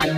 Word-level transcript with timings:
Hey 0.00 0.10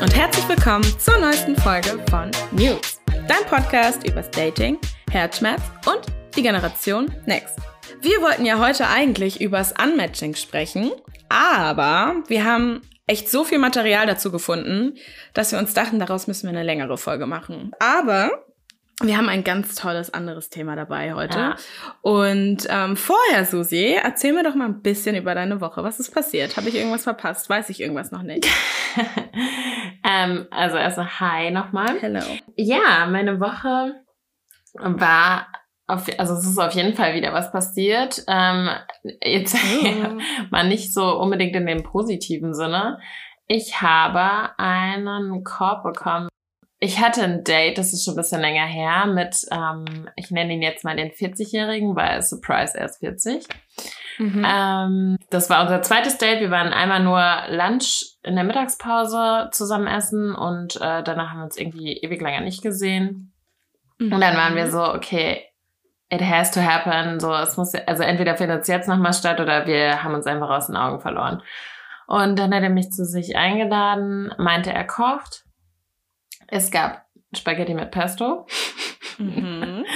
und 0.00 0.16
herzlich 0.16 0.48
willkommen 0.48 0.84
zur 0.98 1.18
neuesten 1.18 1.54
Folge 1.58 2.04
von 2.10 2.32
News, 2.50 3.00
dein 3.28 3.44
Podcast 3.48 4.04
übers 4.04 4.28
Dating, 4.32 4.78
Herzschmerz 5.12 5.62
und 5.86 6.00
die 6.36 6.42
Generation 6.42 7.14
Next. 7.26 7.56
Wir 8.00 8.20
wollten 8.20 8.44
ja 8.44 8.58
heute 8.58 8.88
eigentlich 8.88 9.40
übers 9.40 9.72
Unmatching 9.80 10.34
sprechen, 10.34 10.90
aber 11.28 12.16
wir 12.26 12.44
haben 12.44 12.82
echt 13.06 13.30
so 13.30 13.44
viel 13.44 13.58
Material 13.58 14.06
dazu 14.06 14.32
gefunden, 14.32 14.96
dass 15.34 15.52
wir 15.52 15.60
uns 15.60 15.72
dachten, 15.72 16.00
daraus 16.00 16.26
müssen 16.26 16.50
wir 16.50 16.58
eine 16.58 16.64
längere 16.66 16.98
Folge 16.98 17.26
machen. 17.26 17.70
Aber 17.78 18.45
wir 19.02 19.18
haben 19.18 19.28
ein 19.28 19.44
ganz 19.44 19.74
tolles 19.74 20.12
anderes 20.14 20.48
Thema 20.48 20.74
dabei 20.74 21.12
heute. 21.12 21.38
Ja. 21.38 21.56
Und 22.00 22.66
ähm, 22.70 22.96
vorher, 22.96 23.44
Susi, 23.44 23.94
erzähl 24.02 24.32
mir 24.32 24.42
doch 24.42 24.54
mal 24.54 24.64
ein 24.66 24.80
bisschen 24.80 25.16
über 25.16 25.34
deine 25.34 25.60
Woche. 25.60 25.82
Was 25.84 26.00
ist 26.00 26.14
passiert? 26.14 26.56
Habe 26.56 26.70
ich 26.70 26.76
irgendwas 26.76 27.04
verpasst? 27.04 27.50
Weiß 27.50 27.68
ich 27.68 27.80
irgendwas 27.80 28.10
noch 28.10 28.22
nicht? 28.22 28.48
ähm, 30.02 30.46
also 30.50 30.78
erstmal 30.78 31.20
Hi 31.20 31.50
nochmal. 31.50 31.98
Hello. 32.00 32.22
Ja, 32.56 33.06
meine 33.10 33.38
Woche 33.38 34.02
war 34.74 35.48
auf, 35.86 36.06
also 36.18 36.34
es 36.34 36.46
ist 36.46 36.58
auf 36.58 36.72
jeden 36.72 36.94
Fall 36.94 37.14
wieder 37.14 37.34
was 37.34 37.52
passiert. 37.52 38.24
Ähm, 38.28 38.70
jetzt 39.22 39.56
Oh. 39.84 40.18
mal 40.50 40.66
nicht 40.66 40.94
so 40.94 41.18
unbedingt 41.18 41.54
in 41.54 41.66
dem 41.66 41.82
positiven 41.82 42.54
Sinne. 42.54 42.98
Ich 43.46 43.82
habe 43.82 44.58
einen 44.58 45.44
Korb 45.44 45.84
bekommen. 45.84 46.28
Ich 46.78 47.00
hatte 47.00 47.22
ein 47.22 47.42
Date, 47.42 47.78
das 47.78 47.94
ist 47.94 48.04
schon 48.04 48.14
ein 48.14 48.18
bisschen 48.18 48.40
länger 48.40 48.66
her, 48.66 49.06
mit, 49.06 49.46
ähm, 49.50 50.10
ich 50.14 50.30
nenne 50.30 50.52
ihn 50.52 50.62
jetzt 50.62 50.84
mal 50.84 50.94
den 50.94 51.10
40-Jährigen, 51.10 51.96
weil 51.96 52.20
Surprise, 52.20 52.76
er 52.76 52.84
ist 52.84 52.98
40. 52.98 53.46
Mhm. 54.18 54.46
Ähm, 54.46 55.18
das 55.30 55.48
war 55.48 55.62
unser 55.62 55.80
zweites 55.80 56.18
Date. 56.18 56.40
Wir 56.40 56.50
waren 56.50 56.74
einmal 56.74 57.02
nur 57.02 57.22
Lunch 57.48 58.16
in 58.22 58.34
der 58.34 58.44
Mittagspause 58.44 59.48
zusammen 59.52 59.86
essen 59.86 60.34
und 60.34 60.76
äh, 60.76 61.02
danach 61.02 61.30
haben 61.30 61.38
wir 61.38 61.44
uns 61.44 61.56
irgendwie 61.56 61.94
ewig 61.94 62.20
lange 62.20 62.42
nicht 62.42 62.62
gesehen. 62.62 63.32
Und 63.98 64.10
dann 64.10 64.36
waren 64.36 64.54
wir 64.54 64.70
so, 64.70 64.82
okay, 64.82 65.42
it 66.10 66.20
has 66.20 66.50
to 66.50 66.60
happen. 66.60 67.18
So, 67.18 67.32
es 67.32 67.56
muss, 67.56 67.74
also 67.74 68.02
entweder 68.02 68.36
findet 68.36 68.62
es 68.62 68.68
jetzt 68.68 68.88
nochmal 68.88 69.14
statt 69.14 69.40
oder 69.40 69.66
wir 69.66 70.02
haben 70.02 70.14
uns 70.14 70.26
einfach 70.26 70.50
aus 70.50 70.66
den 70.66 70.76
Augen 70.76 71.00
verloren. 71.00 71.42
Und 72.06 72.38
dann 72.38 72.54
hat 72.54 72.62
er 72.62 72.70
mich 72.70 72.90
zu 72.90 73.04
sich 73.04 73.36
eingeladen, 73.36 74.32
meinte, 74.38 74.72
er 74.72 74.86
kocht. 74.86 75.45
Es 76.48 76.70
gab 76.70 77.04
Spaghetti 77.36 77.74
mit 77.74 77.90
Pesto. 77.90 78.46
Mhm. 79.18 79.84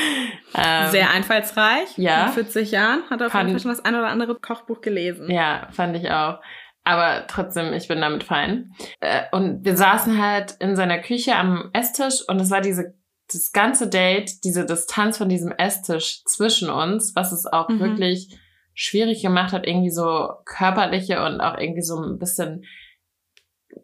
Ähm, 0.53 0.91
Sehr 0.91 1.11
einfallsreich. 1.11 1.97
ja. 1.97 2.25
Mit 2.25 2.35
40 2.35 2.73
Jahren 2.73 3.05
hat 3.09 3.21
er 3.21 3.29
auf 3.29 3.35
jeden 3.35 3.51
Fall 3.51 3.61
schon 3.61 3.71
das 3.71 3.85
ein 3.85 3.95
oder 3.95 4.09
andere 4.09 4.35
Kochbuch 4.35 4.81
gelesen. 4.81 5.31
Ja, 5.31 5.69
fand 5.71 5.97
ich 5.97 6.11
auch. 6.11 6.41
Aber 6.83 7.25
trotzdem, 7.29 7.73
ich 7.73 7.87
bin 7.87 8.01
damit 8.01 8.25
fein. 8.25 8.73
Äh, 8.99 9.23
Und 9.31 9.65
wir 9.65 9.77
saßen 9.77 10.21
halt 10.21 10.57
in 10.59 10.75
seiner 10.75 10.99
Küche 10.99 11.37
am 11.37 11.71
Esstisch 11.73 12.25
und 12.27 12.41
es 12.41 12.51
war 12.51 12.61
diese, 12.63 12.95
das 13.33 13.53
ganze 13.53 13.89
Date, 13.89 14.43
diese 14.43 14.67
Distanz 14.67 15.19
von 15.19 15.29
diesem 15.29 15.53
Esstisch 15.53 16.25
zwischen 16.25 16.69
uns, 16.69 17.13
was 17.15 17.31
es 17.31 17.47
auch 17.47 17.69
Mhm. 17.69 17.79
wirklich 17.79 18.37
schwierig 18.75 19.23
gemacht 19.23 19.53
hat, 19.53 19.67
irgendwie 19.69 19.91
so 19.91 20.31
körperliche 20.47 21.25
und 21.25 21.41
auch 21.41 21.57
irgendwie 21.57 21.83
so 21.83 21.97
ein 22.03 22.19
bisschen 22.19 22.65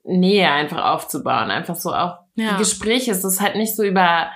Nähe 0.06 0.50
einfach 0.50 0.84
aufzubauen. 0.92 1.50
Einfach 1.50 1.74
so 1.76 1.92
auch 1.94 2.18
Ja. 2.34 2.52
die 2.52 2.58
Gespräche, 2.58 3.10
es 3.10 3.24
ist 3.24 3.40
halt 3.40 3.56
nicht 3.56 3.74
so 3.76 3.82
über, 3.82 4.28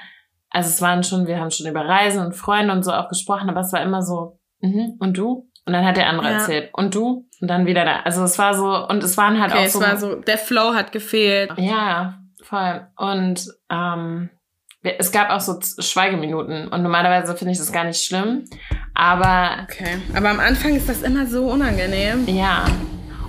also 0.50 0.68
es 0.68 0.80
waren 0.82 1.02
schon, 1.04 1.26
wir 1.26 1.38
haben 1.38 1.50
schon 1.50 1.66
über 1.66 1.84
Reisen 1.86 2.24
und 2.24 2.34
Freunde 2.34 2.72
und 2.72 2.82
so 2.82 2.92
auch 2.92 3.08
gesprochen, 3.08 3.48
aber 3.50 3.60
es 3.60 3.72
war 3.72 3.82
immer 3.82 4.02
so, 4.02 4.38
mhm, 4.60 4.96
und 4.98 5.16
du? 5.16 5.46
Und 5.66 5.72
dann 5.74 5.84
hat 5.84 5.96
der 5.96 6.08
andere 6.08 6.26
Ja. 6.28 6.32
erzählt, 6.38 6.70
und 6.72 6.94
du? 6.94 7.26
Und 7.40 7.48
dann 7.48 7.66
wieder 7.66 7.84
da. 7.84 8.00
Also 8.00 8.24
es 8.24 8.38
war 8.38 8.54
so, 8.54 8.86
und 8.88 9.04
es 9.04 9.16
waren 9.16 9.40
halt 9.40 9.52
Okay, 9.52 9.60
auch 9.62 9.66
es 9.66 9.72
so. 9.74 9.80
war 9.80 9.96
so, 9.96 10.14
der 10.16 10.38
Flow 10.38 10.74
hat 10.74 10.90
gefehlt. 10.92 11.52
Ja, 11.58 12.18
voll. 12.42 12.86
Und 12.96 13.46
ähm, 13.70 14.30
es 14.82 15.12
gab 15.12 15.30
auch 15.30 15.40
so 15.40 15.58
Schweigeminuten. 15.80 16.68
Und 16.68 16.82
normalerweise 16.82 17.36
finde 17.36 17.52
ich 17.52 17.58
das 17.58 17.70
gar 17.72 17.84
nicht 17.84 18.02
schlimm. 18.02 18.44
Aber 18.94 19.64
Okay. 19.64 19.98
Aber 20.16 20.30
am 20.30 20.40
Anfang 20.40 20.74
ist 20.74 20.88
das 20.88 21.02
immer 21.02 21.26
so 21.26 21.44
unangenehm. 21.44 22.26
ja. 22.26 22.64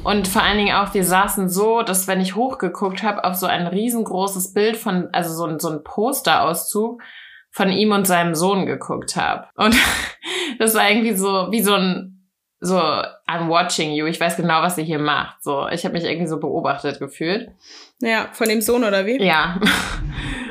Und 0.03 0.27
vor 0.27 0.41
allen 0.41 0.57
Dingen 0.57 0.75
auch, 0.75 0.93
wir 0.93 1.03
saßen 1.03 1.47
so, 1.47 1.83
dass 1.83 2.07
wenn 2.07 2.21
ich 2.21 2.35
hochgeguckt 2.35 3.03
habe, 3.03 3.23
auf 3.23 3.35
so 3.35 3.45
ein 3.45 3.67
riesengroßes 3.67 4.53
Bild 4.53 4.77
von, 4.77 5.09
also 5.11 5.33
so 5.33 5.45
ein, 5.45 5.59
so 5.59 5.69
ein 5.69 5.83
Posterauszug 5.83 7.03
von 7.51 7.69
ihm 7.69 7.91
und 7.91 8.07
seinem 8.07 8.33
Sohn 8.33 8.65
geguckt 8.65 9.15
habe. 9.15 9.47
Und 9.55 9.75
das 10.59 10.73
war 10.73 10.89
irgendwie 10.89 11.15
so 11.15 11.51
wie 11.51 11.61
so 11.61 11.75
ein, 11.75 12.29
so, 12.59 12.77
I'm 12.77 13.47
watching 13.47 13.91
you. 13.91 14.05
Ich 14.05 14.19
weiß 14.19 14.37
genau, 14.37 14.61
was 14.61 14.77
ihr 14.77 14.83
hier 14.83 14.99
macht. 14.99 15.43
So, 15.43 15.67
ich 15.67 15.83
habe 15.83 15.93
mich 15.93 16.03
irgendwie 16.03 16.27
so 16.27 16.39
beobachtet 16.39 16.99
gefühlt. 16.99 17.51
Ja, 18.01 18.29
von 18.33 18.49
dem 18.49 18.61
Sohn 18.61 18.83
oder 18.83 19.05
wie? 19.05 19.23
Ja. 19.23 19.59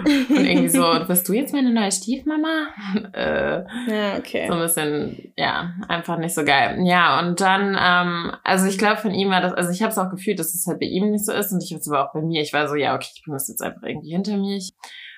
Und 0.05 0.47
irgendwie 0.47 0.69
so, 0.69 0.83
bist 1.07 1.29
du 1.29 1.35
jetzt 1.35 1.53
meine 1.53 1.73
neue 1.73 1.93
Stiefmama? 1.93 2.69
äh, 3.13 3.65
Ja, 3.87 4.17
okay. 4.19 4.47
so 4.49 4.55
ein 4.55 4.61
bisschen, 4.61 5.33
ja, 5.37 5.75
einfach 5.89 6.17
nicht 6.19 6.35
so 6.35 6.45
geil. 6.45 6.79
Ja, 6.85 7.19
und 7.19 7.41
dann, 7.41 7.77
ähm, 7.79 8.33
also 8.43 8.67
ich 8.67 8.79
glaube, 8.79 8.97
von 8.97 9.13
ihm 9.13 9.29
war 9.29 9.43
das, 9.43 9.53
also 9.53 9.71
ich 9.71 9.83
habe 9.83 9.93
es 9.93 9.99
auch 9.99 10.09
gefühlt, 10.09 10.39
dass 10.39 10.55
es 10.55 10.67
halt 10.67 10.81
bei 10.81 10.87
ihm 10.87 11.11
nicht 11.11 11.27
so 11.27 11.33
ist 11.33 11.53
und 11.53 11.63
ich 11.63 11.73
habe 11.73 11.81
es 11.81 11.89
aber 11.91 12.09
auch 12.09 12.15
bei 12.15 12.23
mir. 12.23 12.41
Ich 12.41 12.53
war 12.55 12.67
so, 12.69 12.77
ja, 12.77 12.95
okay, 12.95 13.11
ich 13.15 13.23
bringe 13.23 13.37
das 13.37 13.49
jetzt 13.49 13.63
einfach 13.63 13.83
irgendwie 13.83 14.13
hinter 14.13 14.37
mich. 14.39 14.71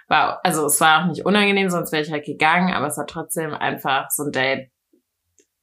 War, 0.08 0.40
also 0.42 0.66
es 0.66 0.80
war 0.80 1.02
auch 1.02 1.08
nicht 1.08 1.24
unangenehm, 1.24 1.70
sonst 1.70 1.92
wäre 1.92 2.02
ich 2.02 2.10
halt 2.10 2.24
gegangen, 2.24 2.74
aber 2.74 2.88
es 2.88 2.98
war 2.98 3.06
trotzdem 3.06 3.54
einfach 3.54 4.10
so 4.10 4.24
ein 4.24 4.32
Date, 4.32 4.70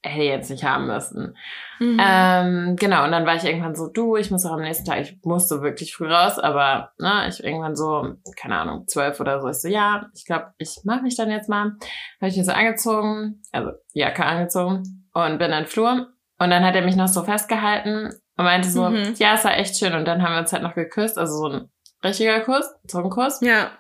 hätte 0.02 0.24
ich 0.24 0.30
jetzt 0.30 0.50
nicht 0.50 0.64
haben 0.64 0.88
müssen. 0.88 1.36
Mhm. 1.80 1.98
Ähm, 2.02 2.76
genau, 2.78 3.04
und 3.04 3.12
dann 3.12 3.26
war 3.26 3.36
ich 3.36 3.44
irgendwann 3.44 3.76
so, 3.76 3.88
du, 3.88 4.16
ich 4.16 4.32
muss 4.32 4.46
auch 4.46 4.54
am 4.54 4.62
nächsten 4.62 4.86
Tag, 4.86 5.02
ich 5.02 5.18
musste 5.24 5.62
wirklich 5.62 5.94
früh 5.94 6.12
raus, 6.12 6.40
aber 6.40 6.94
ne, 7.00 7.26
ich 7.28 7.44
irgendwann 7.44 7.76
so, 7.76 8.16
keine 8.38 8.58
Ahnung, 8.60 8.88
zwölf 8.88 9.20
oder 9.20 9.42
so, 9.42 9.50
ich 9.50 9.58
so, 9.58 9.68
ja, 9.68 10.08
ich 10.16 10.26
glaube, 10.26 10.54
ich 10.58 10.78
mache 10.86 11.02
mich 11.02 11.16
dann 11.18 11.30
jetzt 11.30 11.50
mal. 11.50 11.74
Habe 12.22 12.30
ich 12.30 12.38
mir 12.38 12.46
so 12.46 12.52
angezogen, 12.54 13.42
also 13.52 13.72
Jacke 13.94 14.26
angezogen 14.26 15.08
und 15.14 15.38
bin 15.38 15.52
in 15.52 15.64
den 15.64 15.66
Flur. 15.68 16.08
Und 16.38 16.50
dann 16.50 16.64
hat 16.64 16.76
er 16.76 16.84
mich 16.86 16.96
noch 16.96 17.10
so 17.10 17.24
festgehalten 17.24 18.06
und 18.38 18.46
meinte 18.46 18.70
so, 18.70 18.90
Mhm. 18.90 19.16
ja, 19.18 19.34
es 19.34 19.44
war 19.44 19.58
echt 19.58 19.78
schön. 19.78 19.94
Und 19.94 20.06
dann 20.06 20.22
haben 20.24 20.32
wir 20.34 20.40
uns 20.40 20.54
halt 20.54 20.64
noch 20.64 20.76
geküsst, 20.76 21.18
also 21.18 21.34
so 21.36 21.48
ein 21.50 21.70
richtiger 22.04 22.40
Kuss, 22.40 22.66
Zungenkuss. 22.88 23.42
ja. 23.42 23.72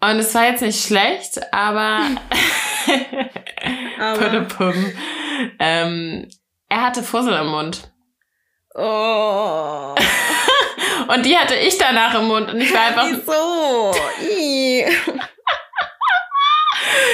Und 0.00 0.16
es 0.18 0.34
war 0.34 0.44
jetzt 0.44 0.60
nicht 0.62 0.84
schlecht, 0.84 1.40
aber, 1.52 2.00
Aber- 3.98 4.46
ähm, 5.58 6.28
er 6.68 6.82
hatte 6.82 7.02
Fussel 7.02 7.34
im 7.34 7.46
Mund. 7.48 7.90
Oh. 8.74 9.94
Und 11.08 11.24
die 11.24 11.36
hatte 11.36 11.54
ich 11.54 11.78
danach 11.78 12.14
im 12.18 12.26
Mund 12.26 12.50
und 12.50 12.60
ich 12.60 12.72
war 12.74 12.80
einfach, 12.88 13.06
Wieso? 13.06 13.92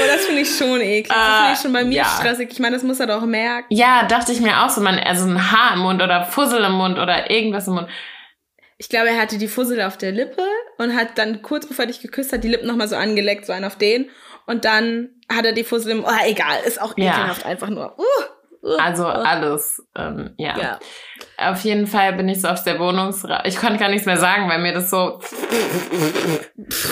Oh, 0.00 0.06
das 0.06 0.24
finde 0.26 0.42
ich 0.42 0.56
schon 0.56 0.80
eklig. 0.80 1.08
Das 1.08 1.16
Äh, 1.16 1.36
finde 1.40 1.52
ich 1.54 1.58
schon 1.60 1.72
bei 1.72 1.84
mir 1.84 1.96
ja. 1.98 2.04
stressig. 2.04 2.48
Ich 2.52 2.58
meine, 2.58 2.76
das 2.76 2.82
muss 2.84 3.00
er 3.00 3.06
doch 3.06 3.22
merken. 3.22 3.66
ja, 3.70 4.04
dachte 4.06 4.32
ich 4.32 4.40
mir 4.40 4.62
auch 4.64 4.70
so, 4.70 4.80
man, 4.80 4.98
also 4.98 5.26
ein 5.28 5.52
Haar 5.52 5.74
im 5.74 5.80
Mund 5.80 6.02
oder 6.02 6.24
Fussel 6.24 6.64
im 6.64 6.72
Mund 6.72 6.98
oder 6.98 7.30
irgendwas 7.30 7.66
im 7.68 7.74
Mund. 7.74 7.88
Ich 8.78 8.88
glaube, 8.88 9.08
er 9.10 9.20
hatte 9.20 9.38
die 9.38 9.48
Fussel 9.48 9.80
auf 9.82 9.96
der 9.96 10.12
Lippe 10.12 10.42
und 10.78 10.96
hat 10.96 11.16
dann 11.18 11.42
kurz 11.42 11.66
bevor 11.66 11.84
er 11.84 11.88
dich 11.88 12.00
geküsst 12.00 12.32
hat, 12.32 12.42
die 12.44 12.48
Lippen 12.48 12.66
nochmal 12.66 12.88
so 12.88 12.96
angeleckt, 12.96 13.46
so 13.46 13.52
einen 13.52 13.64
auf 13.64 13.76
den. 13.76 14.10
Und 14.46 14.64
dann 14.64 15.10
hat 15.30 15.44
er 15.44 15.52
die 15.52 15.64
Fussel 15.64 15.92
im... 15.92 16.04
Oh, 16.04 16.10
egal. 16.26 16.58
Ist 16.64 16.80
auch 16.80 16.94
Ja. 16.96 17.12
ekelhaft 17.12 17.46
einfach 17.46 17.68
nur. 17.68 17.96
Uh, 17.98 18.66
uh, 18.66 18.76
Also 18.78 19.04
uh. 19.04 19.08
alles, 19.08 19.82
ähm, 19.96 20.34
ja. 20.36 20.58
Ja. 20.58 20.78
Auf 21.38 21.62
jeden 21.64 21.86
Fall 21.86 22.12
bin 22.14 22.28
ich 22.28 22.40
so 22.40 22.48
auf 22.48 22.62
der 22.64 22.78
Wohnungsra 22.78 23.44
Ich 23.46 23.56
konnte 23.56 23.78
gar 23.78 23.88
nichts 23.88 24.06
mehr 24.06 24.16
sagen, 24.18 24.48
weil 24.48 24.58
mir 24.60 24.74
das 24.74 24.90
so 24.90 25.20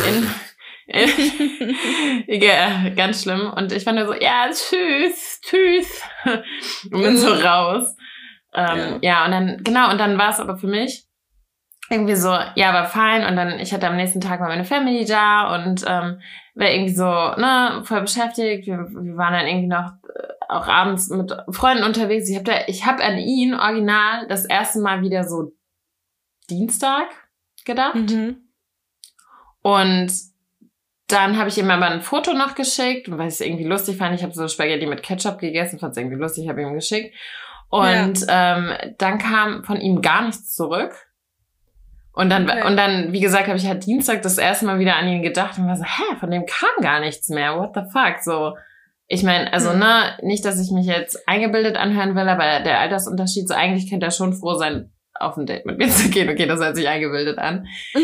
in, 0.06 0.26
in, 0.86 1.74
ja, 2.42 2.88
ganz 2.96 3.22
schlimm. 3.22 3.52
Und 3.54 3.72
ich 3.72 3.84
war 3.86 3.92
nur 3.92 4.06
so, 4.06 4.14
ja, 4.14 4.48
tschüss, 4.50 5.40
tschüss. 5.42 6.02
Und 6.90 7.02
bin 7.02 7.16
so 7.16 7.32
raus. 7.32 7.94
Ähm, 8.52 8.98
ja. 9.02 9.24
und 9.24 9.30
dann, 9.30 9.60
genau, 9.62 9.90
und 9.90 9.98
dann 9.98 10.18
war 10.18 10.30
es 10.30 10.40
aber 10.40 10.56
für 10.56 10.66
mich 10.66 11.04
irgendwie 11.90 12.14
so, 12.14 12.28
ja, 12.28 12.72
war 12.72 12.86
fein. 12.86 13.26
Und 13.26 13.36
dann, 13.36 13.58
ich 13.58 13.74
hatte 13.74 13.88
am 13.88 13.96
nächsten 13.96 14.20
Tag 14.20 14.40
mal 14.40 14.48
meine 14.48 14.64
Family 14.64 15.04
da 15.04 15.54
und 15.56 15.84
ähm, 15.86 16.20
war 16.54 16.70
irgendwie 16.70 16.94
so, 16.94 17.04
ne, 17.04 17.82
voll 17.84 18.02
beschäftigt. 18.02 18.66
Wir, 18.66 18.78
wir 18.78 19.16
waren 19.16 19.32
dann 19.32 19.46
irgendwie 19.46 19.66
noch 19.66 19.92
äh, 20.14 20.28
auch 20.48 20.68
abends 20.68 21.08
mit 21.10 21.32
Freunden 21.50 21.82
unterwegs. 21.82 22.28
Ich 22.28 22.36
habe 22.36 22.44
da, 22.44 22.52
ich 22.68 22.86
habe 22.86 23.02
an 23.02 23.18
ihn 23.18 23.54
original 23.54 24.26
das 24.28 24.44
erste 24.44 24.80
Mal 24.80 25.02
wieder 25.02 25.24
so 25.24 25.52
Dienstag 26.48 27.08
gedacht. 27.64 27.96
Mhm. 27.96 28.38
Und 29.62 30.12
dann 31.08 31.36
habe 31.36 31.48
ich 31.48 31.58
ihm 31.58 31.70
aber 31.70 31.86
ein 31.86 32.02
Foto 32.02 32.34
noch 32.34 32.54
geschickt, 32.54 33.10
weil 33.10 33.26
ich 33.26 33.34
es 33.34 33.40
irgendwie 33.40 33.64
lustig 33.64 33.96
fand. 33.96 34.14
Ich 34.14 34.22
habe 34.22 34.32
so 34.32 34.46
Spaghetti 34.46 34.86
mit 34.86 35.02
Ketchup 35.02 35.38
gegessen, 35.38 35.80
fand 35.80 35.92
es 35.92 35.98
irgendwie 35.98 36.16
lustig, 36.16 36.48
habe 36.48 36.62
ihm 36.62 36.72
geschickt. 36.72 37.16
Und 37.68 38.24
ähm, 38.28 38.74
dann 38.98 39.18
kam 39.18 39.64
von 39.64 39.80
ihm 39.80 40.02
gar 40.02 40.24
nichts 40.24 40.54
zurück. 40.54 40.94
Und 42.12 42.28
dann, 42.30 42.48
Okay. 42.50 42.66
und 42.66 42.76
dann, 42.76 43.12
wie 43.12 43.20
gesagt, 43.20 43.46
habe 43.46 43.56
ich 43.56 43.66
halt 43.66 43.86
Dienstag 43.86 44.22
das 44.22 44.36
erste 44.38 44.66
Mal 44.66 44.78
wieder 44.78 44.96
an 44.96 45.08
ihn 45.08 45.22
gedacht 45.22 45.58
und 45.58 45.66
war 45.68 45.76
so, 45.76 45.84
hä, 45.84 46.16
von 46.18 46.30
dem 46.30 46.44
kam 46.46 46.68
gar 46.82 47.00
nichts 47.00 47.28
mehr. 47.28 47.56
What 47.56 47.70
the 47.74 47.82
fuck? 47.92 48.20
So, 48.22 48.56
ich 49.06 49.22
meine, 49.22 49.52
also, 49.52 49.70
Hm. 49.72 49.78
ne, 49.78 50.18
nicht, 50.22 50.44
dass 50.44 50.60
ich 50.60 50.70
mich 50.72 50.86
jetzt 50.86 51.26
eingebildet 51.28 51.76
anhören 51.76 52.14
will, 52.16 52.28
aber 52.28 52.60
der 52.60 52.80
Altersunterschied, 52.80 53.48
so 53.48 53.54
eigentlich 53.54 53.88
könnte 53.88 54.06
er 54.06 54.10
schon 54.12 54.34
froh 54.34 54.54
sein, 54.54 54.92
auf 55.14 55.36
ein 55.36 55.46
Date 55.46 55.66
mit 55.66 55.78
mir 55.78 55.88
zu 55.90 56.08
gehen. 56.10 56.28
Okay, 56.30 56.46
das 56.46 56.60
hört 56.60 56.76
sich 56.76 56.88
eingebildet 56.88 57.38
an. 57.38 57.66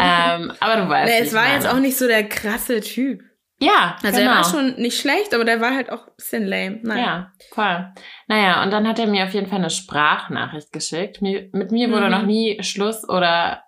Ähm, 0.00 0.52
aber 0.60 0.76
du 0.76 0.88
weißt. 0.88 1.12
nee, 1.12 1.20
es 1.26 1.32
war 1.34 1.42
meine. 1.42 1.54
jetzt 1.54 1.66
auch 1.68 1.78
nicht 1.80 1.96
so 1.96 2.06
der 2.06 2.24
krasse 2.28 2.80
Typ. 2.80 3.22
Ja, 3.60 3.96
Also 4.04 4.18
genau. 4.18 4.30
er 4.30 4.36
war 4.36 4.44
schon 4.44 4.76
nicht 4.76 5.00
schlecht, 5.00 5.34
aber 5.34 5.44
der 5.44 5.60
war 5.60 5.74
halt 5.74 5.90
auch 5.90 6.06
ein 6.06 6.12
bisschen 6.16 6.46
lame. 6.46 6.78
Naja. 6.82 7.04
Ja, 7.04 7.32
voll. 7.52 7.92
Naja, 8.28 8.62
und 8.62 8.70
dann 8.70 8.86
hat 8.86 8.98
er 9.00 9.06
mir 9.08 9.24
auf 9.24 9.34
jeden 9.34 9.48
Fall 9.48 9.58
eine 9.58 9.70
Sprachnachricht 9.70 10.72
geschickt. 10.72 11.20
Mir, 11.22 11.48
mit 11.52 11.72
mir 11.72 11.90
wurde 11.90 12.06
Mhm. 12.06 12.10
noch 12.12 12.22
nie 12.22 12.62
Schluss 12.62 13.08
oder 13.08 13.64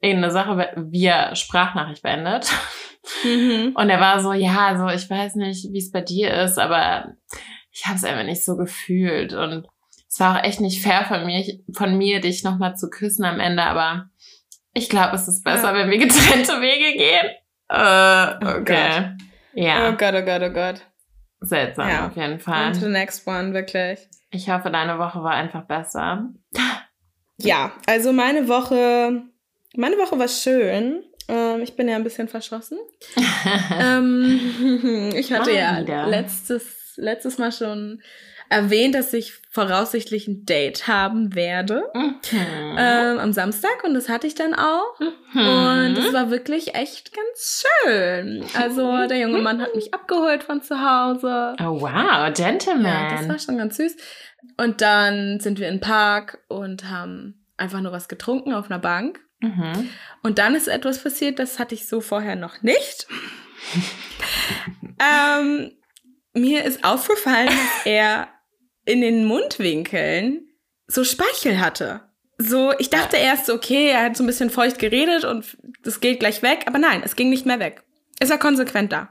irgendeine 0.00 0.32
Sache 0.32 0.72
via 0.90 1.34
Sprachnachricht 1.34 2.02
beendet. 2.02 2.50
Mhm. 3.24 3.72
Und 3.74 3.88
er 3.88 3.98
war 3.98 4.20
so, 4.20 4.32
ja, 4.34 4.66
also 4.68 4.88
ich 4.88 5.08
weiß 5.08 5.36
nicht, 5.36 5.72
wie 5.72 5.78
es 5.78 5.90
bei 5.90 6.02
dir 6.02 6.34
ist, 6.34 6.58
aber 6.58 7.14
ich 7.72 7.86
habe 7.86 7.96
es 7.96 8.04
einfach 8.04 8.24
nicht 8.24 8.44
so 8.44 8.56
gefühlt. 8.56 9.32
Und 9.32 9.66
es 10.06 10.20
war 10.20 10.36
auch 10.38 10.44
echt 10.44 10.60
nicht 10.60 10.82
fair 10.82 11.06
von 11.06 11.24
mir, 11.24 11.42
von 11.74 11.96
mir 11.96 12.20
dich 12.20 12.44
nochmal 12.44 12.76
zu 12.76 12.90
küssen 12.90 13.24
am 13.24 13.40
Ende, 13.40 13.62
aber 13.62 14.10
ich 14.74 14.90
glaube, 14.90 15.16
es 15.16 15.28
ist 15.28 15.44
besser, 15.44 15.72
Ja. 15.72 15.74
wenn 15.78 15.90
wir 15.90 15.96
getrennte 15.98 16.60
Wege 16.60 16.98
gehen. 16.98 17.30
Äh, 17.70 18.34
Oh 18.44 18.60
okay. 18.60 19.16
Ja, 19.54 19.88
Oh 19.88 19.96
Gott, 19.96 20.14
oh 20.14 20.22
Gott, 20.22 20.42
oh 20.42 20.50
Gott. 20.50 20.80
seltsam 21.40 21.88
Ja. 21.88 22.06
auf 22.08 22.16
jeden 22.16 22.34
On 22.34 22.40
Fall. 22.40 22.72
to 22.72 22.80
the 22.80 22.88
next 22.88 23.26
one, 23.26 23.52
wirklich. 23.54 24.00
Ich 24.30 24.48
hoffe, 24.48 24.70
deine 24.70 24.98
Woche 24.98 25.22
war 25.22 25.32
einfach 25.32 25.64
besser. 25.64 26.28
Ja, 27.42 27.72
also 27.86 28.12
meine 28.12 28.48
Woche, 28.48 29.22
meine 29.74 29.96
Woche 29.96 30.18
war 30.18 30.28
schön. 30.28 31.02
Ähm, 31.26 31.62
ich 31.62 31.74
bin 31.74 31.88
ja 31.88 31.96
ein 31.96 32.04
bisschen 32.04 32.28
verschossen. 32.28 32.76
ähm, 33.80 35.10
ich 35.14 35.32
hatte 35.32 35.50
Mal 35.50 35.58
ja 35.58 35.80
wieder. 35.80 36.06
letztes, 36.06 36.92
letztes 36.96 37.38
Mal 37.38 37.50
schon 37.50 38.02
erwähnt, 38.50 38.96
dass 38.96 39.12
ich 39.12 39.32
voraussichtlich 39.48 40.28
ein 40.28 40.44
Date 40.44 40.88
haben 40.88 41.34
werde. 41.34 41.84
Mhm. 41.94 42.16
Ähm, 42.76 43.18
am 43.18 43.32
Samstag 43.32 43.84
und 43.84 43.94
das 43.94 44.08
hatte 44.08 44.26
ich 44.26 44.34
dann 44.34 44.54
auch. 44.54 44.98
Mhm. 45.32 45.40
Und 45.40 45.98
es 45.98 46.12
war 46.12 46.30
wirklich 46.30 46.74
echt 46.74 47.12
ganz 47.14 47.64
schön. 47.84 48.44
Also 48.54 49.06
der 49.06 49.18
junge 49.18 49.38
Mann 49.38 49.62
hat 49.62 49.74
mich 49.74 49.94
abgeholt 49.94 50.42
von 50.42 50.62
zu 50.62 50.80
Hause. 50.80 51.54
oh 51.60 51.80
wow, 51.80 52.32
Gentleman. 52.34 52.84
Ja, 52.84 53.16
das 53.16 53.28
war 53.28 53.38
schon 53.38 53.56
ganz 53.56 53.76
süß. 53.76 53.96
Und 54.56 54.80
dann 54.80 55.38
sind 55.40 55.58
wir 55.58 55.68
in 55.68 55.76
den 55.76 55.80
Park 55.80 56.38
und 56.48 56.90
haben 56.90 57.46
einfach 57.56 57.80
nur 57.80 57.92
was 57.92 58.08
getrunken 58.08 58.52
auf 58.52 58.68
einer 58.68 58.80
Bank. 58.80 59.20
mhm. 59.40 59.88
Und 60.22 60.38
dann 60.38 60.56
ist 60.56 60.66
etwas 60.66 61.02
passiert, 61.02 61.38
das 61.38 61.58
hatte 61.60 61.74
ich 61.76 61.88
so 61.88 62.00
vorher 62.00 62.36
noch 62.36 62.62
nicht. 62.62 63.06
ähm, 64.98 65.70
mir 66.32 66.64
ist 66.64 66.84
aufgefallen, 66.84 67.46
dass 67.48 67.86
er 67.86 68.28
in 68.90 69.00
den 69.00 69.24
Mundwinkeln 69.24 70.48
so 70.86 71.04
Speichel 71.04 71.60
hatte. 71.60 72.00
So, 72.38 72.72
ich 72.78 72.90
dachte 72.90 73.16
erst, 73.16 73.50
okay, 73.50 73.88
er 73.90 74.04
hat 74.04 74.16
so 74.16 74.24
ein 74.24 74.26
bisschen 74.26 74.50
feucht 74.50 74.78
geredet 74.78 75.24
und 75.24 75.56
das 75.82 76.00
geht 76.00 76.20
gleich 76.20 76.42
weg, 76.42 76.64
aber 76.66 76.78
nein, 76.78 77.02
es 77.04 77.14
ging 77.16 77.28
nicht 77.30 77.46
mehr 77.46 77.60
weg. 77.60 77.82
Es 78.18 78.30
war 78.30 78.38
konsequent 78.38 78.92
da. 78.92 79.10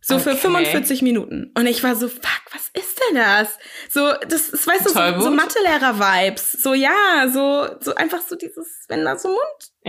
So 0.00 0.18
für 0.18 0.30
Okay. 0.30 0.38
45 0.40 1.02
Minuten. 1.02 1.52
Und 1.56 1.66
ich 1.66 1.82
war 1.82 1.96
so, 1.96 2.08
fuck, 2.08 2.42
was 2.52 2.68
ist 2.80 3.00
denn 3.08 3.16
das? 3.16 3.58
So, 3.88 4.12
das 4.28 4.50
ist, 4.50 4.66
weißt 4.66 4.86
du, 4.86 4.90
so, 4.90 5.20
so 5.20 5.30
Mathelehrer-Vibes. 5.30 6.52
So, 6.52 6.74
ja, 6.74 7.28
so, 7.32 7.66
so 7.80 7.94
einfach 7.94 8.20
so 8.20 8.36
dieses, 8.36 8.84
wenn 8.88 9.04
da 9.04 9.16
so 9.16 9.28
Mund 9.28 9.40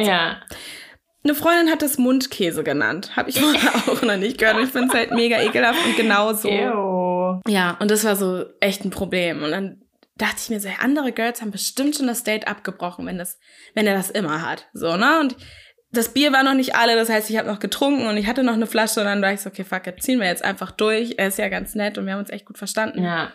Ja. 0.08 0.42
eine 1.24 1.36
Freundin 1.36 1.70
hat 1.72 1.82
das 1.84 1.98
Mundkäse 2.00 2.64
genannt. 2.64 3.16
Habe 3.16 3.30
ich 3.30 3.40
vorher 3.40 3.76
auch 3.88 4.02
noch 4.02 4.18
nicht 4.18 4.38
gehört. 4.40 4.58
Ich 4.64 4.70
finde 4.72 4.88
es 4.88 4.94
halt 4.94 5.12
mega 5.12 5.40
ekelhaft 5.42 5.84
und 5.86 5.96
genau 5.98 6.34
so. 6.34 6.48
Ew. 6.50 6.97
Ja, 7.48 7.78
und 7.80 7.92
das 7.92 8.04
war 8.04 8.16
so 8.16 8.46
echt 8.60 8.86
ein 8.86 8.90
Problem. 8.90 9.44
Und 9.44 9.52
dann 9.52 9.82
dachte 10.16 10.38
ich 10.40 10.50
mir 10.50 10.60
so, 10.60 10.68
ja, 10.68 10.76
andere 10.80 11.12
Girls 11.12 11.42
haben 11.42 11.52
bestimmt 11.52 11.96
schon 11.96 12.08
das 12.08 12.24
Date 12.24 12.48
abgebrochen, 12.48 13.06
wenn, 13.06 13.18
das, 13.18 13.40
wenn 13.76 13.88
er 13.88 13.96
das 13.96 14.10
immer 14.10 14.42
hat. 14.48 14.68
So, 14.74 14.98
ne? 14.98 15.20
Und 15.20 15.36
das 15.92 16.10
Bier 16.10 16.34
war 16.34 16.44
noch 16.44 16.54
nicht 16.54 16.76
alle, 16.76 16.96
das 16.96 17.10
heißt, 17.10 17.30
ich 17.30 17.38
habe 17.38 17.48
noch 17.48 17.60
getrunken 17.60 18.08
und 18.08 18.18
ich 18.18 18.28
hatte 18.28 18.44
noch 18.44 18.54
eine 18.54 18.68
Flasche 18.68 19.00
und 19.00 19.06
dann 19.06 19.22
war 19.22 19.32
ich 19.32 19.42
so, 19.42 19.50
okay, 19.50 19.64
fuck 19.64 19.88
it, 19.88 20.02
ziehen 20.02 20.20
wir 20.20 20.28
jetzt 20.28 20.44
einfach 20.44 20.72
durch. 20.72 21.16
Er 21.18 21.28
ist 21.28 21.38
ja 21.38 21.50
ganz 21.50 21.76
nett 21.76 21.98
und 21.98 22.06
wir 22.06 22.14
haben 22.14 22.20
uns 22.20 22.30
echt 22.30 22.46
gut 22.46 22.58
verstanden. 22.58 23.04
Ja. 23.04 23.32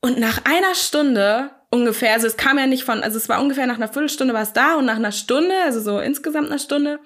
Und 0.00 0.18
nach 0.18 0.44
einer 0.44 0.74
Stunde 0.74 1.50
ungefähr, 1.70 2.12
also 2.14 2.26
es 2.26 2.36
kam 2.36 2.58
ja 2.58 2.66
nicht 2.66 2.84
von, 2.84 3.02
also 3.02 3.16
es 3.16 3.28
war 3.28 3.40
ungefähr 3.40 3.66
nach 3.66 3.76
einer 3.76 3.88
Viertelstunde 3.88 4.34
war 4.34 4.42
es 4.42 4.52
da 4.52 4.76
und 4.76 4.86
nach 4.86 4.96
einer 4.96 5.12
Stunde, 5.12 5.54
also 5.64 5.80
so 5.80 6.00
insgesamt 6.00 6.48
einer 6.48 6.58
Stunde, 6.58 6.98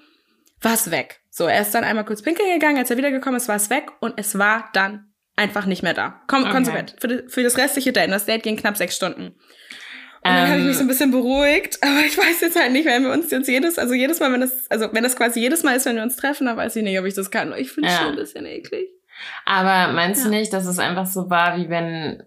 war 0.61 0.73
es 0.73 0.89
weg. 0.89 1.21
So, 1.29 1.45
er 1.45 1.61
ist 1.61 1.75
dann 1.75 1.83
einmal 1.83 2.05
kurz 2.05 2.21
pinkeln 2.21 2.51
gegangen, 2.51 2.77
als 2.77 2.89
er 2.89 2.97
wiedergekommen 2.97 3.37
ist, 3.37 3.47
war 3.47 3.55
es 3.55 3.69
weg 3.69 3.91
und 3.99 4.13
es 4.17 4.37
war 4.37 4.69
dann 4.73 5.06
einfach 5.37 5.65
nicht 5.65 5.83
mehr 5.83 5.93
da. 5.93 6.21
Kon 6.27 6.41
Okay. 6.43 6.51
Konsequent. 6.51 6.95
Für, 6.99 7.23
für 7.29 7.43
das 7.43 7.57
restliche 7.57 7.93
Date. 7.93 8.11
Das 8.11 8.25
Date 8.25 8.43
ging 8.43 8.57
knapp 8.57 8.75
sechs 8.75 8.95
Stunden. 8.97 9.27
Und 10.23 10.33
dann 10.33 10.47
habe 10.47 10.55
ich 10.57 10.61
Ähm, 10.63 10.67
mich 10.67 10.75
so 10.77 10.83
ein 10.83 10.87
bisschen 10.87 11.11
beruhigt, 11.11 11.77
aber 11.81 12.01
ich 12.05 12.17
weiß 12.17 12.41
jetzt 12.41 12.59
halt 12.59 12.73
nicht, 12.73 12.85
wenn 12.85 13.03
wir 13.03 13.11
uns 13.13 13.31
jetzt 13.31 13.47
jedes, 13.47 13.77
also 13.79 13.93
jedes 13.93 14.19
Mal, 14.19 14.33
wenn 14.33 14.41
das, 14.41 14.69
also 14.69 14.89
wenn 14.91 15.03
das 15.03 15.15
quasi 15.15 15.39
jedes 15.39 15.63
Mal 15.63 15.75
ist, 15.77 15.85
wenn 15.85 15.95
wir 15.95 16.03
uns 16.03 16.17
treffen, 16.17 16.47
dann 16.47 16.57
weiß 16.57 16.75
ich 16.75 16.83
nicht, 16.83 16.99
ob 16.99 17.05
ich 17.05 17.13
das 17.13 17.31
kann. 17.31 17.53
Ich 17.55 17.71
finde 17.71 17.87
es 17.87 17.95
Ja. 17.95 18.01
schon 18.01 18.09
ein 18.09 18.15
bisschen 18.17 18.45
eklig. 18.45 18.89
Aber 19.45 19.93
meinst 19.93 20.25
du 20.25 20.29
Ja. 20.29 20.35
nicht, 20.37 20.51
dass 20.51 20.65
es 20.65 20.79
einfach 20.79 21.05
so 21.05 21.29
war, 21.29 21.57
wie 21.57 21.69
wenn 21.69 22.23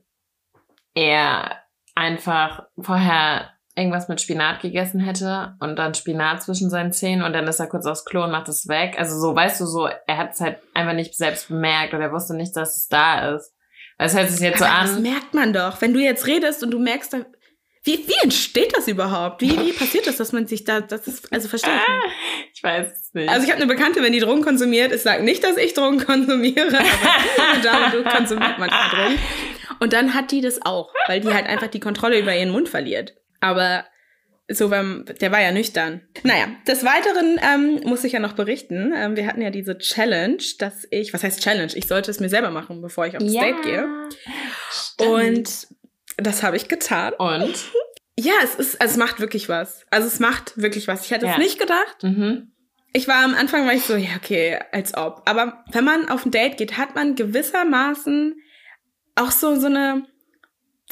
er 0.95 1.62
einfach 1.95 2.65
vorher 2.81 3.51
irgendwas 3.81 4.09
mit 4.09 4.21
Spinat 4.21 4.61
gegessen 4.61 5.00
hätte 5.00 5.55
und 5.59 5.77
dann 5.77 5.94
Spinat 5.94 6.43
zwischen 6.43 6.71
seinen 6.71 6.93
Zähnen 6.93 7.23
und 7.23 7.32
dann 7.32 7.49
ist 7.49 7.59
er 7.59 7.67
kurz 7.67 7.87
aufs 7.87 8.05
Klo 8.05 8.23
und 8.25 8.31
macht 8.31 8.49
es 8.49 8.69
weg? 8.69 8.94
Also 8.99 9.19
so, 9.19 9.35
weißt 9.35 9.61
du, 9.61 9.67
so, 9.67 9.88
er 10.06 10.17
hat 10.17 10.35
es 10.35 10.41
halt 10.41 10.59
einfach 10.75 10.93
nicht 10.93 11.17
selbst 11.17 11.49
bemerkt 11.49 11.94
oder 11.94 12.05
er 12.05 12.12
wusste 12.12 12.37
nicht, 12.37 12.55
dass 12.56 12.77
es 12.77 12.88
da 12.88 13.35
ist. 13.35 13.53
Es 13.99 14.17
hört 14.17 14.31
sich 14.31 14.41
jetzt 14.41 14.59
so 14.61 14.65
Aber 14.65 14.82
das 14.82 14.97
an. 14.97 15.03
merkt 15.03 15.35
man 15.35 15.53
doch. 15.53 15.81
Wenn 15.81 15.93
du 15.93 16.00
jetzt 16.00 16.27
redest 16.27 16.62
und 16.62 16.71
du 16.71 16.79
merkst, 16.79 17.12
dann, 17.12 17.27
wie, 17.85 17.99
wie 18.06 18.23
entsteht 18.23 18.77
das 18.77 18.88
überhaupt? 18.88 19.43
Wie, 19.43 19.50
wie 19.59 19.73
passiert 19.73 20.06
das, 20.06 20.17
dass 20.17 20.33
man 20.33 20.47
sich 20.47 20.65
da, 20.65 20.81
das 20.81 21.06
ist, 21.06 21.33
also 21.33 21.49
verstehe 21.49 21.73
ich 21.75 21.79
nicht. 21.88 22.17
Ich 22.55 22.62
weiß 22.62 22.88
es 22.93 23.15
nicht. 23.15 23.29
Also 23.31 23.44
ich 23.44 23.50
habe 23.50 23.62
eine 23.62 23.73
Bekannte, 23.73 24.03
wenn 24.03 24.12
die 24.12 24.19
Drogen 24.21 24.43
konsumiert, 24.43 24.93
ich 24.93 25.00
sage 25.00 25.23
nicht, 25.23 25.43
dass 25.43 25.56
ich 25.56 25.73
Drogen 25.73 26.05
konsumiere, 26.05 26.67
aber 26.67 27.53
eine 27.53 27.62
Dame 27.62 27.91
du 27.91 28.03
konsumiert 28.05 28.59
manchmal 28.59 28.91
Drogen. 28.91 29.19
Und 29.81 29.94
dann 29.94 30.12
hat 30.12 30.31
die 30.31 30.43
das 30.43 30.61
auch, 30.62 30.93
weil 31.06 31.21
die 31.21 31.33
halt 31.33 31.47
einfach 31.47 31.69
die 31.69 31.81
Kontrolle 31.81 32.19
über 32.19 32.37
ihren 32.37 32.50
Mund 32.50 32.69
verliert. 32.69 33.15
Aber 33.40 33.84
so 34.48 34.69
beim, 34.69 35.04
der 35.20 35.31
war 35.32 35.40
ja 35.40 35.52
nüchtern. 35.52 36.02
Naja, 36.25 36.48
des 36.66 36.84
Weiteren 36.84 37.38
ähm, 37.40 37.81
muss 37.88 38.02
ich 38.04 38.12
ja 38.12 38.19
noch 38.20 38.32
berichten. 38.32 38.92
Ähm, 38.94 39.16
wir 39.16 39.26
hatten 39.26 39.40
ja 39.42 39.50
diese 39.50 39.78
Challenge, 39.78 40.42
dass 40.58 40.87
ich, 40.90 41.12
was 41.14 41.22
heißt 41.22 41.40
Challenge? 41.40 41.72
Ich 41.75 41.87
sollte 41.87 42.10
es 42.10 42.19
mir 42.20 42.28
selber 42.28 42.50
machen, 42.50 42.82
bevor 42.82 43.06
ich 43.06 43.16
aufs 43.16 43.32
Date 43.32 43.62
gehe. 43.62 43.88
Stimmt. 44.70 45.09
Und 45.11 45.68
das 46.16 46.42
habe 46.42 46.56
ich 46.56 46.68
getan. 46.68 47.12
Und? 47.14 47.54
Ja, 48.18 48.32
es 48.42 48.56
ist, 48.56 48.80
also 48.80 48.92
es 48.92 48.97
macht 48.99 49.20
wirklich 49.20 49.49
was. 49.49 49.87
Also 49.90 50.09
es 50.09 50.18
macht 50.18 50.61
wirklich 50.61 50.88
was. 50.88 51.04
Ich 51.04 51.11
hätte 51.12 51.26
Ja. 51.26 51.32
es 51.32 51.38
nicht 51.38 51.59
gedacht. 51.59 52.02
Mhm. 52.02 52.52
Ich 52.92 53.06
war 53.06 53.25
am 53.25 53.35
Anfang, 53.35 53.66
war 53.66 53.73
ich 53.73 53.85
so, 53.85 53.94
ja, 53.94 54.11
okay, 54.16 54.59
als 54.73 54.97
ob. 54.97 55.23
Aber 55.26 55.64
wenn 55.70 55.85
man 55.85 56.09
auf 56.09 56.26
ein 56.26 56.32
Date 56.32 56.56
geht, 56.59 56.76
hat 56.76 56.97
man 56.97 57.14
gewissermaßen 57.14 58.35
auch 59.14 59.30
so, 59.30 59.54
so 59.54 59.66
eine, 59.66 60.06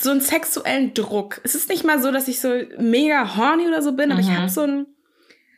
so 0.01 0.11
einen 0.11 0.21
sexuellen 0.21 0.95
Druck. 0.95 1.41
Es 1.45 1.55
ist 1.55 1.69
nicht 1.69 1.85
mal 1.85 2.01
so, 2.01 2.11
dass 2.13 2.29
ich 2.29 2.41
so 2.41 2.55
mega 2.79 3.37
horny 3.37 3.67
oder 3.67 3.83
so 3.83 3.93
bin, 3.93 4.11
aber 4.13 4.21
ich 4.21 4.29
Mhm. 4.29 4.37
habe 4.39 4.49
so 4.49 4.63
ein, 4.63 4.87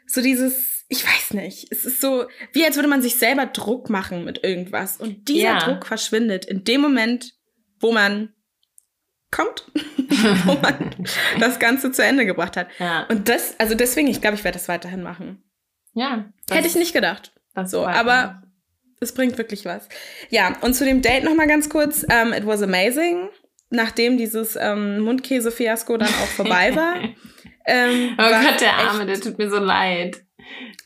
so 0.06 0.20
dieses, 0.23 0.85
ich 0.88 1.04
weiß 1.06 1.35
nicht, 1.35 1.68
es 1.70 1.85
ist 1.85 2.00
so, 2.00 2.26
wie 2.52 2.64
als 2.64 2.76
würde 2.76 2.88
man 2.88 3.02
sich 3.02 3.16
selber 3.16 3.47
Druck 3.47 3.90
machen 3.90 4.25
mit 4.25 4.42
irgendwas. 4.42 4.97
Und 4.99 5.28
dieser 5.28 5.42
Ja. 5.42 5.59
Druck 5.59 5.87
verschwindet 5.87 6.44
in 6.47 6.64
dem 6.64 6.80
Moment, 6.80 7.35
wo 7.78 7.92
man 7.92 8.32
kommt, 9.30 9.64
wo 10.44 10.54
man 10.54 10.94
das 11.38 11.59
Ganze 11.59 11.92
zu 11.92 12.02
Ende 12.02 12.26
gebracht 12.26 12.56
hat. 12.56 12.68
Ja. 12.78 13.06
Und 13.09 13.28
das, 13.28 13.54
also 13.59 13.75
deswegen, 13.75 14.09
ich 14.09 14.20
glaube, 14.20 14.37
ich 14.37 14.44
werde 14.44 14.59
das 14.59 14.68
weiterhin 14.68 15.02
machen. 15.02 15.42
Ja. 15.92 16.32
Hätte 16.50 16.66
ich 16.66 16.75
nicht 16.76 16.92
gedacht. 16.92 17.32
So, 17.66 17.85
aber 17.87 18.42
es 19.00 19.12
bringt 19.12 19.37
wirklich 19.38 19.64
was. 19.64 19.88
Ja, 20.30 20.56
und 20.62 20.75
zu 20.75 20.85
dem 20.85 21.02
Date 21.02 21.25
noch 21.25 21.35
mal 21.35 21.47
ganz 21.47 21.68
kurz. 21.68 22.04
Ähm, 22.11 22.32
it 22.32 22.47
was 22.47 22.62
amazing. 22.62 23.28
Nachdem 23.71 24.19
dieses 24.19 24.57
ähm, 24.61 25.00
Mundkäse-Fiasko 25.00 25.97
dann 25.97 26.09
auch 26.09 26.27
vorbei 26.37 26.75
war. 26.77 26.97
Ähm, 27.67 28.17
Oh 28.19 28.23
Gott, 28.23 28.61
der 28.61 28.75
Arme, 28.77 29.07
der 29.07 29.21
tut 29.21 29.39
mir 29.39 29.49
so 29.49 29.59
leid. 29.59 30.23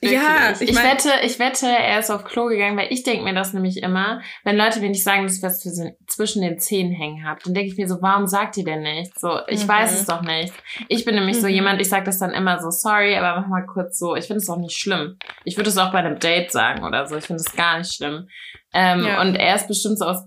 Ja, 0.03 0.11
Wirklich. 0.51 0.61
ich 0.61 0.69
ich, 0.69 0.75
mein- 0.75 0.93
wette, 0.93 1.09
ich 1.23 1.39
wette, 1.39 1.67
er 1.67 1.99
ist 1.99 2.11
auf 2.11 2.25
Klo 2.25 2.47
gegangen, 2.47 2.77
weil 2.77 2.93
ich 2.93 3.03
denke 3.05 3.25
mir 3.25 3.33
das 3.33 3.55
nämlich 3.55 3.83
immer, 3.83 4.21
wenn 4.43 4.59
Leute 4.59 4.81
mir 4.81 4.91
nicht 4.91 5.03
sagen, 5.05 5.23
dass 5.23 5.39
ich 5.39 5.43
was 5.43 5.61
zwischen- 5.61 6.43
den 6.43 6.59
Zähnen 6.59 6.93
hängen 6.93 7.25
habe, 7.27 7.41
dann 7.43 7.55
denke 7.55 7.71
ich 7.71 7.79
mir 7.79 7.89
so, 7.89 8.03
warum 8.03 8.27
sagt 8.27 8.59
ihr 8.59 8.65
denn 8.65 8.83
nicht? 8.83 9.19
So, 9.19 9.39
ich 9.49 9.65
Mhm. 9.65 9.69
weiß 9.69 9.95
es 9.99 10.05
doch 10.05 10.21
nicht. 10.21 10.53
Ich 10.89 11.07
bin 11.07 11.15
nämlich 11.15 11.41
so 11.41 11.47
Mhm. 11.47 11.55
jemand, 11.55 11.81
ich 11.81 11.89
sage 11.89 12.05
das 12.05 12.19
dann 12.19 12.33
immer 12.33 12.59
so, 12.61 12.71
sorry, 12.71 13.17
aber 13.17 13.41
mach 13.41 13.49
mal 13.49 13.65
kurz 13.65 13.99
so. 13.99 14.15
Ich 14.17 14.27
finde 14.27 14.39
es 14.43 14.51
auch 14.51 14.59
nicht 14.59 14.77
schlimm. 14.77 15.17
Ich 15.45 15.57
würde 15.57 15.71
es 15.71 15.79
auch 15.79 15.93
bei 15.93 15.99
einem 16.01 16.19
Date 16.19 16.53
sagen 16.53 16.85
oder 16.85 17.07
so. 17.07 17.17
Ich 17.17 17.25
finde 17.25 17.43
es 17.47 17.57
gar 17.57 17.79
nicht 17.79 17.95
schlimm. 17.95 18.29
Ähm, 18.75 19.05
Ja. 19.07 19.23
Und 19.23 19.37
er 19.37 19.55
ist 19.55 19.69
bestimmt 19.69 19.99
so 19.99 20.05
aus 20.05 20.19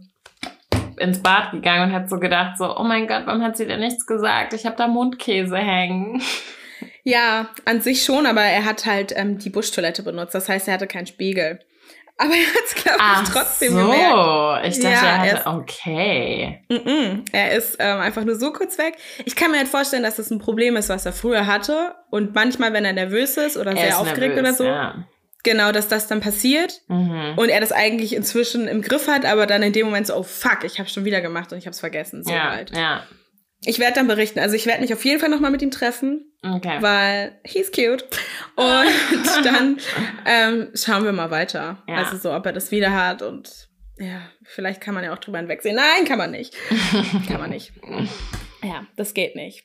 ins 0.99 1.21
Bad 1.21 1.51
gegangen 1.51 1.89
und 1.89 1.95
hat 1.95 2.09
so 2.09 2.19
gedacht, 2.19 2.57
so, 2.57 2.77
oh 2.77 2.83
mein 2.83 3.07
Gott, 3.07 3.23
warum 3.25 3.43
hat 3.43 3.57
sie 3.57 3.65
denn 3.65 3.79
nichts 3.79 4.05
gesagt? 4.05 4.53
Ich 4.53 4.65
habe 4.65 4.75
da 4.75 4.87
Mundkäse 4.87 5.57
hängen. 5.57 6.21
Ja, 7.03 7.49
an 7.65 7.81
sich 7.81 8.03
schon, 8.03 8.25
aber 8.25 8.41
er 8.41 8.65
hat 8.65 8.85
halt 8.85 9.13
ähm, 9.15 9.37
die 9.37 9.49
Buschtoilette 9.49 10.03
benutzt. 10.03 10.35
Das 10.35 10.49
heißt, 10.49 10.67
er 10.67 10.75
hatte 10.75 10.87
keinen 10.87 11.07
Spiegel. 11.07 11.59
Aber 12.17 12.33
er 12.33 12.47
hat 12.47 12.63
es, 12.65 12.75
glaube 12.75 12.99
ich, 12.99 13.29
trotzdem 13.29 13.73
so. 13.73 13.79
gemerkt. 13.79 14.67
Ich 14.67 14.79
dachte, 14.79 15.05
ja, 15.05 15.23
er 15.23 15.35
hatte, 15.35 15.49
okay. 15.49 16.63
Mm 16.67 16.73
-mm, 16.73 17.25
er 17.31 17.51
ist 17.51 17.77
ähm, 17.79 17.99
einfach 17.99 18.23
nur 18.23 18.35
so 18.35 18.51
kurz 18.51 18.77
weg. 18.79 18.97
Ich 19.25 19.35
kann 19.35 19.51
mir 19.51 19.57
halt 19.57 19.67
vorstellen, 19.67 20.03
dass 20.03 20.15
das 20.15 20.31
ein 20.31 20.39
Problem 20.39 20.75
ist, 20.77 20.89
was 20.89 21.05
er 21.05 21.13
früher 21.13 21.45
hatte. 21.45 21.95
Und 22.09 22.33
manchmal, 22.33 22.73
wenn 22.73 22.85
er 22.85 22.93
nervös 22.93 23.37
ist 23.37 23.55
oder 23.55 23.71
er 23.71 23.77
sehr 23.77 23.89
ist 23.89 23.95
aufgeregt 23.97 24.35
nervös, 24.35 24.59
oder 24.59 24.69
so, 24.69 24.73
ja. 24.73 25.07
Genau, 25.47 25.71
dass 25.71 25.87
das 25.87 26.07
dann 26.07 26.19
passiert. 26.19 26.81
Mhm. 26.89 27.37
Und 27.37 27.49
er 27.49 27.61
das 27.61 27.71
eigentlich 27.71 28.13
inzwischen 28.13 28.67
im 28.67 28.81
Griff 28.81 29.07
hat, 29.07 29.25
aber 29.25 29.45
dann 29.45 29.63
in 29.63 29.71
dem 29.71 29.85
Moment 29.85 30.07
so, 30.07 30.15
oh 30.15 30.23
fuck, 30.23 30.63
ich 30.63 30.77
habe 30.77 30.89
schon 30.89 31.05
wieder 31.05 31.21
gemacht 31.21 31.53
und 31.53 31.57
ich 31.57 31.65
habe 31.65 31.71
es 31.71 31.79
vergessen. 31.79 32.23
So 32.23 32.31
ja, 32.31 32.51
halt. 32.51 32.75
ja. 32.75 33.03
Ich 33.63 33.79
werde 33.79 33.95
dann 33.95 34.07
berichten. 34.07 34.39
Also 34.39 34.55
ich 34.55 34.65
werde 34.65 34.81
mich 34.81 34.93
auf 34.93 35.03
jeden 35.05 35.19
Fall 35.19 35.29
nochmal 35.29 35.49
mit 35.49 35.61
ihm 35.61 35.71
treffen. 35.71 36.31
Okay. 36.43 36.77
Weil 36.81 37.39
he's 37.43 37.71
cute. 37.71 38.05
Und 38.55 39.45
dann 39.45 39.77
ähm, 40.25 40.69
schauen 40.75 41.05
wir 41.05 41.13
mal 41.13 41.31
weiter. 41.31 41.81
Ja. 41.87 41.95
Also 41.95 42.17
so, 42.17 42.33
ob 42.33 42.45
er 42.45 42.53
das 42.53 42.71
wieder 42.71 42.91
hat 42.91 43.21
und 43.21 43.69
ja, 43.97 44.21
vielleicht 44.43 44.79
kann 44.79 44.93
man 44.93 45.03
ja 45.03 45.13
auch 45.13 45.17
drüber 45.17 45.39
hinwegsehen. 45.39 45.75
Nein, 45.75 46.05
kann 46.05 46.19
man 46.19 46.29
nicht. 46.29 46.55
kann 47.27 47.39
man 47.39 47.49
nicht. 47.49 47.71
Ja, 48.61 48.85
das 48.95 49.15
geht 49.15 49.35
nicht. 49.35 49.63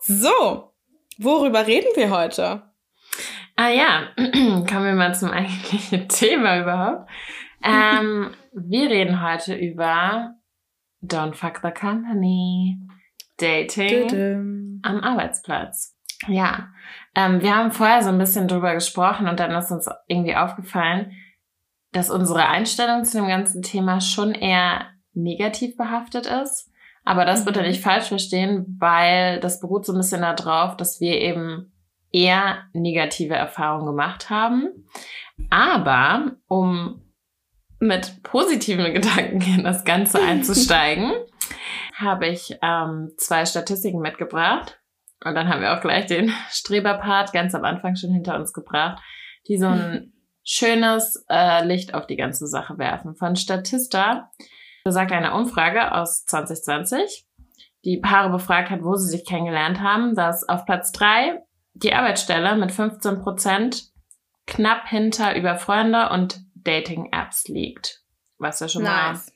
So, 0.00 0.72
worüber 1.18 1.66
reden 1.66 1.88
wir 1.94 2.10
heute? 2.10 2.71
Ah 3.56 3.68
ja, 3.68 4.08
kommen 4.16 4.84
wir 4.84 4.94
mal 4.94 5.14
zum 5.14 5.30
eigentlichen 5.30 6.08
Thema 6.08 6.60
überhaupt. 6.60 7.10
Ähm, 7.62 8.34
wir 8.52 8.90
reden 8.90 9.22
heute 9.22 9.54
über 9.54 10.34
Don't 11.02 11.34
fuck 11.34 11.60
the 11.62 11.70
company. 11.70 12.78
Dating 13.38 14.08
Dudum. 14.08 14.80
am 14.82 15.00
Arbeitsplatz. 15.00 15.96
Ja, 16.28 16.68
ähm, 17.14 17.40
wir 17.40 17.56
haben 17.56 17.72
vorher 17.72 18.02
so 18.02 18.10
ein 18.10 18.18
bisschen 18.18 18.46
drüber 18.46 18.74
gesprochen 18.74 19.28
und 19.28 19.40
dann 19.40 19.50
ist 19.52 19.72
uns 19.72 19.88
irgendwie 20.06 20.36
aufgefallen, 20.36 21.12
dass 21.92 22.10
unsere 22.10 22.48
Einstellung 22.48 23.04
zu 23.04 23.18
dem 23.18 23.26
ganzen 23.26 23.62
Thema 23.62 24.00
schon 24.00 24.34
eher 24.34 24.86
negativ 25.12 25.76
behaftet 25.76 26.26
ist. 26.26 26.70
Aber 27.04 27.24
das 27.24 27.44
bitte 27.44 27.60
mhm. 27.60 27.66
nicht 27.66 27.82
falsch 27.82 28.08
verstehen, 28.08 28.76
weil 28.78 29.40
das 29.40 29.60
beruht 29.60 29.84
so 29.84 29.92
ein 29.92 29.98
bisschen 29.98 30.22
darauf, 30.22 30.76
dass 30.76 31.00
wir 31.00 31.20
eben 31.20 31.71
eher 32.12 32.64
negative 32.72 33.34
Erfahrungen 33.34 33.86
gemacht 33.86 34.30
haben. 34.30 34.86
Aber 35.50 36.32
um 36.46 37.02
mit 37.80 38.22
positiven 38.22 38.84
Gedanken 38.94 39.42
in 39.42 39.64
das 39.64 39.84
Ganze 39.84 40.22
einzusteigen, 40.22 41.12
habe 41.94 42.28
ich 42.28 42.56
ähm, 42.62 43.12
zwei 43.16 43.44
Statistiken 43.44 44.00
mitgebracht. 44.00 44.78
Und 45.24 45.34
dann 45.34 45.48
haben 45.48 45.60
wir 45.60 45.76
auch 45.76 45.80
gleich 45.80 46.06
den 46.06 46.32
Streberpart 46.50 47.32
ganz 47.32 47.54
am 47.54 47.64
Anfang 47.64 47.96
schon 47.96 48.12
hinter 48.12 48.36
uns 48.36 48.52
gebracht, 48.52 49.02
die 49.48 49.58
so 49.58 49.66
ein 49.66 50.12
schönes 50.44 51.24
äh, 51.28 51.64
Licht 51.64 51.94
auf 51.94 52.06
die 52.06 52.16
ganze 52.16 52.46
Sache 52.46 52.78
werfen. 52.78 53.14
Von 53.14 53.36
Statista 53.36 54.30
besagt 54.84 55.12
eine 55.12 55.34
Umfrage 55.34 55.92
aus 55.92 56.24
2020, 56.24 57.26
die 57.84 57.98
Paare 57.98 58.30
befragt 58.30 58.70
hat, 58.70 58.82
wo 58.82 58.96
sie 58.96 59.08
sich 59.08 59.24
kennengelernt 59.24 59.80
haben, 59.80 60.16
dass 60.16 60.48
auf 60.48 60.64
Platz 60.64 60.90
drei 60.90 61.40
die 61.74 61.94
Arbeitsstelle 61.94 62.56
mit 62.56 62.72
15 62.72 63.22
Prozent 63.22 63.84
knapp 64.46 64.88
hinter 64.88 65.36
über 65.36 65.56
Freunde 65.56 66.10
und 66.10 66.40
Dating-Apps 66.54 67.48
liegt. 67.48 68.02
Was 68.38 68.60
ja 68.60 68.68
schon 68.68 68.82
nice. 68.82 69.32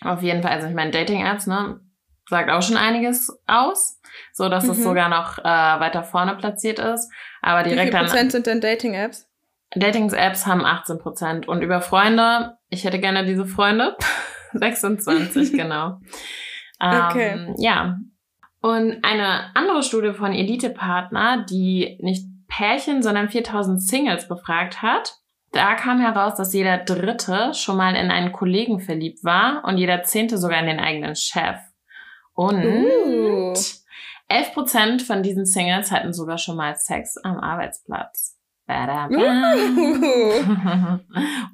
mal 0.00 0.12
auf 0.12 0.22
jeden 0.22 0.42
Fall, 0.42 0.52
also 0.52 0.66
ich 0.68 0.74
meine, 0.74 0.90
Dating-Apps, 0.90 1.46
ne, 1.46 1.80
sagt 2.28 2.50
auch 2.50 2.62
schon 2.62 2.76
einiges 2.76 3.36
aus, 3.46 4.00
so 4.32 4.48
dass 4.48 4.64
mhm. 4.64 4.70
es 4.70 4.82
sogar 4.82 5.08
noch 5.08 5.38
äh, 5.38 5.42
weiter 5.44 6.02
vorne 6.02 6.36
platziert 6.36 6.78
ist. 6.78 7.10
Aber 7.42 7.62
direkt 7.62 7.92
Wie 7.92 7.96
viel 7.96 8.06
Prozent 8.06 8.32
sind 8.32 8.46
denn 8.46 8.60
Dating-Apps? 8.60 9.28
Dating-Apps 9.74 10.46
haben 10.46 10.64
18 10.64 10.98
Prozent 10.98 11.48
und 11.48 11.62
über 11.62 11.80
Freunde, 11.80 12.56
ich 12.68 12.84
hätte 12.84 13.00
gerne 13.00 13.24
diese 13.24 13.46
Freunde, 13.46 13.96
26 14.52 15.52
genau. 15.56 16.00
okay. 16.78 17.32
Ähm, 17.32 17.54
ja. 17.58 17.98
Und 18.64 19.04
eine 19.04 19.54
andere 19.54 19.82
Studie 19.82 20.14
von 20.14 20.32
Elite 20.32 20.70
Partner, 20.70 21.44
die 21.44 21.98
nicht 22.00 22.24
Pärchen, 22.48 23.02
sondern 23.02 23.28
4000 23.28 23.82
Singles 23.82 24.26
befragt 24.26 24.80
hat, 24.80 25.18
da 25.52 25.74
kam 25.74 26.00
heraus, 26.00 26.36
dass 26.36 26.54
jeder 26.54 26.78
Dritte 26.78 27.52
schon 27.52 27.76
mal 27.76 27.94
in 27.94 28.10
einen 28.10 28.32
Kollegen 28.32 28.80
verliebt 28.80 29.22
war 29.22 29.64
und 29.66 29.76
jeder 29.76 30.02
Zehnte 30.04 30.38
sogar 30.38 30.60
in 30.60 30.66
den 30.66 30.80
eigenen 30.80 31.14
Chef. 31.14 31.58
Und 32.32 32.64
uh. 32.64 33.52
11% 34.30 35.04
von 35.04 35.22
diesen 35.22 35.44
Singles 35.44 35.92
hatten 35.92 36.14
sogar 36.14 36.38
schon 36.38 36.56
mal 36.56 36.74
Sex 36.74 37.18
am 37.18 37.40
Arbeitsplatz. 37.40 38.38
Uh. 38.66 38.72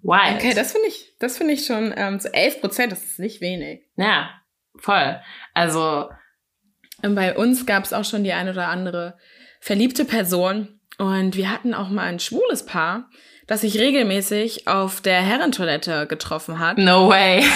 Wild. 0.05 0.37
Okay, 0.37 0.55
das 0.55 0.71
finde 0.71 0.87
ich, 0.87 1.17
das 1.19 1.39
finde 1.39 1.55
ich 1.55 1.67
schon, 1.67 1.93
ähm, 1.97 2.21
so 2.21 2.29
11%, 2.29 2.87
das 2.87 3.03
ist 3.03 3.19
nicht 3.19 3.41
wenig. 3.41 3.83
Ja, 3.97 4.31
voll. 4.79 5.21
Also. 5.55 6.09
Bei 7.03 7.37
uns 7.37 7.67
gab 7.67 7.85
es 7.85 7.93
auch 7.93 8.05
schon 8.05 8.25
die 8.25 8.33
eine 8.33 8.53
oder 8.53 8.69
andere 8.69 9.17
verliebte 9.61 10.05
Person 10.05 10.81
und 10.99 11.37
wir 11.37 11.51
hatten 11.51 11.75
auch 11.75 11.89
mal 11.89 12.05
ein 12.05 12.21
schwules 12.21 12.67
Paar, 12.67 13.09
das 13.47 13.63
sich 13.63 13.79
regelmäßig 13.79 14.69
auf 14.69 15.01
der 15.01 15.21
Herrentoilette 15.21 16.07
getroffen 16.07 16.59
hat. 16.59 16.79
No 16.79 17.09
way. 17.09 17.45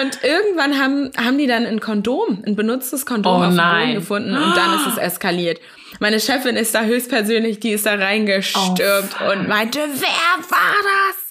Und 0.00 0.22
irgendwann 0.22 0.78
haben, 0.78 1.10
haben 1.16 1.38
die 1.38 1.46
dann 1.46 1.64
ein 1.64 1.80
Kondom, 1.80 2.42
ein 2.46 2.56
benutztes 2.56 3.06
Kondom 3.06 3.40
oh, 3.40 3.44
auf 3.44 3.54
dem 3.54 3.56
Boden 3.56 3.94
gefunden 3.94 4.36
und 4.36 4.56
dann 4.56 4.76
ist 4.76 4.86
es 4.86 4.98
eskaliert. 4.98 5.60
Meine 6.00 6.20
Chefin 6.20 6.56
ist 6.56 6.74
da 6.74 6.82
höchstpersönlich, 6.82 7.60
die 7.60 7.70
ist 7.70 7.86
da 7.86 7.94
reingestürmt 7.94 9.16
oh, 9.24 9.32
und 9.32 9.48
meinte, 9.48 9.78
wer 9.78 10.50
war 10.50 10.74
das? 10.82 11.27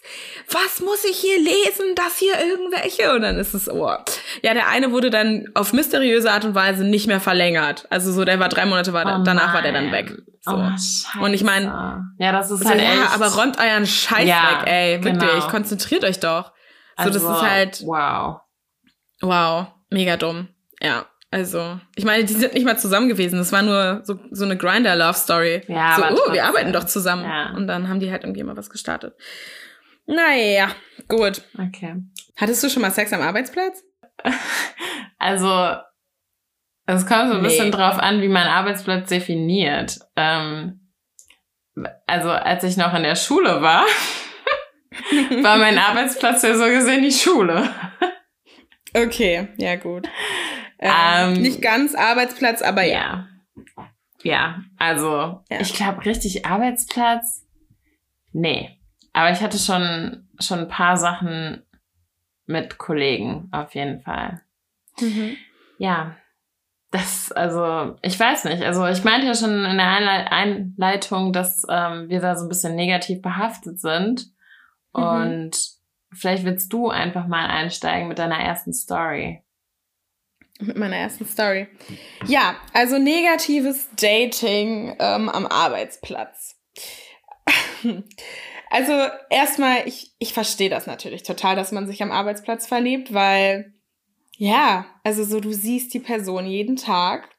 Was 0.49 0.79
muss 0.79 1.03
ich 1.03 1.17
hier 1.17 1.37
lesen, 1.37 1.93
das 1.95 2.17
hier 2.17 2.33
irgendwelche? 2.39 3.13
Und 3.13 3.21
dann 3.21 3.37
ist 3.37 3.53
es, 3.53 3.69
oh. 3.69 3.91
Ja, 4.41 4.53
der 4.53 4.69
eine 4.69 4.91
wurde 4.91 5.09
dann 5.09 5.45
auf 5.53 5.73
mysteriöse 5.73 6.31
Art 6.31 6.45
und 6.45 6.55
Weise 6.55 6.85
nicht 6.85 7.07
mehr 7.07 7.19
verlängert. 7.19 7.85
Also 7.89 8.11
so, 8.13 8.23
der 8.23 8.39
war 8.39 8.47
drei 8.47 8.65
Monate, 8.65 8.93
war, 8.93 9.19
oh 9.19 9.23
danach 9.23 9.53
war 9.53 9.61
der 9.61 9.73
dann 9.73 9.91
weg. 9.91 10.13
So. 10.41 10.53
Oh, 10.53 11.23
und 11.25 11.33
ich 11.33 11.43
meine, 11.43 11.65
ja, 12.17 12.31
das 12.31 12.49
ist 12.49 12.63
halt 12.65 12.79
so, 12.79 12.85
echt. 12.85 12.95
Ja, 12.95 13.09
aber 13.13 13.27
räumt 13.27 13.59
euren 13.59 13.85
Scheiß 13.85 14.27
ja, 14.27 14.61
weg, 14.61 14.71
ey. 14.71 15.03
Wirklich, 15.03 15.31
genau. 15.31 15.47
konzentriert 15.49 16.05
euch 16.05 16.19
doch. 16.19 16.53
So, 16.97 17.03
also, 17.03 17.19
das 17.19 17.23
ist 17.23 17.49
halt. 17.49 17.81
Wow. 17.85 18.39
Wow. 19.21 19.67
Mega 19.89 20.15
dumm. 20.15 20.47
Ja. 20.81 21.05
Also, 21.29 21.77
ich 21.95 22.05
meine, 22.05 22.23
die 22.23 22.33
sind 22.33 22.53
nicht 22.53 22.65
mal 22.65 22.79
zusammen 22.79 23.09
gewesen. 23.09 23.37
Das 23.37 23.51
war 23.51 23.61
nur 23.61 24.01
so, 24.05 24.17
so 24.31 24.45
eine 24.45 24.55
Grinder-Love-Story. 24.55 25.63
Ja, 25.67 25.97
so, 25.97 26.03
oh, 26.03 26.31
wir 26.31 26.45
arbeiten 26.45 26.71
doch 26.71 26.85
zusammen. 26.85 27.25
Ja. 27.25 27.53
Und 27.53 27.67
dann 27.67 27.89
haben 27.89 27.99
die 27.99 28.09
halt 28.11 28.23
irgendwie 28.23 28.43
mal 28.43 28.55
was 28.55 28.69
gestartet. 28.69 29.13
Naja, 30.07 30.69
gut. 31.07 31.43
Okay. 31.53 31.95
Hattest 32.37 32.63
du 32.63 32.69
schon 32.69 32.81
mal 32.81 32.91
Sex 32.91 33.13
am 33.13 33.21
Arbeitsplatz? 33.21 33.83
Also, 35.19 35.75
es 36.85 37.07
kommt 37.07 37.29
so 37.29 37.33
ein 37.33 37.41
nee. 37.41 37.47
bisschen 37.47 37.71
drauf 37.71 37.97
an, 37.97 38.21
wie 38.21 38.27
man 38.27 38.47
Arbeitsplatz 38.47 39.09
definiert. 39.09 39.97
Ähm, 40.15 40.91
also, 42.05 42.29
als 42.29 42.63
ich 42.63 42.77
noch 42.77 42.93
in 42.93 43.01
der 43.01 43.15
Schule 43.15 43.63
war, 43.63 43.83
war 45.41 45.57
mein 45.57 45.79
Arbeitsplatz 45.79 46.43
ja 46.43 46.55
so 46.55 46.65
gesehen 46.65 47.01
die 47.01 47.11
Schule. 47.11 47.67
Okay, 48.95 49.47
ja 49.57 49.75
gut. 49.75 50.07
Ähm, 50.79 51.35
ähm, 51.35 51.41
nicht 51.41 51.61
ganz 51.61 51.95
Arbeitsplatz, 51.95 52.61
aber 52.61 52.83
ja. 52.83 53.27
Ja, 53.75 53.83
ja 54.23 54.61
also 54.77 55.41
ja. 55.49 55.59
ich 55.59 55.73
glaube 55.73 56.05
richtig 56.05 56.45
Arbeitsplatz, 56.45 57.43
nee. 58.31 58.76
Aber 59.17 59.31
ich 59.31 59.41
hatte 59.41 59.57
schon, 59.57 60.27
schon 60.39 60.59
ein 60.59 60.67
paar 60.67 60.95
Sachen 60.95 61.63
mit 62.45 62.77
Kollegen, 62.77 63.49
auf 63.51 63.73
jeden 63.73 63.99
Fall. 63.99 64.43
Mhm. 64.99 65.37
Ja, 65.79 66.15
das, 66.91 67.31
also, 67.31 67.95
ich 68.03 68.19
weiß 68.19 68.43
nicht. 68.43 68.61
Also, 68.61 68.85
ich 68.85 69.03
meinte 69.03 69.25
ja 69.25 69.33
schon 69.33 69.65
in 69.65 69.77
der 69.77 70.31
Einleitung, 70.31 71.33
dass 71.33 71.65
ähm, 71.67 72.09
wir 72.09 72.21
da 72.21 72.35
so 72.35 72.45
ein 72.45 72.49
bisschen 72.49 72.75
negativ 72.75 73.23
behaftet 73.23 73.79
sind. 73.79 74.27
Mhm. 74.95 75.03
Und 75.03 75.57
vielleicht 76.13 76.45
willst 76.45 76.71
du 76.71 76.89
einfach 76.89 77.25
mal 77.25 77.47
einsteigen 77.47 78.09
mit 78.09 78.19
deiner 78.19 78.39
ersten 78.39 78.71
Story. 78.71 79.43
Mit 80.59 80.77
meiner 80.77 80.97
ersten 80.97 81.25
Story. 81.25 81.67
Ja, 82.27 82.55
also 82.71 82.99
negatives 82.99 83.89
Dating 83.95 84.95
ähm, 84.99 85.27
am 85.27 85.47
Arbeitsplatz. 85.47 86.55
Also 88.69 88.93
erstmal, 89.29 89.87
ich, 89.87 90.11
ich 90.19 90.33
verstehe 90.33 90.69
das 90.69 90.87
natürlich 90.87 91.23
total, 91.23 91.55
dass 91.55 91.71
man 91.71 91.87
sich 91.87 92.03
am 92.03 92.11
Arbeitsplatz 92.11 92.67
verliebt, 92.67 93.13
weil 93.13 93.73
ja, 94.37 94.85
also 95.03 95.23
so 95.23 95.39
du 95.39 95.51
siehst 95.51 95.93
die 95.93 95.99
Person 95.99 96.45
jeden 96.45 96.75
Tag. 96.75 97.29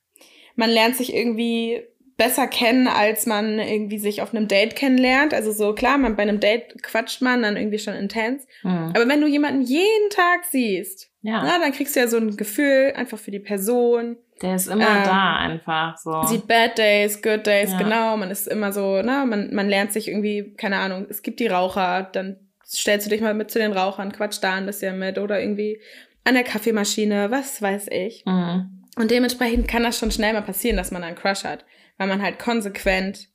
Man 0.56 0.70
lernt 0.70 0.96
sich 0.96 1.14
irgendwie 1.14 1.82
besser 2.16 2.48
kennen, 2.48 2.88
als 2.88 3.26
man 3.26 3.60
irgendwie 3.60 3.98
sich 3.98 4.20
auf 4.20 4.34
einem 4.34 4.48
Date 4.48 4.74
kennenlernt. 4.74 5.32
Also 5.32 5.52
so 5.52 5.72
klar, 5.72 5.96
man 5.98 6.16
bei 6.16 6.22
einem 6.24 6.40
Date 6.40 6.82
quatscht 6.82 7.22
man 7.22 7.42
dann 7.42 7.56
irgendwie 7.56 7.78
schon 7.78 7.94
intens. 7.94 8.44
Mhm. 8.64 8.92
Aber 8.94 9.08
wenn 9.08 9.20
du 9.20 9.28
jemanden 9.28 9.62
jeden 9.62 10.10
Tag 10.10 10.44
siehst, 10.50 11.10
ja. 11.22 11.44
na, 11.44 11.60
dann 11.60 11.72
kriegst 11.72 11.94
du 11.94 12.00
ja 12.00 12.08
so 12.08 12.16
ein 12.16 12.36
Gefühl 12.36 12.92
einfach 12.96 13.18
für 13.18 13.30
die 13.30 13.38
Person. 13.38 14.16
Der 14.42 14.54
ist 14.54 14.68
immer 14.68 14.88
ähm, 14.88 15.04
da 15.04 15.36
einfach 15.36 15.96
so. 15.96 16.22
Sieht 16.22 16.46
Bad 16.46 16.78
Days, 16.78 17.20
Good 17.22 17.46
Days, 17.46 17.72
ja. 17.72 17.78
genau. 17.78 18.16
Man 18.16 18.30
ist 18.30 18.46
immer 18.46 18.72
so, 18.72 19.02
na, 19.02 19.24
man, 19.24 19.54
man 19.54 19.68
lernt 19.68 19.92
sich 19.92 20.08
irgendwie, 20.08 20.54
keine 20.56 20.78
Ahnung, 20.78 21.06
es 21.08 21.22
gibt 21.22 21.40
die 21.40 21.48
Raucher, 21.48 22.08
dann 22.12 22.36
stellst 22.66 23.06
du 23.06 23.10
dich 23.10 23.20
mal 23.20 23.34
mit 23.34 23.50
zu 23.50 23.58
den 23.58 23.72
Rauchern, 23.72 24.12
quatsch 24.12 24.38
da 24.40 24.54
ein 24.54 24.66
bisschen 24.66 24.98
mit 24.98 25.18
oder 25.18 25.40
irgendwie 25.40 25.80
an 26.24 26.34
der 26.34 26.44
Kaffeemaschine, 26.44 27.30
was 27.30 27.60
weiß 27.62 27.88
ich. 27.90 28.24
Mhm. 28.26 28.84
Und 28.96 29.10
dementsprechend 29.10 29.68
kann 29.68 29.82
das 29.82 29.98
schon 29.98 30.10
schnell 30.10 30.32
mal 30.32 30.42
passieren, 30.42 30.76
dass 30.76 30.90
man 30.90 31.04
einen 31.04 31.16
Crush 31.16 31.44
hat, 31.44 31.64
weil 31.96 32.08
man 32.08 32.22
halt 32.22 32.38
konsequent 32.38 33.28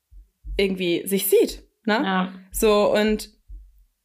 irgendwie 0.58 1.08
sich 1.08 1.28
sieht, 1.28 1.64
ne? 1.86 2.02
Ja. 2.04 2.34
So, 2.52 2.94
und 2.94 3.30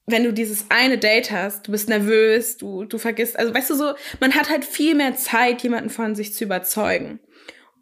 wenn 0.09 0.25
du 0.25 0.33
dieses 0.33 0.67
eine 0.71 0.99
Date 0.99 1.31
hast, 1.31 1.67
du 1.67 1.73
bist 1.73 1.89
nervös, 1.89 2.57
du, 2.57 2.85
du 2.85 2.99
vergisst, 2.99 3.39
also 3.39 3.55
weißt 3.55 3.71
du 3.71 3.75
so, 3.75 3.93
man 4.21 4.35
hat 4.35 4.51
halt 4.51 4.65
viel 4.65 4.95
mehr 4.95 5.15
Zeit, 5.15 5.63
jemanden 5.63 5.91
von 5.91 6.15
sich 6.15 6.35
zu 6.35 6.45
überzeugen. 6.45 7.21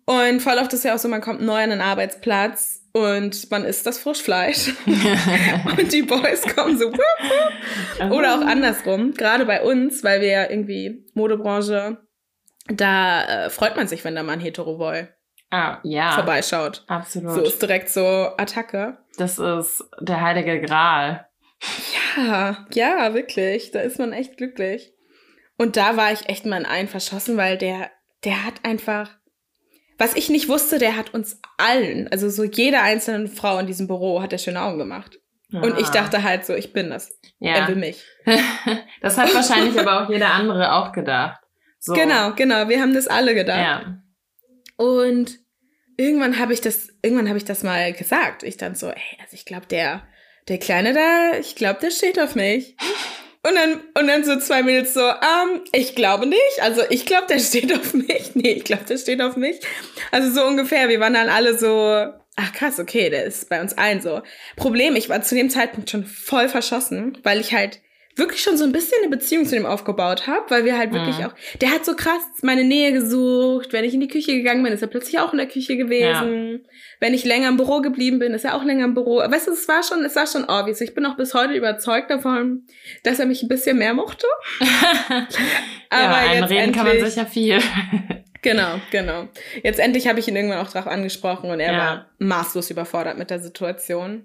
Und 0.05 0.41
voll 0.41 0.59
oft 0.59 0.73
ist 0.73 0.85
ja 0.85 0.95
auch 0.95 0.99
so, 0.99 1.09
man 1.09 1.21
kommt 1.21 1.41
neu 1.41 1.63
an 1.63 1.73
einen 1.73 1.81
Arbeitsplatz 1.81 2.83
und 2.93 3.51
man 3.51 3.65
isst 3.65 3.87
das 3.87 3.99
Frischfleisch. 3.99 4.73
und 4.87 5.93
die 5.93 6.03
Boys 6.03 6.43
kommen 6.55 6.79
so. 6.79 6.93
Oder 8.11 8.37
auch 8.37 8.47
andersrum. 8.47 9.15
Gerade 9.15 9.47
bei 9.47 9.63
uns, 9.63 10.05
weil 10.05 10.21
wir 10.21 10.29
ja 10.29 10.51
irgendwie 10.51 11.05
Modebranche, 11.15 11.99
da 12.69 13.47
äh, 13.47 13.51
freut 13.51 13.77
man 13.77 13.89
sich, 13.89 14.05
wenn 14.05 14.15
da 14.15 14.23
mal 14.23 14.35
ein 14.35 14.41
Hetero-Boy 14.41 15.09
ah, 15.51 15.79
ja. 15.83 16.13
vorbeischaut. 16.13 16.85
Absolut. 16.87 17.35
So 17.35 17.43
ist 17.43 17.63
direkt 17.63 17.89
so 17.91 18.31
Attacke. 18.37 18.99
Das 19.17 19.39
ist 19.39 19.85
der 20.01 20.21
heilige 20.21 20.61
Gral. 20.61 21.27
Ja, 22.17 22.67
ja, 22.73 23.15
wirklich. 23.15 23.71
Da 23.71 23.81
ist 23.81 23.99
man 23.99 24.13
echt 24.13 24.37
glücklich. 24.37 24.93
Und 25.57 25.77
da 25.77 25.97
war 25.97 26.13
ich 26.13 26.29
echt 26.29 26.47
mal 26.47 26.61
in 26.61 26.67
einen 26.67 26.89
verschossen, 26.89 27.37
weil 27.37 27.57
der, 27.57 27.91
der 28.25 28.45
hat 28.45 28.55
einfach, 28.63 29.11
was 29.99 30.15
ich 30.15 30.29
nicht 30.29 30.49
wusste, 30.49 30.79
der 30.79 30.97
hat 30.97 31.15
uns 31.15 31.41
allen, 31.57 32.09
also 32.09 32.29
so 32.29 32.45
jeder 32.45 32.83
einzelnen 32.83 33.29
Frau 33.29 33.59
in 33.59 33.67
diesem 33.67 33.87
Büro 33.87 34.21
hat 34.23 34.33
er 34.33 34.39
schöne 34.39 34.61
Augen 34.61 34.79
gemacht. 34.79 35.19
Ah. 35.53 35.61
Und 35.61 35.79
ich 35.79 35.89
ah. 35.89 35.93
dachte 35.93 36.23
halt 36.23 36.45
so, 36.45 36.55
ich 36.55 36.73
bin 36.73 36.91
das. 36.91 37.19
Ja. 37.39 37.55
Er 37.55 37.69
will 37.69 37.77
mich. 37.77 38.05
das 39.01 39.17
hat 39.17 39.35
wahrscheinlich 39.35 39.79
aber 39.79 40.03
auch 40.03 40.11
jeder 40.11 40.33
andere 40.33 40.73
auch 40.73 40.93
gedacht. 40.93 41.41
So. 41.79 41.95
Genau, 41.95 42.33
genau. 42.33 42.69
Wir 42.69 42.81
haben 42.81 42.95
das 42.95 43.07
alle 43.07 43.35
gedacht. 43.35 43.59
Ja. 43.59 44.03
Und 44.77 45.39
irgendwann 45.97 46.39
habe 46.39 46.53
ich 46.53 46.61
das, 46.61 46.89
irgendwann 47.03 47.29
habe 47.29 47.39
ich 47.39 47.45
das 47.45 47.63
mal 47.63 47.93
gesagt. 47.93 48.43
Ich 48.43 48.57
dann 48.57 48.75
so, 48.75 48.89
ey, 48.89 49.19
also 49.21 49.35
ich 49.35 49.45
glaube, 49.45 49.67
der, 49.67 50.07
der 50.49 50.59
Kleine 50.59 50.93
da, 50.93 51.39
ich 51.39 51.57
glaube, 51.57 51.81
der 51.81 51.91
steht 51.91 52.21
auf 52.21 52.35
mich. 52.35 52.77
Und 53.43 53.55
dann, 53.55 53.81
und 53.95 54.09
dann 54.09 54.25
so 54.25 54.37
zwei 54.39 54.63
Mädels 54.63 54.93
so, 54.93 55.01
ähm, 55.01 55.63
ich 55.73 55.95
glaube 55.95 56.27
nicht. 56.27 56.63
Also 56.63 56.83
ich 56.91 57.07
glaube, 57.07 57.27
der 57.29 57.39
steht 57.41 57.73
auf 57.73 57.95
mich. 57.95 58.35
Nee, 58.35 58.53
ich 58.53 58.65
glaube, 58.65 58.85
der 58.85 58.99
steht 58.99 59.23
auf 59.23 59.37
mich. 59.37 59.61
Also 60.11 60.31
so 60.31 60.47
ungefähr. 60.47 60.89
Wir 60.89 60.99
waren 60.99 61.15
dann 61.15 61.29
alle 61.29 61.57
so, 61.57 62.13
ach 62.37 62.53
krass, 62.53 62.81
okay, 62.81 63.09
der 63.09 63.25
ist 63.25 63.49
bei 63.49 63.61
uns 63.61 63.77
allen 63.79 64.01
so. 64.01 64.23
Problem, 64.57 64.97
ich 64.97 65.09
war 65.09 65.23
zu 65.23 65.35
dem 65.35 65.51
Zeitpunkt 65.51 65.91
schon 65.91 66.05
voll 66.05 66.49
verschossen, 66.49 67.19
weil 67.23 67.41
ich 67.41 67.55
halt 67.55 67.81
wirklich 68.17 68.43
schon 68.43 68.57
so 68.57 68.65
ein 68.65 68.73
bisschen 68.73 68.99
eine 69.03 69.11
Beziehung 69.15 69.45
zu 69.45 69.55
dem 69.55 69.67
aufgebaut 69.67 70.27
habe, 70.27 70.45
weil 70.49 70.65
wir 70.65 70.77
halt 70.77 70.93
wirklich 70.93 71.19
mhm. 71.19 71.27
auch, 71.27 71.35
der 71.61 71.71
hat 71.71 71.85
so 71.85 71.95
krass 71.95 72.23
meine 72.43 72.65
Nähe 72.65 72.93
gesucht. 72.93 73.73
Wenn 73.73 73.85
ich 73.85 73.93
in 73.93 74.01
die 74.01 74.09
Küche 74.09 74.33
gegangen 74.33 74.63
bin, 74.63 74.73
ist 74.73 74.81
er 74.81 74.89
plötzlich 74.89 75.19
auch 75.19 75.33
in 75.33 75.39
der 75.39 75.47
Küche 75.47 75.77
gewesen. 75.77 76.53
Ja. 76.53 76.71
Wenn 76.99 77.13
ich 77.13 77.25
länger 77.25 77.49
im 77.49 77.59
Büro 77.59 77.83
geblieben 77.83 78.19
bin, 78.19 78.33
ist 78.33 78.45
er 78.45 78.55
auch 78.55 78.65
länger 78.65 78.87
im 78.87 78.95
Büro. 78.95 79.19
Weißt 79.19 79.47
du, 79.47 79.53
es 79.53 79.69
war 79.69 79.83
schon, 79.83 80.03
es 80.05 80.17
war 80.17 80.27
schon 80.27 80.45
obvious. 80.45 80.81
Ich 80.81 80.95
bin 80.95 81.05
auch 81.05 81.17
bis 81.17 81.35
heute 81.35 81.53
überzeugt 81.53 82.11
davon, 82.11 82.63
dass 83.03 83.21
er 83.21 83.27
mich 83.27 83.43
ein 83.43 83.49
bisschen 83.49 83.77
mehr 83.77 83.93
mochte. 83.93 84.27
Aber 85.91 86.25
ja, 86.25 86.33
jetzt 86.33 86.51
Reden 86.51 86.73
kann 86.73 86.87
man 86.87 87.05
sicher 87.05 87.27
viel. 87.27 87.59
Genau, 88.43 88.81
genau. 88.93 89.27
Jetzt 89.65 89.81
endlich 89.81 90.07
habe 90.07 90.21
ich 90.21 90.29
ihn 90.29 90.37
irgendwann 90.37 90.65
auch 90.65 90.71
drauf 90.71 90.87
angesprochen 90.87 91.51
und 91.51 91.59
er 91.59 91.73
ja. 91.73 91.79
war 91.79 92.07
maßlos 92.19 92.71
überfordert 92.71 93.19
mit 93.19 93.29
der 93.29 93.41
Situation. 93.41 94.25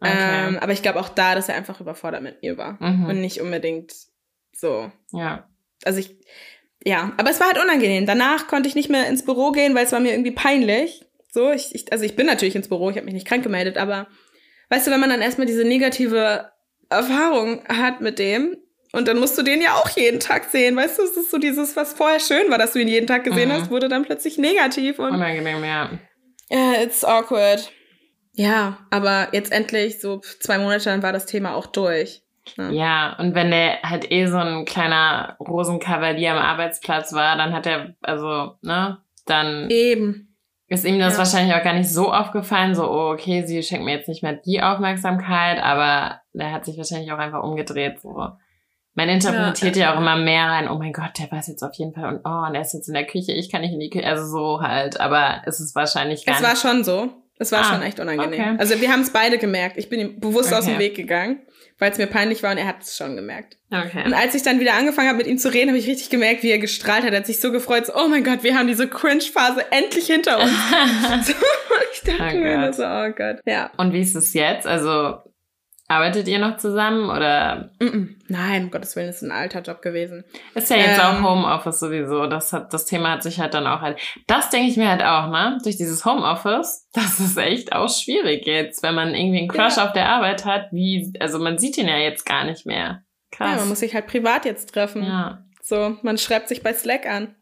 Okay. 0.00 0.48
Ähm, 0.48 0.58
aber 0.58 0.72
ich 0.72 0.82
glaube 0.82 1.00
auch 1.00 1.08
da, 1.08 1.34
dass 1.34 1.48
er 1.48 1.56
einfach 1.56 1.80
überfordert 1.80 2.22
mit 2.22 2.42
mir 2.42 2.58
war. 2.58 2.76
Mhm. 2.80 3.06
Und 3.06 3.20
nicht 3.20 3.40
unbedingt 3.40 3.92
so. 4.54 4.90
Ja. 5.12 5.48
Also 5.84 6.00
ich, 6.00 6.16
ja, 6.84 7.12
aber 7.16 7.30
es 7.30 7.40
war 7.40 7.48
halt 7.48 7.62
unangenehm. 7.62 8.06
Danach 8.06 8.46
konnte 8.46 8.68
ich 8.68 8.74
nicht 8.74 8.90
mehr 8.90 9.08
ins 9.08 9.24
Büro 9.24 9.52
gehen, 9.52 9.74
weil 9.74 9.86
es 9.86 9.92
war 9.92 10.00
mir 10.00 10.12
irgendwie 10.12 10.32
peinlich. 10.32 11.04
So, 11.30 11.50
ich, 11.50 11.74
ich 11.74 11.92
also 11.92 12.04
ich 12.04 12.16
bin 12.16 12.26
natürlich 12.26 12.56
ins 12.56 12.68
Büro, 12.68 12.90
ich 12.90 12.96
habe 12.96 13.04
mich 13.04 13.14
nicht 13.14 13.26
krank 13.26 13.42
gemeldet, 13.42 13.76
aber 13.76 14.06
weißt 14.70 14.86
du, 14.86 14.90
wenn 14.90 15.00
man 15.00 15.10
dann 15.10 15.20
erstmal 15.20 15.46
diese 15.46 15.64
negative 15.64 16.50
Erfahrung 16.88 17.62
hat 17.68 18.00
mit 18.00 18.18
dem 18.18 18.56
und 18.92 19.08
dann 19.08 19.18
musst 19.18 19.36
du 19.36 19.42
den 19.42 19.60
ja 19.60 19.74
auch 19.74 19.90
jeden 19.90 20.20
Tag 20.20 20.44
sehen, 20.50 20.76
weißt 20.76 20.98
du, 20.98 21.02
es 21.02 21.16
ist 21.16 21.30
so 21.30 21.38
dieses, 21.38 21.76
was 21.76 21.92
vorher 21.92 22.20
schön 22.20 22.50
war, 22.50 22.56
dass 22.56 22.72
du 22.72 22.78
ihn 22.78 22.88
jeden 22.88 23.06
Tag 23.06 23.24
gesehen 23.24 23.50
mhm. 23.50 23.52
hast, 23.52 23.70
wurde 23.70 23.88
dann 23.88 24.04
plötzlich 24.04 24.38
negativ 24.38 24.98
und 24.98 25.10
unangenehm, 25.10 25.62
ja. 25.62 25.90
Yeah, 26.50 26.82
it's 26.82 27.04
awkward. 27.04 27.70
Ja, 28.36 28.78
aber 28.90 29.28
jetzt 29.32 29.50
endlich, 29.50 30.00
so 30.00 30.20
zwei 30.40 30.58
Monate, 30.58 30.84
dann 30.84 31.02
war 31.02 31.12
das 31.12 31.26
Thema 31.26 31.54
auch 31.54 31.66
durch. 31.66 32.22
Ne? 32.56 32.72
Ja, 32.72 33.16
und 33.18 33.34
wenn 33.34 33.50
der 33.50 33.82
halt 33.82 34.10
eh 34.12 34.26
so 34.26 34.36
ein 34.36 34.66
kleiner 34.66 35.36
Rosenkavalier 35.40 36.32
am 36.32 36.38
Arbeitsplatz 36.38 37.12
war, 37.12 37.36
dann 37.36 37.52
hat 37.52 37.66
er, 37.66 37.94
also, 38.02 38.52
ne, 38.62 38.98
dann. 39.24 39.68
Eben. 39.70 40.36
Ist 40.68 40.84
ihm 40.84 40.98
das 40.98 41.14
ja. 41.14 41.18
wahrscheinlich 41.18 41.54
auch 41.54 41.62
gar 41.62 41.74
nicht 41.74 41.88
so 41.88 42.12
aufgefallen, 42.12 42.74
so, 42.74 42.90
oh, 42.90 43.12
okay, 43.12 43.44
sie 43.46 43.62
schenkt 43.62 43.84
mir 43.84 43.96
jetzt 43.96 44.08
nicht 44.08 44.22
mehr 44.22 44.34
die 44.34 44.62
Aufmerksamkeit, 44.62 45.62
aber 45.62 46.20
der 46.32 46.52
hat 46.52 46.64
sich 46.64 46.76
wahrscheinlich 46.76 47.12
auch 47.12 47.18
einfach 47.18 47.42
umgedreht, 47.42 48.00
so. 48.00 48.28
Man 48.94 49.08
interpretiert 49.08 49.76
ja, 49.76 49.90
ja, 49.90 49.94
auch 49.94 50.00
immer 50.00 50.16
mehr 50.16 50.46
rein, 50.46 50.68
oh 50.68 50.76
mein 50.76 50.92
Gott, 50.92 51.18
der 51.18 51.30
weiß 51.30 51.48
jetzt 51.48 51.62
auf 51.62 51.74
jeden 51.74 51.92
Fall 51.92 52.14
und 52.14 52.20
oh, 52.24 52.46
und 52.48 52.54
er 52.54 52.62
ist 52.62 52.72
jetzt 52.72 52.88
in 52.88 52.94
der 52.94 53.06
Küche, 53.06 53.32
ich 53.32 53.52
kann 53.52 53.60
nicht 53.60 53.74
in 53.74 53.78
die 53.78 53.90
Küche, 53.90 54.06
also 54.06 54.26
so 54.26 54.62
halt, 54.62 54.98
aber 54.98 55.42
es 55.44 55.60
ist 55.60 55.74
wahrscheinlich 55.74 56.24
gar 56.24 56.34
es 56.34 56.40
nicht. 56.40 56.50
Es 56.50 56.64
war 56.64 56.72
schon 56.72 56.82
so. 56.82 57.10
Es 57.38 57.52
war 57.52 57.60
ah, 57.60 57.64
schon 57.64 57.82
echt 57.82 58.00
unangenehm. 58.00 58.40
Okay. 58.40 58.56
Also 58.58 58.80
wir 58.80 58.90
haben 58.90 59.02
es 59.02 59.10
beide 59.10 59.38
gemerkt. 59.38 59.76
Ich 59.76 59.88
bin 59.90 60.00
ihm 60.00 60.20
bewusst 60.20 60.48
okay. 60.48 60.58
aus 60.58 60.64
dem 60.64 60.78
Weg 60.78 60.94
gegangen, 60.94 61.40
weil 61.78 61.92
es 61.92 61.98
mir 61.98 62.06
peinlich 62.06 62.42
war 62.42 62.52
und 62.52 62.58
er 62.58 62.66
hat 62.66 62.82
es 62.82 62.96
schon 62.96 63.14
gemerkt. 63.14 63.58
Okay. 63.70 64.04
Und 64.06 64.14
als 64.14 64.34
ich 64.34 64.42
dann 64.42 64.58
wieder 64.58 64.74
angefangen 64.74 65.08
habe, 65.08 65.18
mit 65.18 65.26
ihm 65.26 65.36
zu 65.36 65.52
reden, 65.52 65.68
habe 65.68 65.78
ich 65.78 65.86
richtig 65.86 66.08
gemerkt, 66.08 66.42
wie 66.42 66.50
er 66.50 66.58
gestrahlt 66.58 67.04
hat. 67.04 67.12
Er 67.12 67.18
hat 67.18 67.26
sich 67.26 67.40
so 67.40 67.52
gefreut, 67.52 67.86
so, 67.86 67.94
oh 67.94 68.08
mein 68.08 68.24
Gott, 68.24 68.42
wir 68.42 68.56
haben 68.56 68.68
diese 68.68 68.88
Cringe-Phase 68.88 69.70
endlich 69.70 70.06
hinter 70.06 70.38
uns. 70.40 70.50
so, 71.26 71.32
ich 71.92 72.00
dachte 72.02 72.36
oh 72.36 72.40
mir 72.40 72.72
so, 72.72 72.84
oh 72.84 73.10
Gott. 73.10 73.40
Ja. 73.44 73.70
Und 73.76 73.92
wie 73.92 74.00
ist 74.00 74.16
es 74.16 74.32
jetzt? 74.32 74.66
Also 74.66 75.18
Arbeitet 75.88 76.26
ihr 76.26 76.40
noch 76.40 76.56
zusammen 76.56 77.10
oder? 77.10 77.70
Nein, 78.28 78.64
um 78.64 78.70
Gottes 78.70 78.96
Willen, 78.96 79.08
ist 79.08 79.22
ein 79.22 79.30
alter 79.30 79.62
Job 79.62 79.82
gewesen. 79.82 80.24
Ist 80.54 80.70
ja 80.70 80.76
jetzt 80.76 80.98
ähm, 80.98 81.04
auch 81.04 81.22
Homeoffice 81.22 81.78
sowieso. 81.78 82.26
Das 82.26 82.52
hat, 82.52 82.72
das 82.72 82.86
Thema 82.86 83.12
hat 83.12 83.22
sich 83.22 83.38
halt 83.38 83.54
dann 83.54 83.68
auch 83.68 83.82
halt. 83.82 83.98
Das 84.26 84.50
denke 84.50 84.68
ich 84.68 84.76
mir 84.76 84.88
halt 84.88 85.02
auch, 85.02 85.30
ne? 85.30 85.58
Durch 85.62 85.76
dieses 85.76 86.04
Homeoffice, 86.04 86.88
das 86.92 87.20
ist 87.20 87.36
echt 87.38 87.72
auch 87.72 87.88
schwierig 87.88 88.46
jetzt, 88.46 88.82
wenn 88.82 88.96
man 88.96 89.14
irgendwie 89.14 89.38
einen 89.38 89.48
Crush 89.48 89.76
ja. 89.76 89.86
auf 89.86 89.92
der 89.92 90.08
Arbeit 90.08 90.44
hat. 90.44 90.72
Wie, 90.72 91.12
also 91.20 91.38
man 91.38 91.58
sieht 91.58 91.78
ihn 91.78 91.88
ja 91.88 91.98
jetzt 91.98 92.26
gar 92.26 92.44
nicht 92.44 92.66
mehr. 92.66 93.02
Krass. 93.30 93.52
Ja, 93.52 93.56
man 93.58 93.68
muss 93.68 93.80
sich 93.80 93.94
halt 93.94 94.08
privat 94.08 94.44
jetzt 94.44 94.72
treffen. 94.72 95.04
Ja. 95.04 95.44
So, 95.62 95.96
man 96.02 96.18
schreibt 96.18 96.48
sich 96.48 96.62
bei 96.62 96.72
Slack 96.72 97.06
an. 97.06 97.36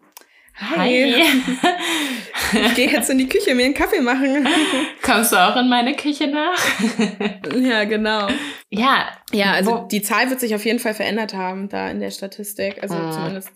Hi. 0.57 1.15
ich 2.53 2.75
gehe 2.75 2.91
jetzt 2.91 3.11
in 3.11 3.19
die 3.19 3.29
Küche 3.29 3.55
mir 3.55 3.65
einen 3.65 3.75
Kaffee 3.75 4.01
machen. 4.01 4.47
Kommst 5.03 5.33
du 5.33 5.37
auch 5.37 5.57
in 5.57 5.69
meine 5.69 5.97
Küche 5.97 6.29
nach? 6.29 6.59
ja, 7.57 7.85
genau. 7.85 8.29
Ja. 8.71 9.09
Ja, 9.33 9.53
also 9.53 9.71
wo? 9.73 9.89
die 9.89 10.03
Zahl 10.03 10.31
wird 10.31 10.39
sich 10.39 10.55
auf 10.55 10.65
jeden 10.65 10.79
Fall 10.79 10.95
verändert 10.95 11.35
haben, 11.35 11.69
da 11.69 11.89
in 11.91 11.99
der 11.99 12.13
Statistik. 12.13 12.81
Also 12.83 12.95
mm. 12.95 13.13
zumindest 13.13 13.51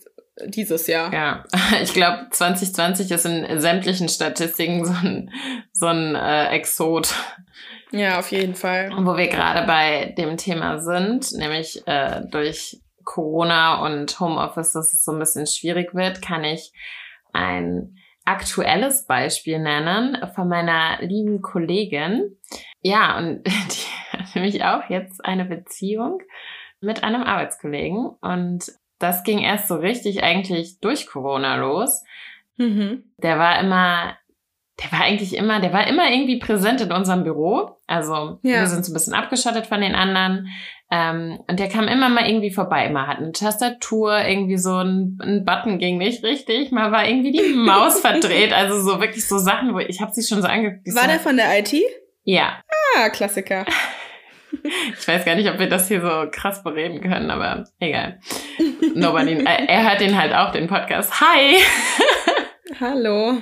dieses 0.47 0.87
Jahr. 0.87 1.13
Ja, 1.13 1.43
ich 1.81 1.93
glaube 1.93 2.27
2020 2.31 3.11
ist 3.11 3.25
in 3.25 3.59
sämtlichen 3.61 4.09
Statistiken 4.09 4.85
so 4.85 4.93
ein, 4.93 5.31
so 5.71 5.87
ein 5.87 6.15
äh, 6.15 6.47
Exot. 6.49 7.13
Ja, 7.91 8.19
auf 8.19 8.31
jeden 8.31 8.55
Fall. 8.55 8.91
Wo 8.95 9.17
wir 9.17 9.27
gerade 9.27 9.65
bei 9.65 10.13
dem 10.17 10.37
Thema 10.37 10.79
sind, 10.79 11.31
nämlich 11.33 11.81
äh, 11.87 12.21
durch 12.29 12.79
Corona 13.09 13.83
und 13.83 14.19
Homeoffice, 14.19 14.73
dass 14.73 14.93
es 14.93 15.03
so 15.03 15.11
ein 15.11 15.17
bisschen 15.17 15.47
schwierig 15.47 15.95
wird, 15.95 16.21
kann 16.21 16.43
ich 16.43 16.71
ein 17.33 17.97
aktuelles 18.23 19.07
Beispiel 19.07 19.57
nennen 19.57 20.15
von 20.35 20.47
meiner 20.47 21.01
lieben 21.01 21.41
Kollegin. 21.41 22.37
Ja, 22.83 23.17
und 23.17 23.43
die 23.47 24.17
hat 24.17 24.35
nämlich 24.35 24.63
auch 24.63 24.87
jetzt 24.91 25.25
eine 25.25 25.45
Beziehung 25.45 26.21
mit 26.81 27.03
einem 27.03 27.23
Arbeitskollegen 27.23 28.11
und 28.21 28.71
das 28.99 29.23
ging 29.23 29.39
erst 29.39 29.69
so 29.69 29.77
richtig 29.77 30.21
eigentlich 30.21 30.79
durch 30.79 31.07
Corona 31.07 31.55
los. 31.55 32.03
Mhm. 32.57 33.11
Der 33.17 33.39
war 33.39 33.59
immer, 33.59 34.17
der 34.81 34.91
war 34.91 35.01
eigentlich 35.01 35.35
immer, 35.35 35.59
der 35.59 35.73
war 35.73 35.87
immer 35.87 36.09
irgendwie 36.11 36.39
präsent 36.39 36.81
in 36.81 36.91
unserem 36.91 37.23
Büro. 37.23 37.77
Also 37.87 38.39
ja. 38.43 38.61
wir 38.61 38.67
sind 38.67 38.85
so 38.85 38.91
ein 38.91 38.93
bisschen 38.93 39.13
abgeschottet 39.13 39.67
von 39.67 39.81
den 39.81 39.95
anderen. 39.95 40.47
Ähm, 40.91 41.39
und 41.47 41.59
der 41.59 41.69
kam 41.69 41.87
immer 41.87 42.09
mal 42.09 42.27
irgendwie 42.27 42.51
vorbei. 42.51 42.85
Immer 42.85 43.07
hat 43.07 43.17
eine 43.17 43.31
Tastatur, 43.31 44.19
irgendwie 44.25 44.57
so 44.57 44.75
ein, 44.77 45.17
ein 45.21 45.45
Button 45.45 45.79
ging 45.79 45.97
nicht 45.97 46.23
richtig. 46.23 46.71
Mal 46.71 46.91
war 46.91 47.07
irgendwie 47.07 47.31
die 47.31 47.53
Maus 47.55 47.99
verdreht. 47.99 48.53
Also 48.53 48.79
so 48.81 48.99
wirklich 48.99 49.27
so 49.27 49.37
Sachen, 49.37 49.73
wo 49.73 49.79
ich 49.79 50.01
habe 50.01 50.13
sie 50.13 50.23
schon 50.23 50.41
so 50.41 50.47
angeguckt. 50.47 50.95
War 50.95 51.07
der 51.07 51.19
von 51.19 51.37
der 51.37 51.59
IT? 51.59 51.73
Ja. 52.23 52.61
Ah, 52.95 53.09
Klassiker. 53.09 53.65
Ich 54.99 55.07
weiß 55.07 55.25
gar 55.25 55.35
nicht, 55.35 55.47
ob 55.47 55.59
wir 55.59 55.69
das 55.69 55.87
hier 55.87 56.01
so 56.01 56.27
krass 56.31 56.63
bereden 56.63 57.01
können, 57.01 57.29
aber 57.29 57.65
egal. 57.79 58.19
Nobody, 58.95 59.33
äh, 59.33 59.65
er 59.67 59.87
hört 59.87 60.01
den 60.01 60.19
halt 60.19 60.33
auch, 60.33 60.51
den 60.51 60.67
Podcast. 60.67 61.21
Hi! 61.21 61.57
Hallo. 62.79 63.37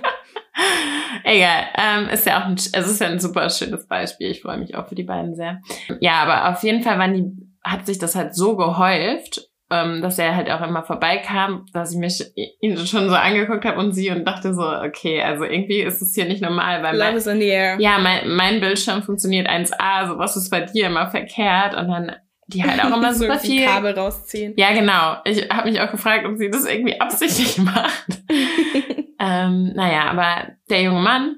Egal, 1.23 1.65
ähm, 1.77 2.09
ist 2.09 2.25
ja 2.25 2.41
auch 2.41 2.45
ein, 2.45 2.55
es 2.55 2.71
ist 2.73 3.01
ja 3.01 3.07
ein 3.07 3.19
super 3.19 3.49
schönes 3.49 3.87
Beispiel. 3.87 4.31
Ich 4.31 4.41
freue 4.41 4.57
mich 4.57 4.75
auch 4.75 4.87
für 4.87 4.95
die 4.95 5.03
beiden 5.03 5.35
sehr. 5.35 5.61
Ja, 5.99 6.23
aber 6.23 6.49
auf 6.49 6.63
jeden 6.63 6.83
Fall 6.83 6.97
waren 6.99 7.13
die, 7.13 7.31
hat 7.63 7.85
sich 7.85 7.99
das 7.99 8.15
halt 8.15 8.33
so 8.35 8.55
gehäuft, 8.55 9.49
ähm, 9.69 10.01
dass 10.01 10.17
er 10.17 10.35
halt 10.35 10.49
auch 10.49 10.61
immer 10.61 10.83
vorbeikam, 10.83 11.65
dass 11.73 11.91
ich 11.91 11.97
mich 11.97 12.23
ihn 12.61 12.77
schon 12.77 13.09
so 13.09 13.15
angeguckt 13.15 13.65
habe 13.65 13.79
und 13.79 13.93
sie 13.93 14.09
und 14.09 14.25
dachte 14.25 14.53
so, 14.53 14.63
okay, 14.63 15.21
also 15.21 15.43
irgendwie 15.43 15.81
ist 15.81 16.01
es 16.01 16.15
hier 16.15 16.25
nicht 16.25 16.41
normal, 16.41 16.83
weil 16.83 16.97
Love 16.97 17.17
is 17.17 17.27
in 17.27 17.39
the 17.39 17.47
air. 17.47 17.77
ja, 17.79 17.97
mein, 17.99 18.29
mein 18.29 18.59
Bildschirm 18.61 19.03
funktioniert 19.03 19.49
1A, 19.49 19.75
also 19.77 20.17
was 20.17 20.37
ist 20.37 20.49
bei 20.49 20.61
dir 20.61 20.87
immer 20.87 21.07
verkehrt 21.07 21.75
und 21.75 21.89
dann 21.89 22.15
die 22.47 22.63
halt 22.63 22.81
auch 22.81 22.95
immer 22.95 23.13
so 23.13 23.25
super 23.25 23.39
viel. 23.39 23.65
Kabel 23.65 23.93
rausziehen. 23.93 24.53
Ja, 24.55 24.71
genau. 24.73 25.17
Ich 25.25 25.49
habe 25.49 25.69
mich 25.69 25.81
auch 25.81 25.91
gefragt, 25.91 26.25
ob 26.25 26.37
sie 26.37 26.49
das 26.49 26.65
irgendwie 26.65 26.99
absichtlich 26.99 27.57
macht. 27.57 28.21
ähm, 29.19 29.73
naja, 29.75 30.09
aber 30.09 30.53
der 30.69 30.83
junge 30.83 31.01
Mann, 31.01 31.35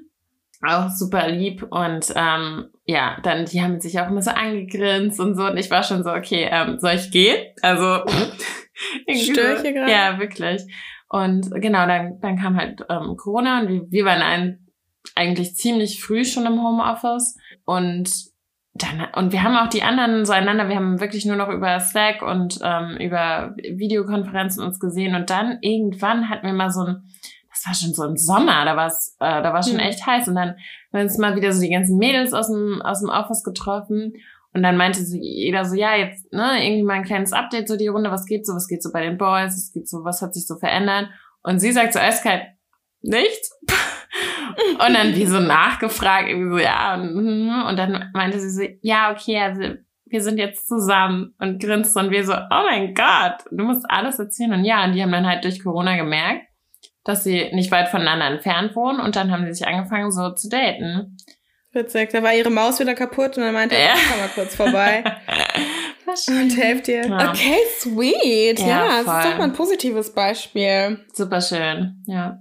auch 0.62 0.90
super 0.90 1.28
lieb 1.28 1.62
und 1.70 2.12
ähm, 2.14 2.66
ja, 2.84 3.16
dann, 3.22 3.46
die 3.46 3.62
haben 3.62 3.80
sich 3.80 3.98
auch 3.98 4.08
immer 4.08 4.22
so 4.22 4.30
angegrinst 4.30 5.18
und 5.20 5.34
so 5.34 5.44
und 5.46 5.56
ich 5.56 5.70
war 5.70 5.82
schon 5.82 6.02
so, 6.02 6.10
okay, 6.10 6.48
ähm, 6.50 6.78
soll 6.78 6.92
ich 6.92 7.10
gehen? 7.10 7.38
Also, 7.62 7.84
irgendwie 9.06 9.32
Störe 9.32 9.54
ich 9.54 9.60
hier 9.62 9.72
gerade? 9.72 9.90
Ja, 9.90 10.18
wirklich. 10.18 10.62
Und 11.08 11.50
genau, 11.50 11.86
dann, 11.86 12.20
dann 12.20 12.38
kam 12.38 12.56
halt 12.56 12.84
ähm, 12.88 13.16
Corona 13.16 13.60
und 13.60 13.68
wir, 13.68 13.90
wir 13.90 14.04
waren 14.04 14.22
ein, 14.22 14.66
eigentlich 15.14 15.56
ziemlich 15.56 16.02
früh 16.02 16.24
schon 16.24 16.46
im 16.46 16.62
Homeoffice 16.62 17.36
und 17.64 18.10
dann, 18.74 19.08
und 19.16 19.32
wir 19.32 19.42
haben 19.42 19.56
auch 19.56 19.68
die 19.68 19.82
anderen 19.82 20.24
so 20.24 20.32
einander, 20.32 20.68
wir 20.68 20.76
haben 20.76 21.00
wirklich 21.00 21.26
nur 21.26 21.36
noch 21.36 21.48
über 21.48 21.80
Slack 21.80 22.22
und 22.22 22.60
ähm, 22.62 22.96
über 22.98 23.54
Videokonferenzen 23.56 24.62
uns 24.62 24.78
gesehen 24.78 25.14
und 25.14 25.30
dann 25.30 25.58
irgendwann 25.62 26.28
hatten 26.28 26.46
wir 26.46 26.52
mal 26.52 26.70
so 26.70 26.84
ein, 26.84 27.02
das 27.60 27.66
war 27.66 27.74
schon 27.74 27.94
so 27.94 28.04
im 28.04 28.16
Sommer, 28.16 28.64
da 28.64 28.76
war 28.76 28.86
es, 28.86 29.16
äh, 29.20 29.42
da 29.42 29.52
war 29.52 29.62
schon 29.62 29.78
Hm. 29.78 29.80
echt 29.80 30.06
heiß 30.06 30.28
und 30.28 30.34
dann 30.34 30.56
haben 30.92 31.02
uns 31.02 31.18
mal 31.18 31.36
wieder 31.36 31.52
so 31.52 31.60
die 31.60 31.70
ganzen 31.70 31.98
Mädels 31.98 32.32
aus 32.32 32.48
dem, 32.48 32.80
aus 32.82 33.00
dem 33.00 33.10
Office 33.10 33.42
getroffen 33.44 34.14
und 34.52 34.62
dann 34.62 34.76
meinte 34.76 35.04
so 35.04 35.16
jeder 35.16 35.64
so, 35.64 35.76
ja, 35.76 35.94
jetzt, 35.94 36.32
ne, 36.32 36.64
irgendwie 36.64 36.82
mal 36.82 36.94
ein 36.94 37.04
kleines 37.04 37.32
Update, 37.32 37.68
so 37.68 37.76
die 37.76 37.88
Runde, 37.88 38.10
was 38.10 38.26
geht 38.26 38.46
so, 38.46 38.54
was 38.54 38.66
geht 38.66 38.82
so 38.82 38.90
bei 38.92 39.02
den 39.02 39.18
Boys, 39.18 39.52
was 39.52 39.70
geht 39.72 39.88
so, 39.88 40.04
was 40.04 40.22
hat 40.22 40.34
sich 40.34 40.46
so 40.46 40.56
verändert 40.56 41.08
und 41.42 41.60
sie 41.60 41.72
sagt 41.72 41.92
so 41.92 41.98
eiskalt, 41.98 42.42
nichts. 43.02 43.58
Und 44.72 44.94
dann 44.94 45.14
wie 45.14 45.24
so 45.26 45.38
nachgefragt, 45.38 46.28
irgendwie 46.28 46.50
so, 46.50 46.58
ja, 46.58 46.94
und, 46.94 47.14
mhm. 47.14 47.64
und 47.68 47.78
dann 47.78 48.10
meinte 48.12 48.40
sie 48.40 48.50
so, 48.50 48.62
ja, 48.82 49.12
okay, 49.12 49.38
also 49.40 49.76
wir 50.06 50.22
sind 50.22 50.38
jetzt 50.38 50.66
zusammen 50.66 51.34
und 51.38 51.62
grinst 51.62 51.96
und 51.96 52.10
wir 52.10 52.26
so, 52.26 52.32
oh 52.32 52.62
mein 52.68 52.94
Gott, 52.94 53.44
du 53.50 53.64
musst 53.64 53.86
alles 53.88 54.18
erzählen. 54.18 54.52
Und 54.52 54.64
ja, 54.64 54.84
und 54.84 54.92
die 54.92 55.02
haben 55.02 55.12
dann 55.12 55.26
halt 55.26 55.44
durch 55.44 55.62
Corona 55.62 55.96
gemerkt, 55.96 56.46
dass 57.04 57.24
sie 57.24 57.50
nicht 57.52 57.70
weit 57.70 57.88
voneinander 57.88 58.26
entfernt 58.26 58.76
wohnen 58.76 59.00
und 59.00 59.16
dann 59.16 59.30
haben 59.30 59.44
sie 59.46 59.54
sich 59.54 59.66
angefangen 59.66 60.10
so 60.12 60.30
zu 60.30 60.48
daten. 60.48 61.16
Witzig, 61.72 62.10
da 62.10 62.22
war 62.22 62.34
ihre 62.34 62.50
Maus 62.50 62.80
wieder 62.80 62.94
kaputt 62.94 63.36
und 63.36 63.44
dann 63.44 63.54
meinte 63.54 63.76
er, 63.76 63.90
Ja. 63.90 63.94
komm 64.10 64.18
mal 64.20 64.28
kurz 64.34 64.54
vorbei 64.56 65.04
und 66.28 66.50
helft 66.56 66.88
dir. 66.88 67.06
Ja. 67.06 67.30
Okay, 67.30 67.56
sweet. 67.78 68.58
Ja, 68.58 68.66
Ja, 68.66 68.86
das 68.98 69.04
voll. 69.04 69.18
ist 69.20 69.24
doch 69.30 69.38
mal 69.38 69.44
ein 69.44 69.52
positives 69.52 70.12
Beispiel. 70.12 71.04
Super 71.12 71.40
schön, 71.40 72.02
ja. 72.06 72.38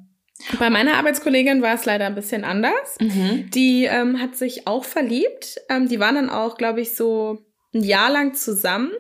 Bei 0.57 0.69
meiner 0.69 0.95
Arbeitskollegin 0.95 1.61
war 1.61 1.73
es 1.75 1.83
leider 1.85 2.05
ein 2.05 2.15
bisschen 2.15 2.43
anders. 2.45 2.95
Mhm. 3.01 3.49
Die 3.53 3.85
ähm, 3.85 4.21
hat 4.21 4.35
sich 4.37 4.67
auch 4.67 4.85
verliebt. 4.85 5.57
Ähm, 5.69 5.89
die 5.89 5.99
waren 5.99 6.15
dann 6.15 6.29
auch, 6.29 6.55
glaube 6.57 6.79
ich, 6.81 6.95
so 6.95 7.39
ein 7.75 7.83
Jahr 7.83 8.09
lang 8.09 8.33
zusammen. 8.35 8.91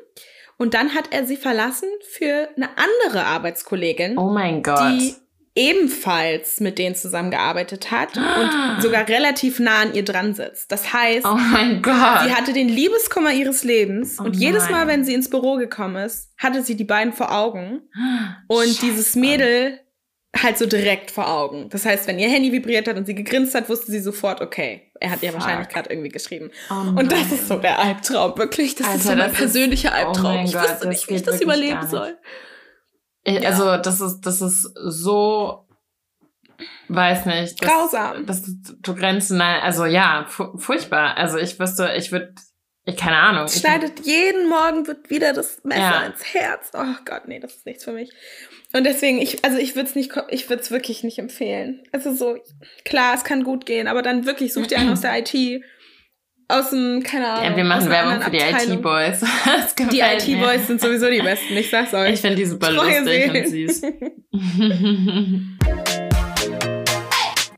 Und 0.57 0.73
dann 0.73 0.93
hat 0.93 1.05
er 1.13 1.25
sie 1.25 1.37
verlassen 1.37 1.87
für 2.11 2.49
eine 2.57 2.67
andere 2.75 3.23
Arbeitskollegin, 3.25 4.17
Oh 4.17 4.29
mein 4.29 4.61
Gott. 4.61 4.91
die 4.99 5.15
ebenfalls 5.59 6.59
mit 6.59 6.77
denen 6.77 6.95
zusammengearbeitet 6.95 7.91
hat 7.91 8.15
und 8.17 8.81
sogar 8.81 9.07
relativ 9.07 9.59
nah 9.59 9.81
an 9.81 9.93
ihr 9.93 10.03
dran 10.05 10.33
sitzt. 10.33 10.71
Das 10.71 10.93
heißt, 10.93 11.25
oh 11.25 11.35
mein 11.35 11.81
Gott. 11.81 12.23
sie 12.25 12.33
hatte 12.33 12.53
den 12.53 12.69
Liebeskummer 12.69 13.31
ihres 13.33 13.63
Lebens 13.63 14.17
Oh 14.19 14.23
und 14.23 14.35
jedes 14.35 14.63
nein. 14.63 14.71
Mal, 14.71 14.87
wenn 14.87 15.03
sie 15.03 15.13
ins 15.13 15.29
Büro 15.29 15.55
gekommen 15.57 15.97
ist, 15.97 16.31
hatte 16.37 16.63
sie 16.63 16.75
die 16.75 16.83
beiden 16.83 17.13
vor 17.13 17.31
Augen 17.31 17.81
und 18.47 18.65
Scheiße. 18.67 18.81
dieses 18.85 19.15
Mädel 19.15 19.79
halt 20.37 20.57
so 20.59 20.65
direkt 20.67 21.09
vor 21.09 21.27
Augen. 21.27 21.69
Das 21.69 21.85
heißt, 21.85 22.07
wenn 22.07 22.19
ihr 22.19 22.29
Handy 22.29 22.51
vibriert 22.51 22.87
hat 22.87 22.97
und 22.97 23.05
sie 23.05 23.15
gegrinst 23.15 23.55
hat, 23.55 23.67
wusste 23.67 23.91
sie 23.91 23.99
sofort, 23.99 24.41
okay, 24.41 24.91
er 24.99 25.09
hat 25.11 25.23
ihr 25.23 25.33
wahrscheinlich 25.33 25.69
gerade 25.69 25.89
irgendwie 25.89 26.09
geschrieben. 26.09 26.51
Oh 26.69 26.73
Und 26.99 27.11
das 27.11 27.31
ist 27.31 27.47
so 27.47 27.55
der 27.57 27.79
Albtraum, 27.79 28.37
wirklich. 28.37 28.75
Das 28.75 28.85
ist 28.87 28.93
Alter, 28.93 29.03
so 29.03 29.09
mein 29.09 29.17
das 29.19 29.31
ist- 29.31 29.37
persönlicher 29.39 29.91
oh 29.93 30.07
Albtraum. 30.07 30.35
mein 30.35 30.45
ich 30.45 30.53
Gott, 30.53 30.69
wüsste 30.69 30.87
nicht, 30.87 31.09
wie 31.09 31.15
ich 31.15 31.23
das 31.23 31.41
überleben 31.41 31.87
soll. 31.87 32.15
Ich- 33.23 33.39
Ja. 33.41 33.49
Also, 33.49 33.77
das 33.77 34.01
ist, 34.01 34.21
das 34.21 34.41
ist 34.41 34.69
so, 34.75 35.67
weiß 36.87 37.25
nicht. 37.25 37.61
Das, 37.61 37.69
Grausam. 37.69 38.25
Das 38.25 38.39
ist 38.47 38.75
so 38.85 38.95
Grenzen, 38.95 39.37
nein, 39.37 39.61
also 39.61 39.85
ja, 39.85 40.25
fu 40.27 40.57
furchtbar. 40.57 41.17
Also 41.17 41.37
ich 41.37 41.59
wüsste, 41.59 41.93
ich 41.95 42.11
würde, 42.11 42.33
ich 42.85 42.97
keine 42.97 43.17
Ahnung. 43.17 43.45
Ich, 43.45 43.53
Schneidet 43.59 44.05
jeden 44.05 44.49
Morgen 44.49 44.87
wird 44.87 45.09
wieder 45.09 45.33
das 45.33 45.63
Messer 45.63 45.79
Ja. 45.81 46.01
ins 46.05 46.33
Herz. 46.33 46.71
Oh 46.73 46.95
Gott, 47.05 47.27
nee, 47.27 47.39
das 47.39 47.55
ist 47.57 47.65
nichts 47.65 47.83
für 47.83 47.91
mich. 47.93 48.11
Und 48.73 48.83
deswegen, 48.83 49.19
ich, 49.19 49.43
also 49.43 49.57
ich 49.57 49.75
würde 49.75 49.89
es 49.89 49.95
nicht, 49.95 50.11
ich 50.29 50.49
würde 50.49 50.61
es 50.61 50.71
wirklich 50.71 51.03
nicht 51.03 51.17
empfehlen. 51.19 51.83
Also 51.91 52.13
so, 52.13 52.37
klar, 52.85 53.15
es 53.15 53.23
kann 53.23 53.43
gut 53.43 53.65
gehen, 53.65 53.87
aber 53.87 54.01
dann 54.01 54.25
wirklich 54.25 54.53
such 54.53 54.67
dir 54.67 54.77
einen 54.79 54.89
aus 54.93 55.01
der 55.01 55.17
IT, 55.19 55.63
aus 56.49 56.71
dem, 56.71 57.01
keine 57.03 57.27
Ahnung. 57.31 57.43
ja, 57.51 57.55
wir 57.57 57.63
machen 57.63 57.89
Werbung 57.89 58.21
für 58.21 58.31
die. 58.31 58.37
IT-Boys. 58.39 59.21
Die. 59.91 59.99
IT-Boys 60.01 60.67
sind 60.67 60.81
sowieso 60.81 61.09
die 61.09 61.21
besten, 61.21 61.55
ich 61.55 61.69
sag's 61.69 61.93
euch. 61.93 62.13
Ich 62.15 62.21
finde 62.21 62.35
die 62.37 62.45
super 62.45 62.67
Treue 62.67 62.99
lustig 62.99 63.29
und 63.29 63.47
Seelen. 63.47 63.69
süß. 63.69 63.81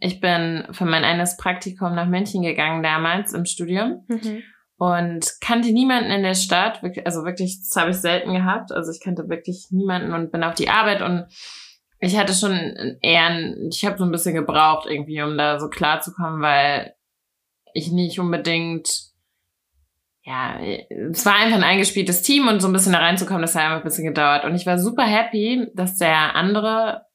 Ich 0.04 0.20
bin 0.20 0.66
für 0.72 0.86
mein 0.86 1.04
eines 1.04 1.38
Praktikum 1.38 1.94
nach 1.94 2.08
München 2.08 2.42
gegangen 2.42 2.82
damals 2.82 3.34
im 3.34 3.46
Studium 3.46 4.04
Mhm. 4.08 4.42
und 4.78 5.28
kannte 5.42 5.72
niemanden 5.72 6.10
in 6.10 6.24
der 6.24 6.34
Stadt. 6.34 6.82
Also 7.06 7.24
wirklich, 7.24 7.60
das 7.60 7.80
habe 7.80 7.92
ich 7.92 7.98
selten 7.98 8.34
gehabt. 8.34 8.72
Also 8.72 8.92
ich 8.92 9.00
kannte 9.00 9.30
wirklich 9.30 9.68
niemanden 9.70 10.12
und 10.14 10.32
bin 10.32 10.44
auf 10.44 10.56
die 10.56 10.70
Arbeit 10.70 11.04
und 11.04 11.26
ich 12.00 12.18
hatte 12.18 12.34
schon 12.34 12.98
eher, 13.04 13.54
ich 13.70 13.86
habe 13.86 14.00
so 14.00 14.04
ein 14.06 14.12
bisschen 14.12 14.34
gebraucht 14.34 14.88
irgendwie, 14.90 15.22
um 15.22 15.38
da 15.38 15.60
so 15.60 15.70
klar 15.70 16.02
zu 16.02 16.12
kommen, 16.14 16.42
weil 16.42 16.96
ich 17.74 17.92
nicht 17.92 18.20
unbedingt, 18.20 18.90
ja, 20.24 20.60
es 20.60 21.26
war 21.26 21.36
einfach 21.36 21.58
ein 21.58 21.64
eingespieltes 21.64 22.22
Team 22.22 22.48
und 22.48 22.62
so 22.62 22.68
ein 22.68 22.74
bisschen 22.74 22.94
da 22.94 23.00
reinzukommen, 23.00 23.42
das 23.42 23.56
hat 23.56 23.64
einfach 23.64 23.78
ein 23.78 23.84
bisschen 23.84 24.06
gedauert. 24.06 24.46
Und 24.46 24.56
ich 24.56 24.66
war 24.66 24.78
super 24.78 25.04
happy, 25.04 25.68
dass 25.74 25.98
der 25.98 26.36
andere 26.36 27.06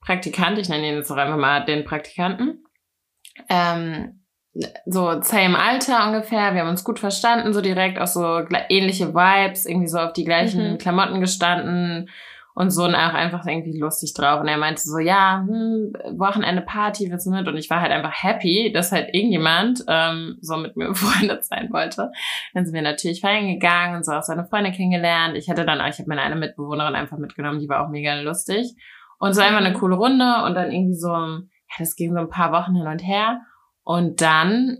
Praktikant, 0.00 0.58
ich 0.58 0.68
nenne 0.68 0.88
ihn 0.88 0.94
jetzt 0.96 1.10
auch 1.10 1.16
einfach 1.16 1.36
mal 1.36 1.64
den 1.64 1.84
Praktikanten, 1.84 2.64
ähm, 3.48 4.24
so 4.86 5.20
same 5.22 5.58
Alter 5.58 6.06
ungefähr, 6.06 6.54
wir 6.54 6.62
haben 6.62 6.70
uns 6.70 6.82
gut 6.82 6.98
verstanden, 6.98 7.52
so 7.52 7.60
direkt 7.60 8.00
auch 8.00 8.06
so 8.06 8.40
ähnliche 8.68 9.14
Vibes, 9.14 9.66
irgendwie 9.66 9.88
so 9.88 9.98
auf 9.98 10.12
die 10.12 10.24
gleichen 10.24 10.72
Mhm. 10.72 10.78
Klamotten 10.78 11.20
gestanden 11.20 12.10
und 12.58 12.70
so 12.70 12.86
und 12.86 12.96
auch 12.96 13.14
einfach 13.14 13.46
irgendwie 13.46 13.78
lustig 13.78 14.14
drauf. 14.14 14.40
Und 14.40 14.48
er 14.48 14.56
meinte 14.56 14.82
so, 14.82 14.98
ja, 14.98 15.44
hm, 15.46 15.92
Wochenende 16.18 16.60
Party, 16.60 17.08
willst 17.08 17.24
du 17.24 17.30
mit? 17.30 17.46
Und 17.46 17.56
ich 17.56 17.70
war 17.70 17.80
halt 17.80 17.92
einfach 17.92 18.24
happy, 18.24 18.72
dass 18.74 18.90
halt 18.90 19.14
irgendjemand 19.14 19.84
ähm, 19.86 20.38
so 20.40 20.56
mit 20.56 20.76
mir 20.76 20.88
befreundet 20.88 21.44
sein 21.44 21.68
wollte. 21.70 22.10
Dann 22.54 22.64
sind 22.64 22.74
wir 22.74 22.82
natürlich 22.82 23.20
feiern 23.20 23.46
gegangen 23.46 23.94
und 23.94 24.04
so 24.04 24.10
auch 24.10 24.24
seine 24.24 24.44
Freunde 24.44 24.72
kennengelernt. 24.72 25.36
Ich 25.36 25.48
hatte 25.48 25.64
dann 25.64 25.80
auch, 25.80 25.86
ich 25.86 26.00
habe 26.00 26.08
meine 26.08 26.22
eine 26.22 26.34
Mitbewohnerin 26.34 26.96
einfach 26.96 27.18
mitgenommen, 27.18 27.60
die 27.60 27.68
war 27.68 27.86
auch 27.86 27.90
mega 27.90 28.20
lustig. 28.22 28.74
Und 29.20 29.34
so 29.34 29.40
einfach 29.40 29.60
eine 29.60 29.74
coole 29.74 29.94
Runde 29.94 30.42
und 30.44 30.56
dann 30.56 30.72
irgendwie 30.72 30.98
so, 30.98 31.12
ja, 31.12 31.76
das 31.78 31.94
ging 31.94 32.12
so 32.12 32.18
ein 32.18 32.28
paar 32.28 32.50
Wochen 32.50 32.74
hin 32.74 32.88
und 32.88 33.06
her. 33.06 33.40
Und 33.84 34.20
dann 34.20 34.78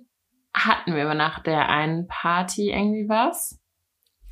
hatten 0.52 0.96
wir 0.96 1.14
nach 1.14 1.44
der 1.44 1.68
einen 1.68 2.08
Party 2.08 2.72
irgendwie 2.72 3.08
was. 3.08 3.57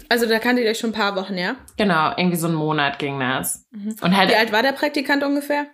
Also 0.09 0.26
da 0.26 0.38
kanntet 0.38 0.64
ihr 0.64 0.70
euch 0.70 0.78
schon 0.78 0.90
ein 0.90 0.94
paar 0.94 1.16
Wochen, 1.16 1.37
ja? 1.37 1.56
Genau, 1.76 2.12
irgendwie 2.16 2.37
so 2.37 2.46
einen 2.46 2.56
Monat 2.56 2.98
ging 2.98 3.18
das. 3.18 3.66
Mhm. 3.72 3.96
Und 4.02 4.16
halt, 4.16 4.30
Wie 4.30 4.37
alt 4.37 4.52
war 4.52 4.62
der 4.62 4.72
Praktikant 4.72 5.22
ungefähr? 5.24 5.66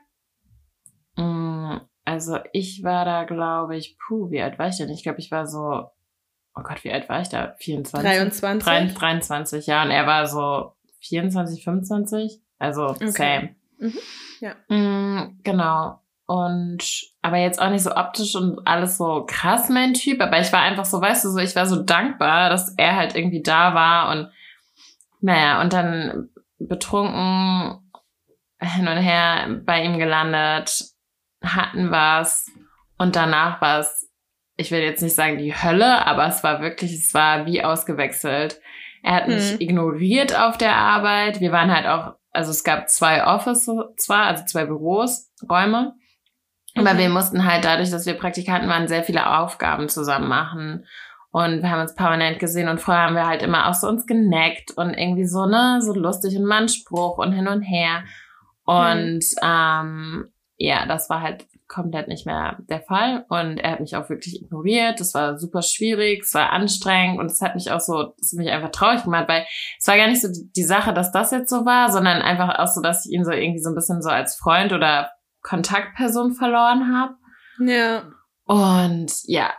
mh, 1.16 1.86
also 2.04 2.38
ich 2.52 2.82
war 2.82 3.04
da, 3.04 3.24
glaube 3.24 3.76
ich, 3.76 3.96
puh, 3.98 4.30
wie 4.30 4.40
alt 4.42 4.58
war 4.58 4.68
ich 4.68 4.76
denn? 4.78 4.88
Ich 4.88 5.02
glaube, 5.02 5.20
ich 5.20 5.30
war 5.30 5.46
so, 5.46 5.60
oh 6.54 6.62
Gott, 6.62 6.82
wie 6.84 6.92
alt 6.92 7.08
war 7.08 7.20
ich 7.20 7.28
da? 7.28 7.54
24? 7.58 8.02
23? 8.10 8.64
Drei- 8.64 8.86
23, 8.86 9.66
ja. 9.66 9.82
Und 9.82 9.90
er 9.90 10.06
war 10.06 10.26
so 10.26 10.72
24, 11.00 11.62
25. 11.64 12.40
Also 12.58 12.86
Okay. 12.90 13.10
same. 13.10 13.54
Mhm, 13.78 13.98
ja. 14.40 14.54
Mm, 14.74 15.38
genau. 15.42 16.00
Und 16.26 17.11
aber 17.22 17.36
jetzt 17.38 17.60
auch 17.60 17.70
nicht 17.70 17.82
so 17.84 17.94
optisch 17.94 18.34
und 18.34 18.66
alles 18.66 18.98
so 18.98 19.24
krass 19.26 19.68
mein 19.68 19.94
Typ, 19.94 20.20
aber 20.20 20.40
ich 20.40 20.52
war 20.52 20.60
einfach 20.60 20.84
so, 20.84 21.00
weißt 21.00 21.24
du, 21.24 21.30
so 21.30 21.38
ich 21.38 21.56
war 21.56 21.66
so 21.66 21.82
dankbar, 21.82 22.50
dass 22.50 22.74
er 22.76 22.96
halt 22.96 23.14
irgendwie 23.14 23.42
da 23.42 23.74
war 23.74 24.10
und 24.10 24.28
naja, 25.20 25.60
und 25.60 25.72
dann 25.72 26.30
betrunken 26.58 27.78
hin 28.60 28.88
und 28.88 28.96
her 28.98 29.60
bei 29.64 29.84
ihm 29.84 29.98
gelandet, 29.98 30.84
hatten 31.44 31.90
was 31.90 32.50
und 32.98 33.16
danach 33.16 33.60
war 33.60 33.80
es, 33.80 34.10
ich 34.56 34.70
will 34.70 34.80
jetzt 34.80 35.02
nicht 35.02 35.14
sagen 35.14 35.38
die 35.38 35.54
Hölle, 35.54 36.06
aber 36.06 36.26
es 36.26 36.44
war 36.44 36.60
wirklich, 36.60 36.92
es 36.92 37.14
war 37.14 37.46
wie 37.46 37.64
ausgewechselt. 37.64 38.60
Er 39.02 39.14
hat 39.14 39.28
mich 39.28 39.52
Mhm. 39.52 39.60
ignoriert 39.60 40.38
auf 40.38 40.58
der 40.58 40.76
Arbeit. 40.76 41.40
Wir 41.40 41.50
waren 41.50 41.74
halt 41.74 41.86
auch 41.86 42.14
also 42.32 42.50
es 42.50 42.64
gab 42.64 42.88
zwei 42.88 43.26
Office 43.26 43.70
zwar, 43.96 44.24
also 44.26 44.44
zwei 44.44 44.64
Büros, 44.64 45.30
Räume. 45.48 45.94
Aber 46.74 46.94
mhm. 46.94 46.98
wir 46.98 47.08
mussten 47.08 47.44
halt 47.44 47.64
dadurch, 47.64 47.90
dass 47.90 48.06
wir 48.06 48.14
Praktikanten 48.14 48.68
waren, 48.68 48.88
sehr 48.88 49.04
viele 49.04 49.38
Aufgaben 49.38 49.88
zusammen 49.88 50.28
machen. 50.28 50.86
Und 51.30 51.62
wir 51.62 51.70
haben 51.70 51.80
uns 51.80 51.94
permanent 51.94 52.38
gesehen 52.38 52.68
und 52.68 52.80
vorher 52.80 53.04
haben 53.04 53.14
wir 53.14 53.26
halt 53.26 53.42
immer 53.42 53.68
auch 53.68 53.74
so 53.74 53.88
uns 53.88 54.06
geneckt 54.06 54.72
und 54.72 54.90
irgendwie 54.90 55.24
so, 55.24 55.46
ne, 55.46 55.80
so 55.80 55.94
lustig 55.94 56.36
und 56.36 56.44
Mannspruch 56.44 57.16
und 57.16 57.32
hin 57.32 57.48
und 57.48 57.62
her. 57.62 58.04
Und 58.64 59.24
mhm. 59.24 59.38
ähm, 59.42 60.32
ja, 60.58 60.86
das 60.86 61.08
war 61.08 61.22
halt 61.22 61.46
komplett 61.68 62.06
nicht 62.06 62.26
mehr 62.26 62.58
der 62.68 62.82
Fall. 62.82 63.24
Und 63.30 63.58
er 63.58 63.72
hat 63.72 63.80
mich 63.80 63.96
auch 63.96 64.10
wirklich 64.10 64.42
ignoriert. 64.42 65.00
Das 65.00 65.14
war 65.14 65.38
super 65.38 65.62
schwierig, 65.62 66.22
es 66.22 66.34
war 66.34 66.50
anstrengend 66.50 67.18
und 67.18 67.30
es 67.30 67.40
hat 67.40 67.54
mich 67.54 67.70
auch 67.70 67.80
so, 67.80 68.12
es 68.20 68.32
hat 68.32 68.38
mich 68.38 68.50
einfach 68.50 68.70
traurig 68.70 69.02
gemacht, 69.02 69.26
weil 69.26 69.46
es 69.78 69.86
war 69.88 69.96
gar 69.96 70.08
nicht 70.08 70.20
so 70.20 70.28
die 70.30 70.62
Sache, 70.62 70.92
dass 70.92 71.12
das 71.12 71.30
jetzt 71.30 71.48
so 71.48 71.64
war, 71.64 71.90
sondern 71.90 72.20
einfach 72.20 72.58
auch 72.58 72.68
so, 72.68 72.82
dass 72.82 73.06
ich 73.06 73.12
ihn 73.12 73.24
so 73.24 73.32
irgendwie 73.32 73.62
so 73.62 73.70
ein 73.70 73.74
bisschen 73.74 74.02
so 74.02 74.10
als 74.10 74.36
Freund 74.36 74.72
oder 74.72 75.10
Kontaktperson 75.42 76.32
verloren 76.32 76.96
habe. 76.96 77.14
Ja. 77.60 78.10
Und 78.44 79.12
ja, 79.24 79.52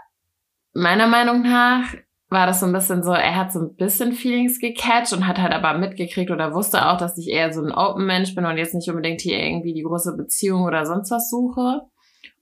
meiner 0.73 1.07
Meinung 1.07 1.41
nach 1.41 1.93
war 2.29 2.47
das 2.47 2.59
so 2.59 2.65
ein 2.65 2.73
bisschen 2.73 3.03
so, 3.03 3.11
er 3.11 3.35
hat 3.35 3.53
so 3.53 3.59
ein 3.59 3.75
bisschen 3.75 4.11
Feelings 4.11 4.59
gecatcht 4.59 5.13
und 5.13 5.27
hat 5.27 5.37
halt 5.37 5.53
aber 5.53 5.77
mitgekriegt 5.77 6.31
oder 6.31 6.53
wusste 6.53 6.89
auch, 6.89 6.97
dass 6.97 7.17
ich 7.17 7.29
eher 7.29 7.53
so 7.53 7.63
ein 7.63 7.71
Open-Mensch 7.71 8.33
bin 8.33 8.45
und 8.45 8.57
jetzt 8.57 8.73
nicht 8.73 8.89
unbedingt 8.89 9.21
hier 9.21 9.39
irgendwie 9.39 9.73
die 9.73 9.83
große 9.83 10.17
Beziehung 10.17 10.63
oder 10.63 10.85
sonst 10.85 11.11
was 11.11 11.29
suche. 11.29 11.81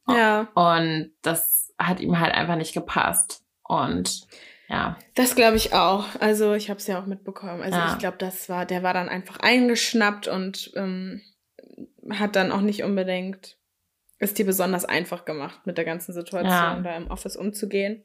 Ja. 0.07 0.47
Und 0.55 1.11
das 1.21 1.73
hat 1.77 1.99
ihm 1.99 2.19
halt 2.19 2.33
einfach 2.33 2.55
nicht 2.55 2.73
gepasst. 2.73 3.43
Und 3.63 4.27
ja. 4.69 4.97
Das 5.15 5.35
glaube 5.35 5.57
ich 5.57 5.73
auch. 5.73 6.05
Also 6.21 6.53
ich 6.53 6.69
habe 6.69 6.79
es 6.79 6.87
ja 6.87 6.99
auch 7.01 7.05
mitbekommen. 7.05 7.61
Also 7.61 7.77
ja. 7.77 7.91
ich 7.91 7.99
glaube, 7.99 8.17
das 8.17 8.47
war, 8.47 8.65
der 8.65 8.83
war 8.83 8.93
dann 8.93 9.09
einfach 9.09 9.39
eingeschnappt 9.39 10.29
und 10.29 10.71
ähm, 10.75 11.21
hat 12.09 12.35
dann 12.35 12.51
auch 12.51 12.61
nicht 12.61 12.83
unbedingt 12.83 13.57
ist 14.21 14.37
dir 14.37 14.45
besonders 14.45 14.85
einfach 14.85 15.25
gemacht, 15.25 15.65
mit 15.65 15.77
der 15.77 15.85
ganzen 15.85 16.13
Situation 16.13 16.51
ja. 16.51 16.79
da 16.79 16.95
im 16.95 17.09
Office 17.09 17.35
umzugehen. 17.35 18.03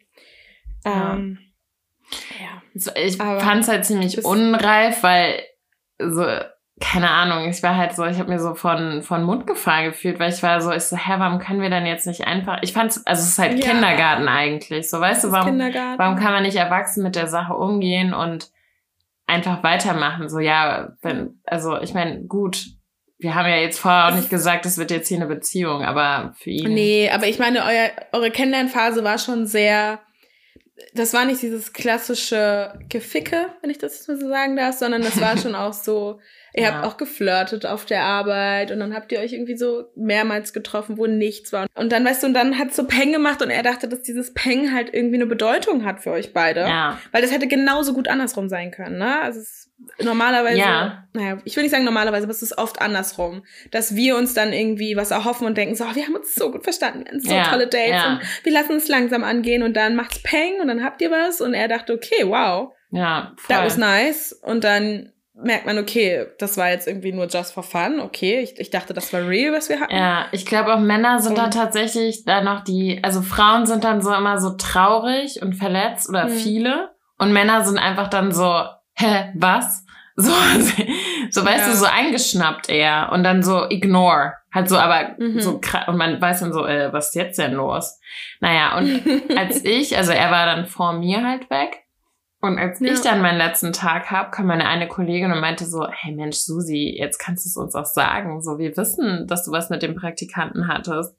Ja. 0.84 1.14
Ähm, 1.14 1.38
ja. 2.40 2.62
Ich 2.94 3.16
fand 3.18 3.62
es 3.62 3.68
halt 3.68 3.84
ziemlich 3.84 4.24
unreif, 4.24 5.02
weil 5.02 5.42
so, 5.98 6.24
keine 6.80 7.10
Ahnung, 7.10 7.48
ich 7.48 7.62
war 7.62 7.76
halt 7.76 7.94
so, 7.94 8.04
ich 8.04 8.18
habe 8.18 8.30
mir 8.30 8.38
so 8.38 8.54
von, 8.54 9.02
von 9.02 9.24
Mund 9.24 9.46
gefahren 9.46 9.86
gefühlt, 9.86 10.18
weil 10.18 10.32
ich 10.32 10.42
war 10.42 10.60
so, 10.60 10.72
ich 10.72 10.84
so, 10.84 10.96
hä, 10.96 11.14
warum 11.18 11.38
können 11.38 11.60
wir 11.60 11.70
dann 11.70 11.86
jetzt 11.86 12.06
nicht 12.06 12.26
einfach, 12.26 12.58
ich 12.62 12.72
fand's, 12.72 13.04
also 13.06 13.22
es 13.22 13.28
ist 13.30 13.38
halt 13.38 13.58
ja. 13.62 13.70
Kindergarten 13.70 14.28
eigentlich, 14.28 14.88
so, 14.88 15.00
weißt 15.00 15.24
du, 15.24 15.32
warum, 15.32 15.58
warum 15.58 16.16
kann 16.16 16.32
man 16.32 16.42
nicht 16.42 16.56
erwachsen 16.56 17.02
mit 17.02 17.16
der 17.16 17.28
Sache 17.28 17.54
umgehen 17.54 18.14
und 18.14 18.50
einfach 19.26 19.62
weitermachen, 19.62 20.28
so, 20.28 20.38
ja, 20.38 20.92
wenn, 21.02 21.40
also, 21.44 21.78
ich 21.80 21.92
meine, 21.92 22.24
gut, 22.24 22.75
wir 23.18 23.34
haben 23.34 23.48
ja 23.48 23.56
jetzt 23.56 23.78
vorher 23.78 24.08
auch 24.08 24.16
nicht 24.16 24.30
gesagt, 24.30 24.66
es 24.66 24.78
wird 24.78 24.90
jetzt 24.90 25.08
hier 25.08 25.16
eine 25.16 25.26
Beziehung, 25.26 25.82
aber 25.82 26.34
für 26.38 26.50
ihn. 26.50 26.74
Nee, 26.74 27.10
aber 27.10 27.26
ich 27.26 27.38
meine, 27.38 27.64
euer, 27.64 27.90
eure 28.12 28.30
Kennenlernphase 28.30 29.04
war 29.04 29.18
schon 29.18 29.46
sehr, 29.46 30.00
das 30.94 31.14
war 31.14 31.24
nicht 31.24 31.42
dieses 31.42 31.72
klassische 31.72 32.78
Geficke, 32.88 33.46
wenn 33.62 33.70
ich 33.70 33.78
das 33.78 33.94
jetzt 33.94 34.08
mal 34.08 34.18
so 34.18 34.28
sagen 34.28 34.56
darf, 34.56 34.76
sondern 34.76 35.02
das 35.02 35.20
war 35.20 35.38
schon 35.38 35.54
auch 35.56 35.72
so, 35.72 36.20
Ihr 36.56 36.62
ja. 36.62 36.72
habt 36.72 36.86
auch 36.86 36.96
geflirtet 36.96 37.66
auf 37.66 37.84
der 37.84 38.04
Arbeit 38.04 38.70
und 38.70 38.80
dann 38.80 38.94
habt 38.94 39.12
ihr 39.12 39.20
euch 39.20 39.34
irgendwie 39.34 39.58
so 39.58 39.90
mehrmals 39.94 40.54
getroffen, 40.54 40.96
wo 40.96 41.06
nichts 41.06 41.52
war. 41.52 41.66
Und 41.74 41.92
dann, 41.92 42.02
weißt 42.02 42.22
du, 42.22 42.28
und 42.28 42.34
dann 42.34 42.58
hat 42.58 42.72
so 42.72 42.84
Peng 42.84 43.12
gemacht 43.12 43.42
und 43.42 43.50
er 43.50 43.62
dachte, 43.62 43.88
dass 43.88 44.00
dieses 44.00 44.32
Peng 44.32 44.72
halt 44.72 44.94
irgendwie 44.94 45.16
eine 45.16 45.26
Bedeutung 45.26 45.84
hat 45.84 46.00
für 46.00 46.12
euch 46.12 46.32
beide. 46.32 46.60
Ja. 46.60 46.98
Weil 47.12 47.20
das 47.20 47.30
hätte 47.30 47.46
genauso 47.46 47.92
gut 47.92 48.08
andersrum 48.08 48.48
sein 48.48 48.70
können, 48.70 48.96
ne? 48.96 49.20
Also 49.20 49.40
es 49.40 49.50
ist 49.50 49.65
normalerweise, 50.02 50.58
ja. 50.58 51.04
naja, 51.12 51.38
ich 51.44 51.56
will 51.56 51.62
nicht 51.62 51.72
sagen 51.72 51.84
normalerweise, 51.84 52.24
aber 52.24 52.32
es 52.32 52.42
ist 52.42 52.56
oft 52.56 52.80
andersrum. 52.80 53.44
Dass 53.70 53.94
wir 53.94 54.16
uns 54.16 54.34
dann 54.34 54.52
irgendwie 54.52 54.96
was 54.96 55.10
erhoffen 55.10 55.46
und 55.46 55.56
denken, 55.56 55.74
so, 55.74 55.84
wir 55.94 56.06
haben 56.06 56.14
uns 56.14 56.34
so 56.34 56.50
gut 56.50 56.64
verstanden, 56.64 57.00
wir 57.04 57.06
hatten 57.06 57.20
so 57.20 57.34
ja. 57.34 57.44
tolle 57.44 57.66
Dates 57.66 57.90
ja. 57.90 58.12
und 58.12 58.44
wir 58.44 58.52
lassen 58.52 58.72
uns 58.72 58.88
langsam 58.88 59.24
angehen 59.24 59.62
und 59.62 59.74
dann 59.74 59.96
macht's 59.96 60.22
Peng 60.22 60.60
und 60.60 60.68
dann 60.68 60.82
habt 60.82 61.00
ihr 61.02 61.10
was 61.10 61.40
und 61.40 61.54
er 61.54 61.68
dachte, 61.68 61.92
okay, 61.92 62.24
wow. 62.24 62.72
Ja, 62.90 63.32
voll. 63.36 63.56
That 63.56 63.64
was 63.64 63.76
nice. 63.76 64.32
Und 64.32 64.64
dann 64.64 65.12
merkt 65.34 65.66
man, 65.66 65.78
okay, 65.78 66.26
das 66.38 66.56
war 66.56 66.70
jetzt 66.70 66.88
irgendwie 66.88 67.12
nur 67.12 67.26
just 67.26 67.52
for 67.52 67.62
fun, 67.62 68.00
okay, 68.00 68.40
ich, 68.40 68.58
ich 68.58 68.70
dachte, 68.70 68.94
das 68.94 69.12
war 69.12 69.28
real, 69.28 69.52
was 69.52 69.68
wir 69.68 69.80
hatten. 69.80 69.94
Ja, 69.94 70.26
ich 70.32 70.46
glaube 70.46 70.72
auch 70.72 70.80
Männer 70.80 71.20
sind 71.20 71.32
und 71.32 71.38
dann 71.38 71.50
tatsächlich 71.50 72.24
da 72.24 72.40
noch 72.40 72.64
die, 72.64 73.00
also 73.02 73.20
Frauen 73.20 73.66
sind 73.66 73.84
dann 73.84 74.00
so 74.00 74.14
immer 74.14 74.38
so 74.38 74.56
traurig 74.56 75.42
und 75.42 75.54
verletzt 75.54 76.08
oder 76.08 76.28
mhm. 76.28 76.30
viele 76.30 76.90
und 77.18 77.32
Männer 77.32 77.64
sind 77.64 77.78
einfach 77.78 78.08
dann 78.08 78.32
so, 78.32 78.62
hä, 78.96 79.32
was? 79.34 79.84
So, 80.18 80.32
so 81.30 81.44
weißt 81.44 81.66
ja. 81.66 81.70
du, 81.70 81.76
so 81.76 81.84
eingeschnappt 81.84 82.70
eher 82.70 83.10
und 83.12 83.22
dann 83.22 83.42
so 83.42 83.68
ignore. 83.68 84.32
Halt 84.50 84.70
so, 84.70 84.78
aber 84.78 85.14
mhm. 85.18 85.40
so 85.40 85.60
und 85.88 85.96
man 85.98 86.18
weiß 86.18 86.40
dann 86.40 86.54
so, 86.54 86.64
äh, 86.64 86.90
was 86.90 87.08
ist 87.08 87.16
jetzt 87.16 87.38
denn 87.38 87.52
los? 87.52 88.00
Naja, 88.40 88.78
und 88.78 89.02
als 89.36 89.62
ich, 89.62 89.94
also 89.94 90.12
er 90.12 90.30
war 90.30 90.46
dann 90.46 90.64
vor 90.64 90.94
mir 90.94 91.22
halt 91.22 91.50
weg 91.50 91.86
und 92.40 92.58
als 92.58 92.80
ja. 92.80 92.92
ich 92.92 93.00
dann 93.00 93.22
meinen 93.22 93.38
letzten 93.38 93.72
Tag 93.72 94.10
habe, 94.10 94.30
kam 94.30 94.46
meine 94.46 94.66
eine 94.66 94.88
Kollegin 94.88 95.32
und 95.32 95.40
meinte 95.40 95.66
so, 95.66 95.86
hey 95.90 96.14
Mensch, 96.14 96.36
Susi, 96.36 96.94
jetzt 96.96 97.18
kannst 97.18 97.44
du 97.44 97.48
es 97.48 97.56
uns 97.56 97.74
auch 97.74 97.84
sagen. 97.84 98.40
So, 98.40 98.58
wir 98.58 98.76
wissen, 98.76 99.26
dass 99.26 99.44
du 99.44 99.52
was 99.52 99.70
mit 99.70 99.82
dem 99.82 99.96
Praktikanten 99.96 100.68
hattest. 100.68 101.16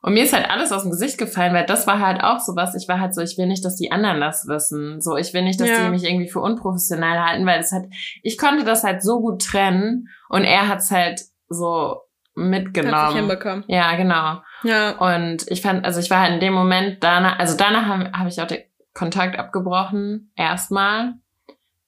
Und 0.00 0.14
mir 0.14 0.22
ist 0.22 0.32
halt 0.32 0.48
alles 0.48 0.70
aus 0.72 0.82
dem 0.82 0.90
Gesicht 0.90 1.18
gefallen, 1.18 1.54
weil 1.54 1.66
das 1.66 1.86
war 1.86 1.98
halt 1.98 2.22
auch 2.22 2.38
so 2.38 2.54
was. 2.54 2.74
Ich 2.74 2.88
war 2.88 3.00
halt 3.00 3.14
so, 3.14 3.20
ich 3.20 3.36
will 3.36 3.46
nicht, 3.46 3.64
dass 3.64 3.76
die 3.76 3.90
anderen 3.90 4.20
das 4.20 4.46
wissen. 4.46 5.00
So, 5.00 5.16
ich 5.16 5.34
will 5.34 5.42
nicht, 5.42 5.60
dass 5.60 5.68
ja. 5.68 5.84
die 5.84 5.90
mich 5.90 6.04
irgendwie 6.04 6.28
für 6.28 6.40
unprofessionell 6.40 7.18
halten, 7.18 7.46
weil 7.46 7.60
es 7.60 7.72
halt, 7.72 7.86
ich 8.22 8.38
konnte 8.38 8.64
das 8.64 8.84
halt 8.84 9.02
so 9.02 9.20
gut 9.20 9.42
trennen 9.42 10.08
und 10.28 10.44
er 10.44 10.68
hat's 10.68 10.90
halt 10.90 11.22
so 11.48 12.02
mitgenommen. 12.34 12.96
Hat 12.96 13.08
sich 13.08 13.18
hinbekommen. 13.18 13.64
Ja, 13.66 13.96
genau. 13.96 14.40
Ja. 14.62 14.92
Und 14.98 15.50
ich 15.50 15.62
fand, 15.62 15.84
also 15.84 15.98
ich 15.98 16.10
war 16.10 16.20
halt 16.20 16.34
in 16.34 16.40
dem 16.40 16.52
Moment 16.52 17.02
danach, 17.02 17.38
also 17.38 17.56
danach 17.56 17.86
habe 17.86 18.12
hab 18.12 18.28
ich 18.28 18.40
auch 18.40 18.46
den, 18.46 18.62
Kontakt 18.98 19.38
abgebrochen, 19.38 20.32
erstmal, 20.34 21.14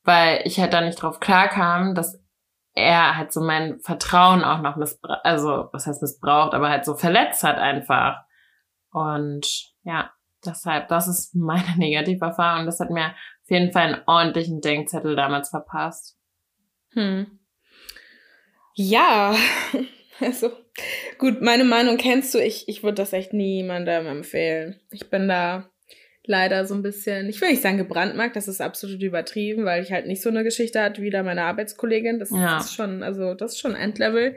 weil 0.05 0.43
ich 0.45 0.61
halt 0.61 0.73
da 0.73 0.81
nicht 0.81 1.03
drauf 1.03 1.19
klarkam, 1.19 1.97
dass 1.97 2.20
er 2.81 3.17
halt 3.17 3.33
so 3.33 3.41
mein 3.41 3.81
Vertrauen 3.81 4.43
auch 4.43 4.61
noch 4.61 4.77
missbraucht, 4.77 5.21
also 5.25 5.69
was 5.73 5.87
heißt 5.87 6.03
missbraucht, 6.03 6.55
aber 6.55 6.69
halt 6.69 6.85
so 6.85 6.95
verletzt 6.95 7.43
hat 7.45 7.59
einfach. 7.59 8.23
Und 8.93 9.73
ja, 9.83 10.11
deshalb, 10.45 10.89
das 10.89 11.09
ist 11.09 11.35
meine 11.35 11.65
Negativerfahrung. 11.77 12.67
Das 12.67 12.81
hat 12.81 12.91
mir 12.91 13.07
auf 13.07 13.51
jeden 13.51 13.73
Fall 13.73 13.95
einen 13.95 14.03
ordentlichen 14.07 14.61
Denkzettel 14.61 15.17
damals 15.17 15.51
verpasst. 15.51 16.17
Hm. 16.93 17.39
Ja, 18.75 19.35
also 20.21 20.51
gut, 21.19 21.43
meine 21.43 21.65
Meinung 21.65 21.97
kennst 21.97 22.35
du. 22.35 22.39
Ich, 22.39 22.69
ich 22.69 22.83
würde 22.83 22.97
das 22.97 23.13
echt 23.13 23.33
niemandem 23.33 24.07
empfehlen. 24.07 24.81
Ich 24.91 25.11
bin 25.11 25.29
da 25.29 25.71
leider 26.25 26.67
so 26.67 26.75
ein 26.75 26.83
bisschen, 26.83 27.29
ich 27.29 27.41
will 27.41 27.51
nicht 27.51 27.63
sagen 27.63 27.79
gebrandmarkt, 27.79 28.37
das 28.37 28.49
ist 28.49 28.61
absolut 28.61 29.03
übertrieben, 29.03 29.65
weil 29.65 29.83
ich 29.83 29.93
halt 29.93 30.07
nicht 30.07 30.23
so 30.23 30.29
eine 30.29 30.45
Geschichte 30.45 30.83
hatte 30.83 31.03
wie 31.03 31.11
da 31.11 31.23
meine 31.23 31.43
Arbeitskollegin. 31.45 32.19
Das 32.19 32.31
ja. 32.31 32.59
ist 32.59 32.75
schon, 32.75 33.03
also 33.03 33.35
das 33.35 33.53
ist 33.53 33.61
schon 33.61 33.75
Endlevel. 33.75 34.37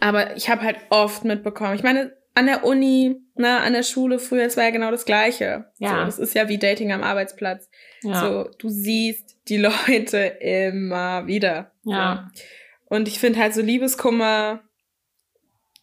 Aber 0.00 0.36
ich 0.36 0.48
habe 0.48 0.62
halt 0.62 0.76
oft 0.90 1.24
mitbekommen, 1.24 1.74
ich 1.74 1.82
meine, 1.82 2.12
an 2.34 2.46
der 2.46 2.64
Uni, 2.64 3.16
ne, 3.34 3.60
an 3.60 3.74
der 3.74 3.82
Schule 3.82 4.18
früher, 4.18 4.44
es 4.44 4.56
war 4.56 4.64
ja 4.64 4.70
genau 4.70 4.90
das 4.90 5.04
Gleiche. 5.04 5.66
Ja. 5.78 5.90
So, 5.90 5.96
das 6.06 6.18
ist 6.18 6.34
ja 6.34 6.48
wie 6.48 6.58
Dating 6.58 6.92
am 6.92 7.02
Arbeitsplatz. 7.02 7.68
Ja. 8.02 8.20
So, 8.20 8.50
du 8.58 8.68
siehst 8.68 9.36
die 9.48 9.56
Leute 9.88 10.18
immer 10.18 11.26
wieder. 11.26 11.72
Ja. 11.84 12.30
So. 12.34 12.42
Und 12.96 13.08
ich 13.08 13.18
finde 13.18 13.40
halt 13.40 13.54
so 13.54 13.60
Liebeskummer 13.60 14.62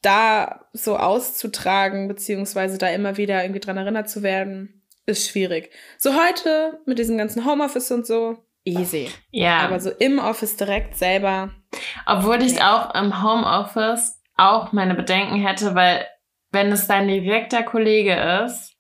da 0.02 0.65
so 0.73 0.95
auszutragen, 0.97 2.08
beziehungsweise 2.08 2.78
da 2.78 2.88
immer 2.89 3.17
wieder 3.17 3.43
irgendwie 3.43 3.60
dran 3.60 3.78
erinnert 3.78 4.10
zu 4.10 4.23
werden, 4.23 4.78
ist 5.09 5.27
schwierig. 5.27 5.71
So 5.97 6.11
heute 6.15 6.79
mit 6.85 6.99
diesem 6.99 7.17
ganzen 7.17 7.45
Homeoffice 7.45 7.91
und 7.91 8.05
so, 8.05 8.37
easy. 8.63 9.09
Ja. 9.31 9.59
Aber 9.59 9.79
so 9.79 9.89
im 9.89 10.19
Office 10.19 10.55
direkt 10.55 10.95
selber. 10.95 11.51
Obwohl 12.05 12.41
ich 12.41 12.61
auch 12.61 12.93
im 12.95 13.23
Homeoffice 13.23 14.21
auch 14.37 14.71
meine 14.71 14.95
Bedenken 14.95 15.45
hätte, 15.45 15.75
weil 15.75 16.05
wenn 16.51 16.71
es 16.71 16.87
dein 16.87 17.07
direkter 17.07 17.63
Kollege 17.63 18.43
ist 18.45 18.75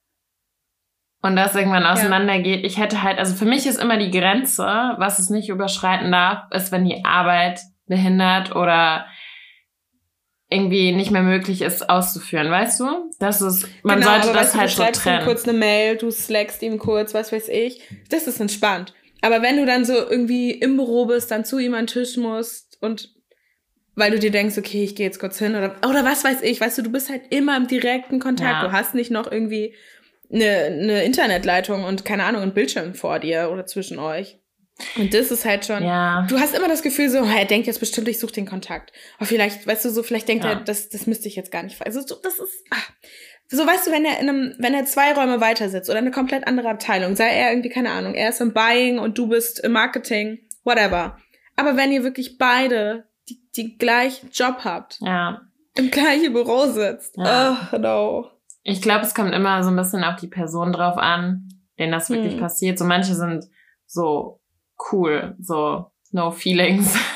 und 1.21 1.35
das 1.35 1.55
irgendwann 1.55 1.85
auseinandergeht, 1.85 2.61
ja. 2.61 2.65
ich 2.65 2.77
hätte 2.77 3.03
halt, 3.03 3.19
also 3.19 3.35
für 3.35 3.45
mich 3.45 3.67
ist 3.67 3.81
immer 3.81 3.97
die 3.97 4.11
Grenze, 4.11 4.95
was 4.97 5.19
es 5.19 5.29
nicht 5.29 5.49
überschreiten 5.49 6.11
darf, 6.11 6.49
ist, 6.51 6.71
wenn 6.71 6.85
die 6.85 7.03
Arbeit 7.03 7.61
behindert 7.87 8.55
oder 8.55 9.05
irgendwie 10.49 10.91
nicht 10.91 11.11
mehr 11.11 11.21
möglich 11.21 11.61
ist 11.61 11.89
auszuführen, 11.89 12.49
weißt 12.49 12.79
du? 12.79 12.85
Das 13.19 13.41
ist, 13.41 13.67
man 13.83 13.99
genau, 13.99 14.13
sollte 14.13 14.33
das 14.33 14.55
halt 14.55 14.71
so 14.71 14.77
trennen. 14.77 14.93
Du 14.93 14.99
schreibst 14.99 15.21
ihm 15.21 15.25
kurz 15.25 15.47
eine 15.47 15.57
Mail, 15.57 15.97
du 15.97 16.11
slackst 16.11 16.63
ihm 16.63 16.79
kurz, 16.79 17.13
was 17.13 17.31
weiß 17.31 17.49
ich. 17.49 17.81
Das 18.09 18.27
ist 18.27 18.39
entspannt. 18.39 18.93
Aber 19.21 19.41
wenn 19.41 19.57
du 19.57 19.65
dann 19.65 19.85
so 19.85 19.93
irgendwie 19.93 20.51
im 20.51 20.75
Büro 20.77 21.05
bist, 21.05 21.29
dann 21.29 21.45
zu 21.45 21.59
ihm 21.59 21.73
an 21.73 21.85
den 21.85 21.87
Tisch 21.87 22.17
musst 22.17 22.77
und 22.81 23.13
weil 23.95 24.11
du 24.11 24.19
dir 24.19 24.31
denkst, 24.31 24.57
okay, 24.57 24.83
ich 24.83 24.95
gehe 24.95 25.05
jetzt 25.05 25.19
kurz 25.19 25.37
hin 25.37 25.55
oder, 25.55 25.75
oder 25.87 26.05
was 26.05 26.23
weiß 26.23 26.41
ich, 26.41 26.61
weißt 26.61 26.77
du, 26.77 26.83
du 26.83 26.89
bist 26.89 27.09
halt 27.09 27.23
immer 27.31 27.57
im 27.57 27.67
direkten 27.67 28.19
Kontakt. 28.19 28.63
Ja. 28.63 28.67
Du 28.67 28.71
hast 28.71 28.95
nicht 28.95 29.11
noch 29.11 29.29
irgendwie 29.29 29.75
eine, 30.31 30.45
eine 30.45 31.03
Internetleitung 31.03 31.83
und 31.83 32.05
keine 32.05 32.23
Ahnung, 32.23 32.41
ein 32.41 32.53
Bildschirm 32.53 32.95
vor 32.95 33.19
dir 33.19 33.49
oder 33.51 33.65
zwischen 33.65 33.99
euch. 33.99 34.38
Und 34.95 35.13
das 35.13 35.29
ist 35.31 35.45
halt 35.45 35.65
schon. 35.65 35.83
Ja. 35.83 36.25
Du 36.29 36.39
hast 36.39 36.55
immer 36.55 36.67
das 36.67 36.81
Gefühl, 36.81 37.09
so, 37.09 37.17
er 37.23 37.45
denkt 37.45 37.67
jetzt 37.67 37.79
bestimmt, 37.79 38.07
ich 38.07 38.19
suche 38.19 38.31
den 38.33 38.45
Kontakt. 38.45 38.91
Aber 39.17 39.25
vielleicht, 39.25 39.67
weißt 39.67 39.85
du, 39.85 39.89
so, 39.89 40.03
vielleicht 40.03 40.27
denkt 40.27 40.45
Ja. 40.45 40.51
er, 40.51 40.55
das, 40.61 40.89
das 40.89 41.05
müsste 41.07 41.27
ich 41.27 41.35
jetzt 41.35 41.51
gar 41.51 41.63
nicht. 41.63 41.81
Also, 41.85 42.01
so, 42.01 42.15
das 42.21 42.39
ist. 42.39 42.63
Ah. 42.71 42.77
So, 43.51 43.65
weißt 43.65 43.87
du, 43.87 43.91
wenn 43.91 44.05
er 44.05 44.19
in 44.19 44.29
einem, 44.29 44.55
wenn 44.59 44.73
er 44.75 44.85
zwei 44.85 45.11
Räume 45.13 45.41
weiter 45.41 45.69
sitzt 45.69 45.89
oder 45.89 45.97
eine 45.97 46.11
komplett 46.11 46.45
andere 46.47 46.69
Abteilung, 46.69 47.15
sei 47.15 47.29
er 47.29 47.49
irgendwie, 47.51 47.69
keine 47.69 47.89
Ahnung, 47.91 48.13
er 48.13 48.29
ist 48.29 48.41
im 48.41 48.53
Buying 48.53 48.99
und 48.99 49.17
du 49.17 49.27
bist 49.27 49.59
im 49.59 49.71
Marketing, 49.71 50.37
whatever. 50.63 51.17
Aber 51.55 51.75
wenn 51.75 51.91
ihr 51.91 52.03
wirklich 52.03 52.37
beide 52.37 53.05
die, 53.27 53.41
die 53.55 53.77
gleichen 53.77 54.29
Job 54.31 54.59
habt, 54.63 54.99
Ja. 55.01 55.41
im 55.75 55.89
gleichen 55.89 56.31
Büro 56.31 56.67
sitzt, 56.67 57.17
Ja. 57.17 57.69
oh 57.73 57.77
no. 57.79 58.29
Ich 58.63 58.81
glaube, 58.83 59.03
es 59.05 59.15
kommt 59.15 59.33
immer 59.33 59.63
so 59.63 59.71
ein 59.71 59.75
bisschen 59.75 60.03
auf 60.03 60.17
die 60.17 60.27
Person 60.27 60.71
drauf 60.71 60.97
an, 60.97 61.49
denen 61.79 61.91
das 61.91 62.09
wirklich 62.11 62.33
Hm. 62.33 62.39
passiert. 62.39 62.77
So 62.77 62.85
manche 62.85 63.15
sind 63.15 63.45
so 63.87 64.38
cool, 64.91 65.35
so 65.39 65.91
no 66.11 66.31
feelings. 66.31 66.95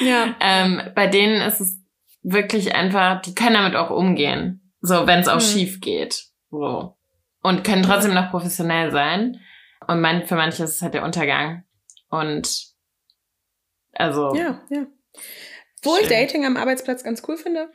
Ja. 0.00 0.36
ähm, 0.40 0.80
bei 0.94 1.08
denen 1.08 1.40
ist 1.42 1.60
es 1.60 1.80
wirklich 2.22 2.74
einfach, 2.74 3.20
die 3.22 3.34
können 3.34 3.54
damit 3.54 3.74
auch 3.74 3.90
umgehen. 3.90 4.72
So, 4.80 5.08
wenn 5.08 5.18
es 5.18 5.26
auch 5.28 5.34
Hm. 5.34 5.40
schief 5.40 5.80
geht. 5.80 6.24
So. 6.50 6.96
Und 7.42 7.64
können 7.64 7.82
trotzdem 7.82 8.14
noch 8.14 8.30
professionell 8.30 8.92
sein. 8.92 9.40
Und 9.88 10.00
man, 10.00 10.24
für 10.24 10.36
manche 10.36 10.62
ist 10.62 10.76
es 10.76 10.82
halt 10.82 10.94
der 10.94 11.02
Untergang. 11.02 11.64
Und 12.10 12.66
also. 13.92 14.34
Ja, 14.36 14.60
ja. 14.70 14.86
Wo 15.82 15.96
ich. 15.96 16.08
Dating 16.08 16.44
am 16.46 16.56
Arbeitsplatz 16.56 17.02
ganz 17.02 17.22
cool 17.26 17.36
finde. 17.36 17.68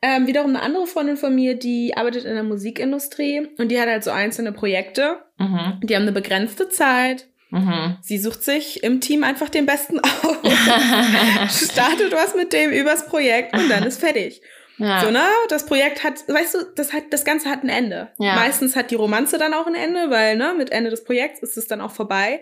Ähm, 0.00 0.26
wiederum 0.26 0.50
eine 0.50 0.62
andere 0.62 0.86
Freundin 0.86 1.16
von 1.18 1.34
mir, 1.34 1.58
die 1.58 1.94
arbeitet 1.96 2.24
in 2.24 2.34
der 2.34 2.42
Musikindustrie 2.42 3.48
und 3.58 3.68
die 3.70 3.78
hat 3.80 3.88
halt 3.88 4.04
so 4.04 4.10
einzelne 4.12 4.52
Projekte. 4.52 5.18
Mhm. 5.38 5.80
Die 5.82 5.94
haben 5.94 6.02
eine 6.02 6.12
begrenzte 6.12 6.68
Zeit. 6.68 7.28
Mhm. 7.58 7.96
Sie 8.02 8.18
sucht 8.18 8.42
sich 8.44 8.82
im 8.82 9.00
Team 9.00 9.24
einfach 9.24 9.48
den 9.48 9.66
Besten 9.66 9.98
aus. 10.00 10.36
Startet 11.70 12.12
was 12.12 12.34
mit 12.34 12.52
dem 12.52 12.70
übers 12.70 13.06
Projekt 13.06 13.54
und 13.54 13.68
dann 13.70 13.84
ist 13.84 14.00
fertig. 14.00 14.40
ja. 14.78 15.00
So, 15.00 15.10
ne? 15.10 15.22
Das 15.48 15.66
Projekt 15.66 16.04
hat, 16.04 16.14
weißt 16.28 16.54
du, 16.54 16.58
das 16.76 16.92
hat, 16.92 17.04
das 17.10 17.24
Ganze 17.24 17.48
hat 17.48 17.62
ein 17.62 17.68
Ende. 17.68 18.08
Ja. 18.18 18.34
Meistens 18.34 18.76
hat 18.76 18.90
die 18.90 18.94
Romanze 18.96 19.38
dann 19.38 19.54
auch 19.54 19.66
ein 19.66 19.74
Ende, 19.74 20.10
weil, 20.10 20.36
ne, 20.36 20.54
mit 20.56 20.70
Ende 20.72 20.90
des 20.90 21.04
Projekts 21.04 21.40
ist 21.42 21.56
es 21.56 21.66
dann 21.66 21.80
auch 21.80 21.90
vorbei. 21.92 22.40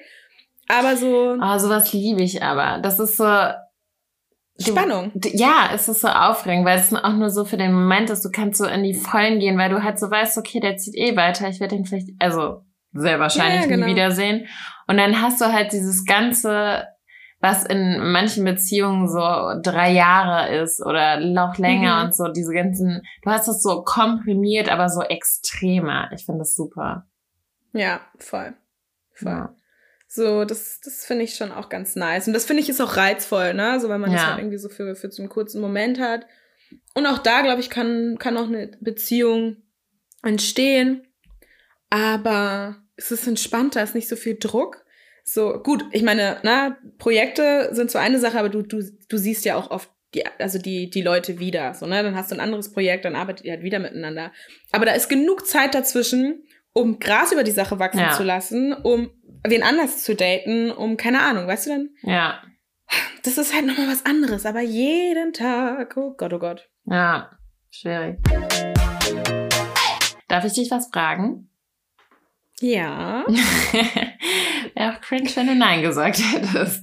Aber 0.68 0.96
so 0.96 1.37
Oh, 1.40 1.59
sowas 1.59 1.92
liebe 1.92 2.22
ich 2.22 2.42
aber. 2.42 2.79
Das 2.81 2.98
ist 2.98 3.16
so. 3.18 3.24
du- 3.24 4.64
Spannung. 4.64 5.12
D- 5.14 5.37
Ja, 5.37 5.70
es 5.74 5.88
ist 5.88 6.00
so 6.00 6.09
aufregend, 6.09 6.64
weil 6.64 6.79
es 6.79 6.92
auch 6.94 7.12
nur 7.12 7.29
so 7.31 7.44
für 7.44 7.57
den 7.59 7.72
Moment 7.72 8.09
ist, 8.11 8.24
du 8.24 8.31
kannst 8.31 8.59
so 8.59 8.64
in 8.66 8.83
die 8.83 8.94
Vollen 8.94 9.40
gehen, 9.40 9.59
weil 9.59 9.68
du 9.70 9.83
halt 9.83 9.98
so 9.98 10.11
weißt, 10.11 10.38
okay, 10.38 10.61
der 10.61 10.77
zieht 10.77 10.94
eh 10.96 11.14
weiter, 11.16 11.48
ich 11.48 11.61
werde 11.61 11.74
ihn 11.77 11.85
vielleicht, 11.85 12.09
also 12.18 12.62
sehr 12.94 13.20
wahrscheinlich 13.20 13.62
Ja, 13.62 13.66
genau. 13.68 13.87
nie 13.87 13.92
wiedersehen. 13.92 14.46
Und 14.87 14.96
dann 14.96 15.20
hast 15.20 15.40
du 15.40 15.52
halt 15.52 15.72
dieses 15.72 16.04
ganze, 16.04 16.87
was 17.40 17.64
in 17.64 18.12
manchen 18.12 18.44
Beziehungen 18.44 19.09
so 19.09 19.20
drei 19.62 19.90
Jahre 19.92 20.54
ist 20.62 20.80
oder 20.85 21.20
noch 21.20 21.59
länger 21.59 21.98
Mhm. 22.00 22.04
und 22.07 22.14
so, 22.14 22.28
diese 22.28 22.54
ganzen, 22.54 23.02
du 23.22 23.30
hast 23.30 23.48
das 23.48 23.62
so 23.62 23.83
komprimiert, 23.83 24.70
aber 24.70 24.88
so 24.88 25.02
extremer. 25.02 26.11
Ich 26.14 26.24
finde 26.24 26.40
das 26.40 26.54
super. 26.54 27.07
Ja, 27.72 28.00
voll. 28.18 28.54
Voll. 29.12 29.33
Ja. 29.33 29.54
So, 30.07 30.44
das, 30.44 30.80
das 30.85 31.04
finde 31.04 31.24
ich 31.24 31.35
schon 31.35 31.50
auch 31.50 31.68
ganz 31.68 31.96
nice. 31.96 32.28
Und 32.28 32.35
das 32.35 32.44
finde 32.44 32.62
ich 32.62 32.68
ist 32.68 32.80
auch 32.80 32.96
reizvoll, 32.96 33.52
ne? 33.54 33.80
So, 33.80 33.88
wenn 33.88 34.00
man 34.00 34.12
das 34.12 34.20
Ja. 34.22 34.28
halt 34.28 34.38
irgendwie 34.38 34.59
so 34.59 34.68
für, 34.68 34.94
für 34.94 35.11
so 35.11 35.20
einen 35.22 35.28
kurzen 35.28 35.61
Moment 35.61 35.98
hat. 35.98 36.24
Und 36.94 37.07
auch 37.07 37.18
da, 37.18 37.42
glaube 37.42 37.61
ich, 37.61 37.68
kann, 37.68 38.16
kann 38.20 38.37
auch 38.37 38.46
eine 38.46 38.70
Beziehung 38.80 39.57
entstehen. 40.22 41.02
Aber 41.90 42.76
es 42.96 43.11
ist 43.11 43.26
entspannter, 43.26 43.83
es 43.83 43.90
ist 43.90 43.94
nicht 43.94 44.09
so 44.09 44.16
viel 44.16 44.37
Druck. 44.38 44.85
So, 45.24 45.54
gut, 45.62 45.85
ich 45.92 46.02
meine, 46.02 46.38
na, 46.42 46.76
Projekte 46.98 47.70
sind 47.72 47.90
so 47.90 47.98
eine 47.98 48.18
Sache, 48.18 48.38
aber 48.38 48.50
du, 48.50 48.62
du, 48.62 48.83
du 49.09 49.16
siehst 49.16 49.44
ja 49.44 49.57
auch 49.57 49.70
oft 49.70 49.90
die, 50.14 50.22
also 50.38 50.59
die, 50.59 50.90
die 50.90 51.02
Leute 51.02 51.38
wieder. 51.38 51.74
So, 51.74 51.87
ne? 51.87 52.02
Dann 52.02 52.14
hast 52.14 52.30
du 52.30 52.37
ein 52.37 52.40
anderes 52.40 52.70
Projekt, 52.72 53.04
dann 53.04 53.16
arbeitet 53.16 53.44
ihr 53.46 53.52
halt 53.52 53.62
wieder 53.62 53.78
miteinander. 53.78 54.33
Aber 54.70 54.85
da 54.85 54.92
ist 54.92 55.09
genug 55.09 55.46
Zeit 55.46 55.74
dazwischen, 55.74 56.44
um 56.72 56.98
Gras 56.98 57.33
über 57.33 57.42
die 57.42 57.50
Sache 57.52 57.78
wachsen 57.78 58.00
Ja. 58.00 58.12
zu 58.12 58.22
lassen, 58.22 58.72
um 58.74 59.11
wen 59.46 59.62
anders 59.62 60.04
zu 60.04 60.14
daten, 60.14 60.70
um, 60.70 60.96
keine 60.96 61.20
Ahnung, 61.22 61.46
weißt 61.46 61.66
du 61.66 61.70
dann? 61.70 61.88
Ja, 62.02 62.42
Das 63.22 63.38
ist 63.38 63.54
halt 63.54 63.66
nochmal 63.66 63.88
was 63.88 64.04
anderes, 64.04 64.44
aber 64.44 64.61
jeden 64.61 65.33
Tag, 65.33 65.96
oh 65.96 66.14
Gott, 66.16 66.33
oh 66.35 66.38
Gott. 66.38 66.68
ja, 66.85 67.30
schwierig. 67.70 68.18
Darf 70.28 70.44
ich 70.44 70.52
dich 70.54 70.70
was 70.70 70.88
fragen? 70.92 71.48
Ja. 72.61 73.25
Wäre 74.75 74.93
auch 74.97 75.01
cringe, 75.01 75.29
wenn 75.35 75.47
du 75.49 75.55
Nein 75.55 75.83
gesagt 75.83 76.21
hättest. 76.33 76.83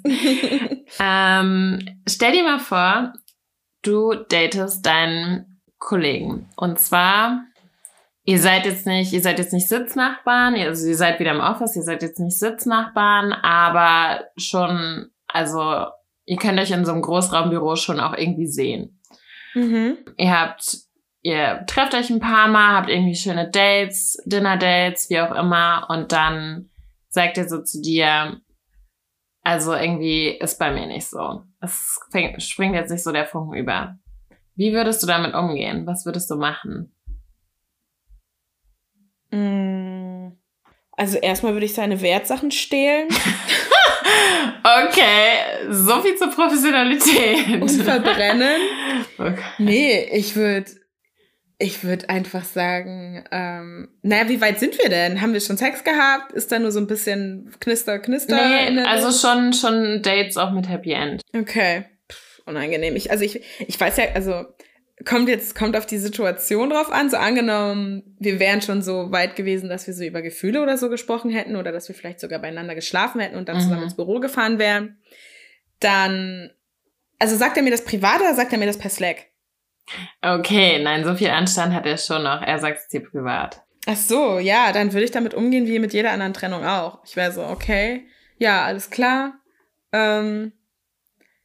ähm, 1.00 1.80
stell 2.08 2.34
dir 2.34 2.44
mal 2.44 2.60
vor, 2.60 3.14
du 3.82 4.14
datest 4.30 4.86
deinen 4.86 5.62
Kollegen. 5.80 6.50
Und 6.56 6.80
zwar, 6.80 7.44
ihr 8.24 8.40
seid 8.40 8.66
jetzt 8.66 8.86
nicht, 8.86 9.12
ihr 9.14 9.22
seid 9.22 9.40
jetzt 9.40 9.54
nicht 9.54 9.68
Sitznachbarn, 9.68 10.56
ihr- 10.56 10.68
also 10.68 10.88
ihr 10.88 10.96
seid 10.96 11.20
wieder 11.20 11.32
im 11.32 11.40
Office, 11.42 11.76
ihr 11.76 11.84
seid 11.84 12.04
jetzt 12.04 12.20
nicht 12.20 12.38
Sitznachbarn, 12.38 13.34
aber 13.34 14.26
schon, 14.38 15.10
also 15.28 15.88
ihr 16.26 16.38
könnt 16.38 16.60
euch 16.60 16.72
in 16.72 16.86
so 16.86 16.92
einem 16.92 17.02
Großraumbüro 17.02 17.76
schon 17.76 18.00
auch 18.00 18.14
irgendwie 18.16 18.48
sehen. 18.48 19.02
mhm. 19.56 19.98
Ihr 20.18 20.40
habt, 20.40 20.78
ihr 21.22 21.64
trefft 21.68 21.94
euch 21.94 22.10
ein 22.10 22.20
paar 22.20 22.48
Mal, 22.48 22.76
habt 22.76 22.90
irgendwie 22.90 23.16
schöne 23.16 23.50
Dates, 23.50 24.18
Dinner-Dates, 24.26 25.10
wie 25.10 25.20
auch 25.20 25.32
immer, 25.32 25.88
und 25.90 26.12
dann 26.12 26.70
sagt 27.10 27.38
er 27.38 27.48
so 27.48 27.62
zu 27.62 27.82
dir, 27.82 28.40
also 29.44 29.74
irgendwie 29.74 30.30
ist 30.30 30.60
bei 30.60 30.72
mir 30.72 30.88
nicht 30.88 31.08
so. 31.08 31.44
Es 31.60 32.00
fängt, 32.12 32.42
springt 32.42 32.76
jetzt 32.76 32.92
nicht 32.92 33.04
so 33.04 33.12
der 33.12 33.26
Funken 33.26 33.56
über. 33.56 33.98
Wie 34.56 34.74
würdest 34.74 35.02
du 35.02 35.08
damit 35.08 35.34
umgehen? 35.34 35.88
Was 35.88 36.06
würdest 36.06 36.30
du 36.30 36.36
machen? 36.36 36.94
Mm. 39.32 40.34
Also 40.92 41.18
erstmal 41.18 41.54
würde 41.54 41.66
ich 41.66 41.74
seine 41.74 42.02
Wertsachen 42.02 42.52
stehlen 42.52 43.08
Okay, 44.64 45.70
so 45.70 46.02
viel 46.02 46.16
zur 46.16 46.30
Professionalität. 46.30 47.62
und 47.62 47.70
verbrennen. 47.70 48.62
Okay. 49.18 49.44
Nee, 49.58 50.10
ich 50.14 50.36
würde 50.36 50.72
ich 51.62 51.84
würde 51.84 52.10
einfach 52.10 52.44
sagen, 52.44 53.24
ähm, 53.32 53.90
naja, 54.02 54.28
wie 54.28 54.42
weit 54.42 54.60
sind 54.60 54.78
wir 54.82 54.90
denn? 54.90 55.22
Haben 55.22 55.34
wir 55.34 55.42
schon 55.42 55.58
Sex 55.58 55.84
gehabt? 55.84 56.32
Ist 56.34 56.52
da 56.52 56.60
nur 56.60 56.72
so 56.72 56.80
ein 56.80 56.88
bisschen 56.88 57.52
Knister, 57.60 58.00
Knister? 58.00 58.36
Nee, 58.36 58.80
also 58.82 59.12
schon, 59.12 59.54
schon 59.54 60.02
Dates 60.02 60.38
auch 60.38 60.52
mit 60.52 60.68
Happy 60.68 60.92
End. 60.94 61.22
Okay. 61.36 61.86
Pff, 62.12 62.42
unangenehm. 62.46 62.96
Ich, 62.96 63.12
also 63.12 63.24
ich, 63.24 63.42
ich 63.60 63.80
weiß 63.80 63.98
ja, 63.98 64.06
also 64.16 64.46
kommt 65.06 65.30
jetzt, 65.30 65.56
kommt 65.56 65.76
auf 65.78 65.86
die 65.86 65.98
Situation 66.00 66.70
drauf 66.72 66.92
an. 66.92 67.10
So 67.10 67.18
angenommen, 67.18 68.16
wir 68.20 68.40
wären 68.40 68.62
schon 68.62 68.82
so 68.82 69.12
weit 69.12 69.36
gewesen, 69.36 69.70
dass 69.70 69.88
wir 69.88 69.94
so 69.94 70.04
über 70.04 70.22
Gefühle 70.22 70.62
oder 70.62 70.78
so 70.78 70.90
gesprochen 70.90 71.30
hätten 71.32 71.56
oder 71.56 71.72
dass 71.72 71.88
wir 71.88 71.96
vielleicht 71.96 72.20
sogar 72.20 72.40
beieinander 72.40 72.76
geschlafen 72.76 73.22
hätten 73.22 73.36
und 73.36 73.50
dann 73.50 73.58
Mhm. 73.58 73.62
zusammen 73.62 73.84
ins 73.84 73.96
Büro 73.96 74.20
gefahren 74.20 74.58
wären. 74.60 74.98
Dann, 75.80 76.52
also 77.20 77.36
sagt 77.36 77.58
er 77.58 77.64
mir 77.64 77.72
das 77.72 77.86
privat 77.86 78.20
oder 78.20 78.34
sagt 78.36 78.52
er 78.52 78.60
mir 78.60 78.68
das 78.68 78.78
per 78.78 78.90
Slack? 78.90 79.28
Okay, 80.22 80.82
nein, 80.82 81.04
so 81.04 81.16
viel 81.16 81.30
Anstand 81.30 81.74
hat 81.74 81.86
er 81.86 81.98
schon 81.98 82.24
noch. 82.24 82.42
Er 82.42 82.60
sagt 82.60 82.80
es 82.80 82.88
dir 82.88 83.02
privat. 83.02 83.64
Ach 83.88 83.96
so, 83.96 84.40
ja, 84.40 84.72
dann 84.72 84.94
würde 84.94 85.06
ich 85.06 85.12
damit 85.12 85.34
umgehen 85.34 85.66
wie 85.66 85.80
mit 85.80 85.94
jeder 85.94 86.12
anderen 86.12 86.34
Trennung 86.34 86.64
auch. 86.64 87.00
Ich 87.06 87.16
wäre 87.16 87.32
so, 87.32 87.44
okay, 87.44 88.06
ja, 88.38 88.64
alles 88.64 88.90
klar. 88.90 89.34
Ähm, 89.92 90.54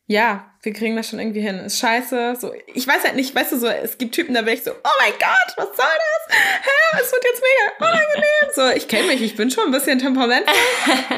ja, 0.07 0.53
wir 0.67 0.73
kriegen 0.75 0.95
das 0.97 1.09
schon 1.09 1.19
irgendwie 1.19 1.41
hin. 1.41 1.59
Ist 1.61 1.79
scheiße. 1.79 2.37
So, 2.39 2.53
ich 2.75 2.87
weiß 2.87 3.05
halt 3.05 3.17
nicht, 3.17 3.35
weißt 3.35 3.53
du, 3.53 3.57
so, 3.59 3.67
es 3.69 3.97
gibt 3.97 4.15
Typen, 4.15 4.35
da 4.35 4.43
bin 4.43 4.53
ich 4.55 4.63
so, 4.63 4.73
oh 4.73 4.91
mein 5.01 5.13
Gott, 5.13 5.55
was 5.57 5.77
soll 5.77 5.87
das? 5.87 6.37
Hä, 6.37 7.01
es 7.03 7.11
wird 7.13 7.25
jetzt 7.25 7.43
mega 7.43 7.91
unangenehm. 7.91 8.27
So, 8.55 8.69
ich 8.77 8.89
kenne 8.89 9.07
mich, 9.09 9.23
ich 9.23 9.37
bin 9.37 9.51
schon 9.51 9.65
ein 9.67 9.71
bisschen 9.73 9.99
temperamentvoll, 9.99 10.55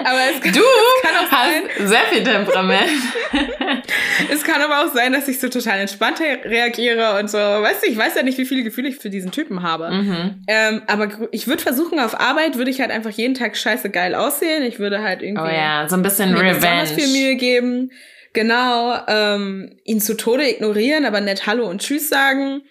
aber 0.04 0.18
es 0.34 0.40
kann, 0.40 0.52
Du 0.52 0.60
es 0.60 1.02
kann 1.02 1.16
auch 1.26 1.30
sein, 1.30 1.62
hast 1.78 1.88
sehr 1.88 2.04
viel 2.10 2.22
Temperament. 2.24 2.90
es 4.32 4.44
kann 4.44 4.60
aber 4.60 4.84
auch 4.84 4.92
sein, 4.94 5.12
dass 5.12 5.28
ich 5.28 5.40
so 5.40 5.48
total 5.48 5.78
entspannt 5.80 6.20
re- 6.20 6.40
reagiere 6.44 7.18
und 7.18 7.30
so, 7.30 7.38
weißt 7.38 7.82
du, 7.84 7.86
ich 7.88 7.96
weiß 7.96 8.14
ja 8.16 8.22
nicht, 8.22 8.38
wie 8.38 8.44
viele 8.44 8.62
Gefühle 8.62 8.88
ich 8.88 8.96
für 8.96 9.10
diesen 9.10 9.30
Typen 9.30 9.62
habe. 9.62 9.90
mhm. 9.90 10.42
Ähm, 10.46 10.82
aber 10.86 11.08
ich 11.32 11.46
würde 11.46 11.62
versuchen, 11.62 11.98
auf 12.00 12.18
Arbeit 12.18 12.56
würde 12.56 12.70
ich 12.70 12.80
halt 12.80 12.90
einfach 12.90 13.10
jeden 13.10 13.34
Tag 13.34 13.56
scheiße 13.56 13.90
geil 13.90 14.14
aussehen. 14.14 14.62
Ich 14.62 14.78
würde 14.78 15.02
halt 15.02 15.22
irgendwie 15.22 15.42
Oh 15.42 15.46
ja, 15.54 15.86
so 15.88 15.96
ein 15.96 16.02
bisschen 16.02 16.32
mir 16.32 16.54
besonders 16.54 16.90
viel 16.90 17.04
Revenge. 17.04 17.18
Mühe 17.18 17.36
geben. 17.36 17.90
Genau, 18.38 18.96
ähm, 19.08 19.80
ihn 19.82 20.00
zu 20.00 20.16
Tode 20.16 20.48
ignorieren, 20.48 21.04
aber 21.04 21.20
nett 21.20 21.48
Hallo 21.48 21.68
und 21.68 21.80
Tschüss 21.80 22.08
sagen 22.08 22.62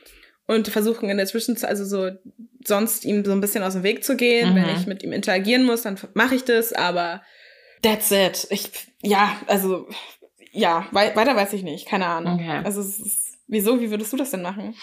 und 0.46 0.70
versuchen 0.70 1.10
in 1.10 1.18
der 1.18 1.26
Zwischenzeit, 1.26 1.70
also 1.70 1.84
so 1.84 2.10
sonst 2.66 3.04
ihm 3.04 3.26
so 3.26 3.34
ein 3.34 3.42
bisschen 3.42 3.64
aus 3.64 3.74
dem 3.74 3.84
Weg 3.84 4.06
zu 4.06 4.16
gehen. 4.16 4.52
Mhm. 4.52 4.56
Wenn 4.56 4.76
ich 4.78 4.88
mit 4.88 5.04
ihm 5.04 5.12
interagieren 5.12 5.66
muss, 5.66 5.82
dann 5.82 6.00
mache 6.14 6.36
ich 6.36 6.46
das, 6.46 6.72
aber 6.72 7.22
that's 7.82 8.12
it. 8.12 8.48
Ich, 8.50 8.72
ja, 9.02 9.36
also, 9.48 9.90
ja, 10.54 10.88
wei 10.94 11.14
weiter 11.18 11.36
weiß 11.36 11.52
ich 11.52 11.64
nicht, 11.64 11.86
keine 11.86 12.06
Ahnung. 12.06 12.36
Okay. 12.36 12.62
Also, 12.64 12.80
es 12.80 12.98
ist, 12.98 13.38
wieso, 13.48 13.82
wie 13.82 13.92
würdest 13.92 14.14
du 14.14 14.16
das 14.16 14.32
denn 14.32 14.44
machen? 14.44 14.74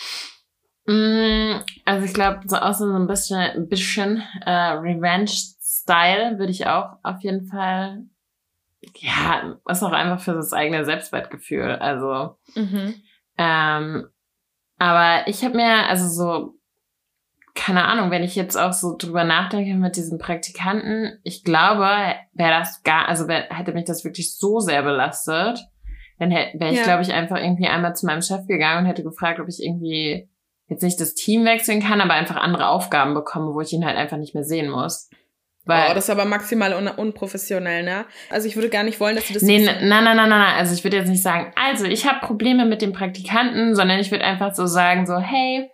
Mm, 0.85 1.63
Also 1.87 2.05
ich 2.05 2.13
glaube, 2.13 2.41
so 2.45 2.57
aus 2.57 2.77
so 2.77 2.93
ein 2.93 3.07
bisschen, 3.07 3.71
bisschen 3.71 4.23
äh, 4.45 4.51
Revenge-Style 4.51 6.39
würde 6.39 6.53
ich 6.53 6.67
auch 6.67 6.99
auf 7.03 7.23
jeden 7.23 7.47
Fall 7.47 8.05
ja, 8.97 9.59
ist 9.69 9.83
auch 9.83 9.93
einfach 9.93 10.21
für 10.21 10.35
das 10.35 10.53
eigene 10.53 10.85
Selbstwertgefühl. 10.85 11.77
Also, 11.77 12.37
mhm. 12.55 12.95
ähm, 13.39 14.07
aber 14.79 15.29
ich 15.29 15.45
habe 15.45 15.57
mir, 15.57 15.89
also 15.89 16.09
so, 16.09 16.55
keine 17.55 17.85
Ahnung, 17.85 18.11
wenn 18.11 18.25
ich 18.25 18.35
jetzt 18.35 18.57
auch 18.57 18.73
so 18.73 18.97
drüber 18.97 19.25
nachdenke 19.25 19.75
mit 19.75 19.97
diesen 19.97 20.19
Praktikanten, 20.19 21.21
ich 21.23 21.45
glaube, 21.45 21.87
wäre 22.33 22.59
das 22.59 22.83
gar, 22.83 23.09
also 23.09 23.29
wär, 23.29 23.49
hätte 23.51 23.73
mich 23.73 23.85
das 23.85 24.05
wirklich 24.05 24.37
so 24.37 24.59
sehr 24.59 24.83
belastet, 24.83 25.61
dann 26.19 26.31
wäre 26.31 26.73
ich, 26.73 26.79
ja. 26.79 26.85
glaube 26.85 27.03
ich, 27.03 27.13
einfach 27.13 27.39
irgendwie 27.39 27.69
einmal 27.69 27.95
zu 27.95 28.07
meinem 28.07 28.23
Chef 28.23 28.47
gegangen 28.47 28.85
und 28.85 28.91
hätte 28.91 29.05
gefragt, 29.05 29.41
ob 29.41 29.49
ich 29.49 29.63
irgendwie 29.63 30.29
jetzt 30.67 30.83
nicht 30.83 31.01
das 31.01 31.15
Team 31.15 31.45
wechseln 31.45 31.81
kann, 31.81 32.01
aber 32.01 32.15
einfach 32.15 32.37
andere 32.37 32.69
Aufgaben 32.69 33.15
bekomme, 33.15 33.55
wo 33.55 33.61
ich 33.61 33.73
ihn 33.73 33.85
halt 33.85 33.97
einfach 33.97 34.17
nicht 34.17 34.35
mehr 34.35 34.45
sehen 34.45 34.71
muss. 34.71 35.09
Weil, 35.67 35.91
oh, 35.91 35.95
das 35.95 36.05
ist 36.05 36.11
aber 36.11 36.27
maximal 36.27 36.75
un 36.75 36.89
unprofessionell, 36.89 37.85
ne? 37.85 38.05
Also 38.29 38.47
ich 38.47 38.55
würde 38.55 38.69
gar 38.69 38.83
nicht 38.83 39.01
wollen, 39.01 39.17
dass 39.17 39.29
du 39.29 39.35
das. 39.35 39.43
Nee, 39.43 39.65
nein, 39.65 39.89
nein, 39.89 40.05
nein, 40.05 40.17
nein, 40.17 40.29
nein. 40.29 40.55
Also 40.57 40.75
ich 40.75 40.85
würde 40.85 40.99
jetzt 40.99 41.09
nicht 41.09 41.23
sagen, 41.23 41.53
also 41.57 41.87
ich 41.87 42.07
habe 42.07 42.25
Probleme 42.25 42.67
mit 42.67 42.83
dem 42.83 42.93
Praktikanten, 42.93 43.75
sondern 43.75 43.99
ich 43.99 44.11
würde 44.11 44.25
einfach 44.25 44.55
so 44.55 44.67
sagen, 44.67 45.07
so, 45.07 45.19
hey, 45.19 45.71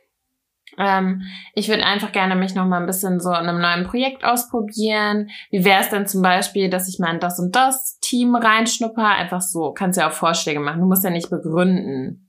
ähm, 0.78 1.22
ich 1.54 1.68
würde 1.68 1.84
einfach 1.84 2.12
gerne 2.12 2.36
mich 2.36 2.54
noch 2.54 2.66
mal 2.66 2.80
ein 2.80 2.86
bisschen 2.86 3.18
so 3.18 3.30
in 3.30 3.48
einem 3.48 3.60
neuen 3.60 3.84
Projekt 3.84 4.24
ausprobieren. 4.24 5.30
Wie 5.50 5.64
wäre 5.64 5.80
es 5.80 5.90
denn 5.90 6.06
zum 6.06 6.22
Beispiel, 6.22 6.70
dass 6.70 6.88
ich 6.88 6.98
mal 6.98 7.12
in 7.12 7.20
das 7.20 7.40
und 7.40 7.56
das 7.56 7.98
Team 8.00 8.36
reinschnupper? 8.36 9.06
Einfach 9.06 9.40
so, 9.40 9.72
kannst 9.72 9.98
ja 9.98 10.08
auch 10.08 10.12
Vorschläge 10.12 10.60
machen. 10.60 10.80
Du 10.80 10.86
musst 10.86 11.04
ja 11.04 11.10
nicht 11.10 11.30
begründen. 11.30 12.28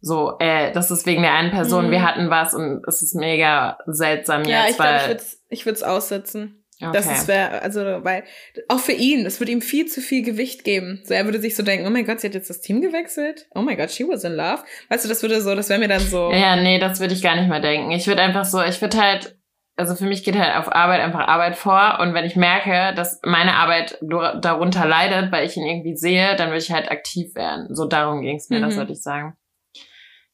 So, 0.00 0.38
äh, 0.38 0.72
das 0.72 0.90
ist 0.90 1.04
wegen 1.04 1.22
der 1.22 1.34
einen 1.34 1.50
Person, 1.50 1.88
mhm. 1.88 1.90
wir 1.90 2.02
hatten 2.02 2.30
was 2.30 2.54
und 2.54 2.82
es 2.86 3.02
ist 3.02 3.14
mega 3.14 3.76
seltsam 3.86 4.44
ja, 4.44 4.66
jetzt. 4.66 4.78
Ja, 4.78 4.96
ich 4.96 5.08
glaube, 5.08 5.22
ich 5.48 5.66
würde 5.66 5.76
es 5.76 5.82
aussetzen. 5.82 6.59
Okay. 6.82 6.92
Das 6.94 7.06
ist 7.06 7.28
wäre, 7.28 7.60
also, 7.60 7.80
weil, 7.80 8.24
auch 8.68 8.78
für 8.78 8.92
ihn, 8.92 9.24
das 9.24 9.38
würde 9.38 9.52
ihm 9.52 9.60
viel 9.60 9.86
zu 9.86 10.00
viel 10.00 10.22
Gewicht 10.22 10.64
geben. 10.64 11.02
So, 11.04 11.12
er 11.12 11.26
würde 11.26 11.38
sich 11.38 11.54
so 11.54 11.62
denken, 11.62 11.86
oh 11.86 11.90
mein 11.90 12.06
Gott, 12.06 12.20
sie 12.20 12.28
hat 12.28 12.34
jetzt 12.34 12.48
das 12.48 12.60
Team 12.60 12.80
gewechselt. 12.80 13.48
Oh 13.54 13.60
mein 13.60 13.76
Gott, 13.76 13.90
she 13.90 14.08
was 14.08 14.24
in 14.24 14.32
love. 14.32 14.64
Weißt 14.88 15.04
du, 15.04 15.08
das 15.08 15.20
würde 15.22 15.42
so, 15.42 15.54
das 15.54 15.68
wäre 15.68 15.78
mir 15.78 15.88
dann 15.88 16.00
so. 16.00 16.32
Ja, 16.32 16.56
nee, 16.56 16.78
das 16.78 16.98
würde 16.98 17.12
ich 17.12 17.22
gar 17.22 17.36
nicht 17.36 17.48
mehr 17.48 17.60
denken. 17.60 17.90
Ich 17.90 18.06
würde 18.06 18.22
einfach 18.22 18.46
so, 18.46 18.62
ich 18.62 18.80
würde 18.80 18.98
halt, 18.98 19.36
also 19.76 19.94
für 19.94 20.06
mich 20.06 20.24
geht 20.24 20.38
halt 20.38 20.56
auf 20.56 20.74
Arbeit 20.74 21.00
einfach 21.00 21.28
Arbeit 21.28 21.56
vor. 21.56 21.98
Und 22.00 22.14
wenn 22.14 22.24
ich 22.24 22.36
merke, 22.36 22.94
dass 22.94 23.20
meine 23.24 23.56
Arbeit 23.56 23.98
darunter 24.00 24.86
leidet, 24.86 25.30
weil 25.32 25.46
ich 25.46 25.58
ihn 25.58 25.66
irgendwie 25.66 25.96
sehe, 25.96 26.34
dann 26.36 26.48
würde 26.48 26.62
ich 26.62 26.72
halt 26.72 26.90
aktiv 26.90 27.34
werden. 27.34 27.74
So 27.74 27.86
darum 27.86 28.22
ging 28.22 28.36
es 28.36 28.48
mir, 28.48 28.58
mhm. 28.58 28.62
das 28.62 28.76
würde 28.76 28.92
ich 28.92 29.02
sagen. 29.02 29.36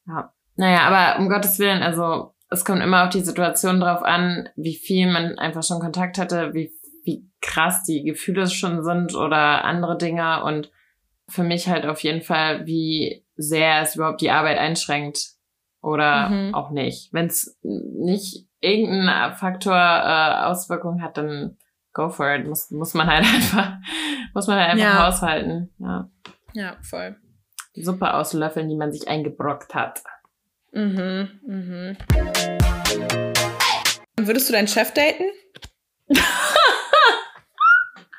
Ja. 0.06 0.32
Naja, 0.54 0.80
aber 0.82 1.20
um 1.20 1.28
Gottes 1.28 1.58
Willen, 1.58 1.82
also 1.82 2.35
es 2.48 2.64
kommt 2.64 2.82
immer 2.82 3.04
auf 3.04 3.10
die 3.10 3.20
Situation 3.20 3.80
drauf 3.80 4.02
an, 4.02 4.48
wie 4.56 4.76
viel 4.76 5.10
man 5.10 5.38
einfach 5.38 5.62
schon 5.62 5.80
Kontakt 5.80 6.18
hatte, 6.18 6.54
wie, 6.54 6.72
wie 7.04 7.28
krass 7.40 7.82
die 7.84 8.02
Gefühle 8.04 8.48
schon 8.48 8.84
sind 8.84 9.14
oder 9.14 9.64
andere 9.64 9.98
Dinge 9.98 10.44
und 10.44 10.70
für 11.28 11.42
mich 11.42 11.68
halt 11.68 11.86
auf 11.86 12.00
jeden 12.00 12.22
Fall, 12.22 12.66
wie 12.66 13.24
sehr 13.36 13.82
es 13.82 13.96
überhaupt 13.96 14.20
die 14.20 14.30
Arbeit 14.30 14.58
einschränkt 14.58 15.30
oder 15.80 16.28
mhm. 16.28 16.54
auch 16.54 16.70
nicht. 16.70 17.12
Wenn 17.12 17.26
es 17.26 17.58
nicht 17.62 18.46
irgendeinen 18.60 19.34
Faktor 19.34 19.74
äh, 19.74 20.44
Auswirkungen 20.44 21.02
hat, 21.02 21.16
dann 21.16 21.56
go 21.92 22.10
for 22.10 22.32
it. 22.34 22.46
Muss, 22.46 22.70
muss 22.70 22.94
man 22.94 23.08
halt 23.08 23.24
einfach, 23.34 23.74
muss 24.34 24.46
man 24.46 24.58
halt 24.58 24.70
einfach 24.70 24.84
ja. 24.84 25.06
haushalten. 25.06 25.70
Ja. 25.78 26.10
ja, 26.54 26.76
voll. 26.82 27.16
Suppe 27.74 28.14
auslöffeln, 28.14 28.68
die 28.68 28.76
man 28.76 28.92
sich 28.92 29.08
eingebrockt 29.08 29.74
hat. 29.74 30.02
Mhm, 30.76 31.40
mhm. 31.46 31.96
Würdest 34.20 34.48
du 34.50 34.52
deinen 34.52 34.68
Chef 34.68 34.92
daten? 34.92 35.24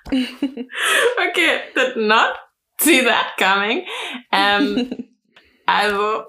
okay, 0.09 1.61
did 1.75 1.97
not 1.97 2.33
see 2.81 3.03
that 3.03 3.37
coming. 3.37 3.85
Ähm, 4.31 5.11
also, 5.67 6.23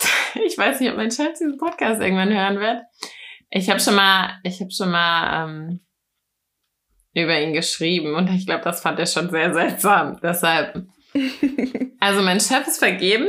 ich 0.44 0.58
weiß 0.58 0.80
nicht, 0.80 0.90
ob 0.90 0.98
mein 0.98 1.10
Chef 1.10 1.30
diesen 1.30 1.56
Podcast 1.56 2.02
irgendwann 2.02 2.34
hören 2.34 2.60
wird. 2.60 2.82
Ich 3.48 3.70
habe 3.70 3.80
schon 3.80 3.94
mal, 3.94 4.38
ich 4.42 4.60
habe 4.60 4.70
schon 4.70 4.90
mal 4.90 5.48
ähm, 5.48 5.80
über 7.14 7.40
ihn 7.40 7.54
geschrieben 7.54 8.14
und 8.14 8.28
ich 8.28 8.44
glaube, 8.44 8.64
das 8.64 8.82
fand 8.82 8.98
er 8.98 9.06
schon 9.06 9.30
sehr 9.30 9.54
seltsam. 9.54 10.20
Deshalb, 10.22 10.84
also 12.00 12.20
mein 12.20 12.40
Chef 12.40 12.66
ist 12.66 12.80
vergeben. 12.80 13.28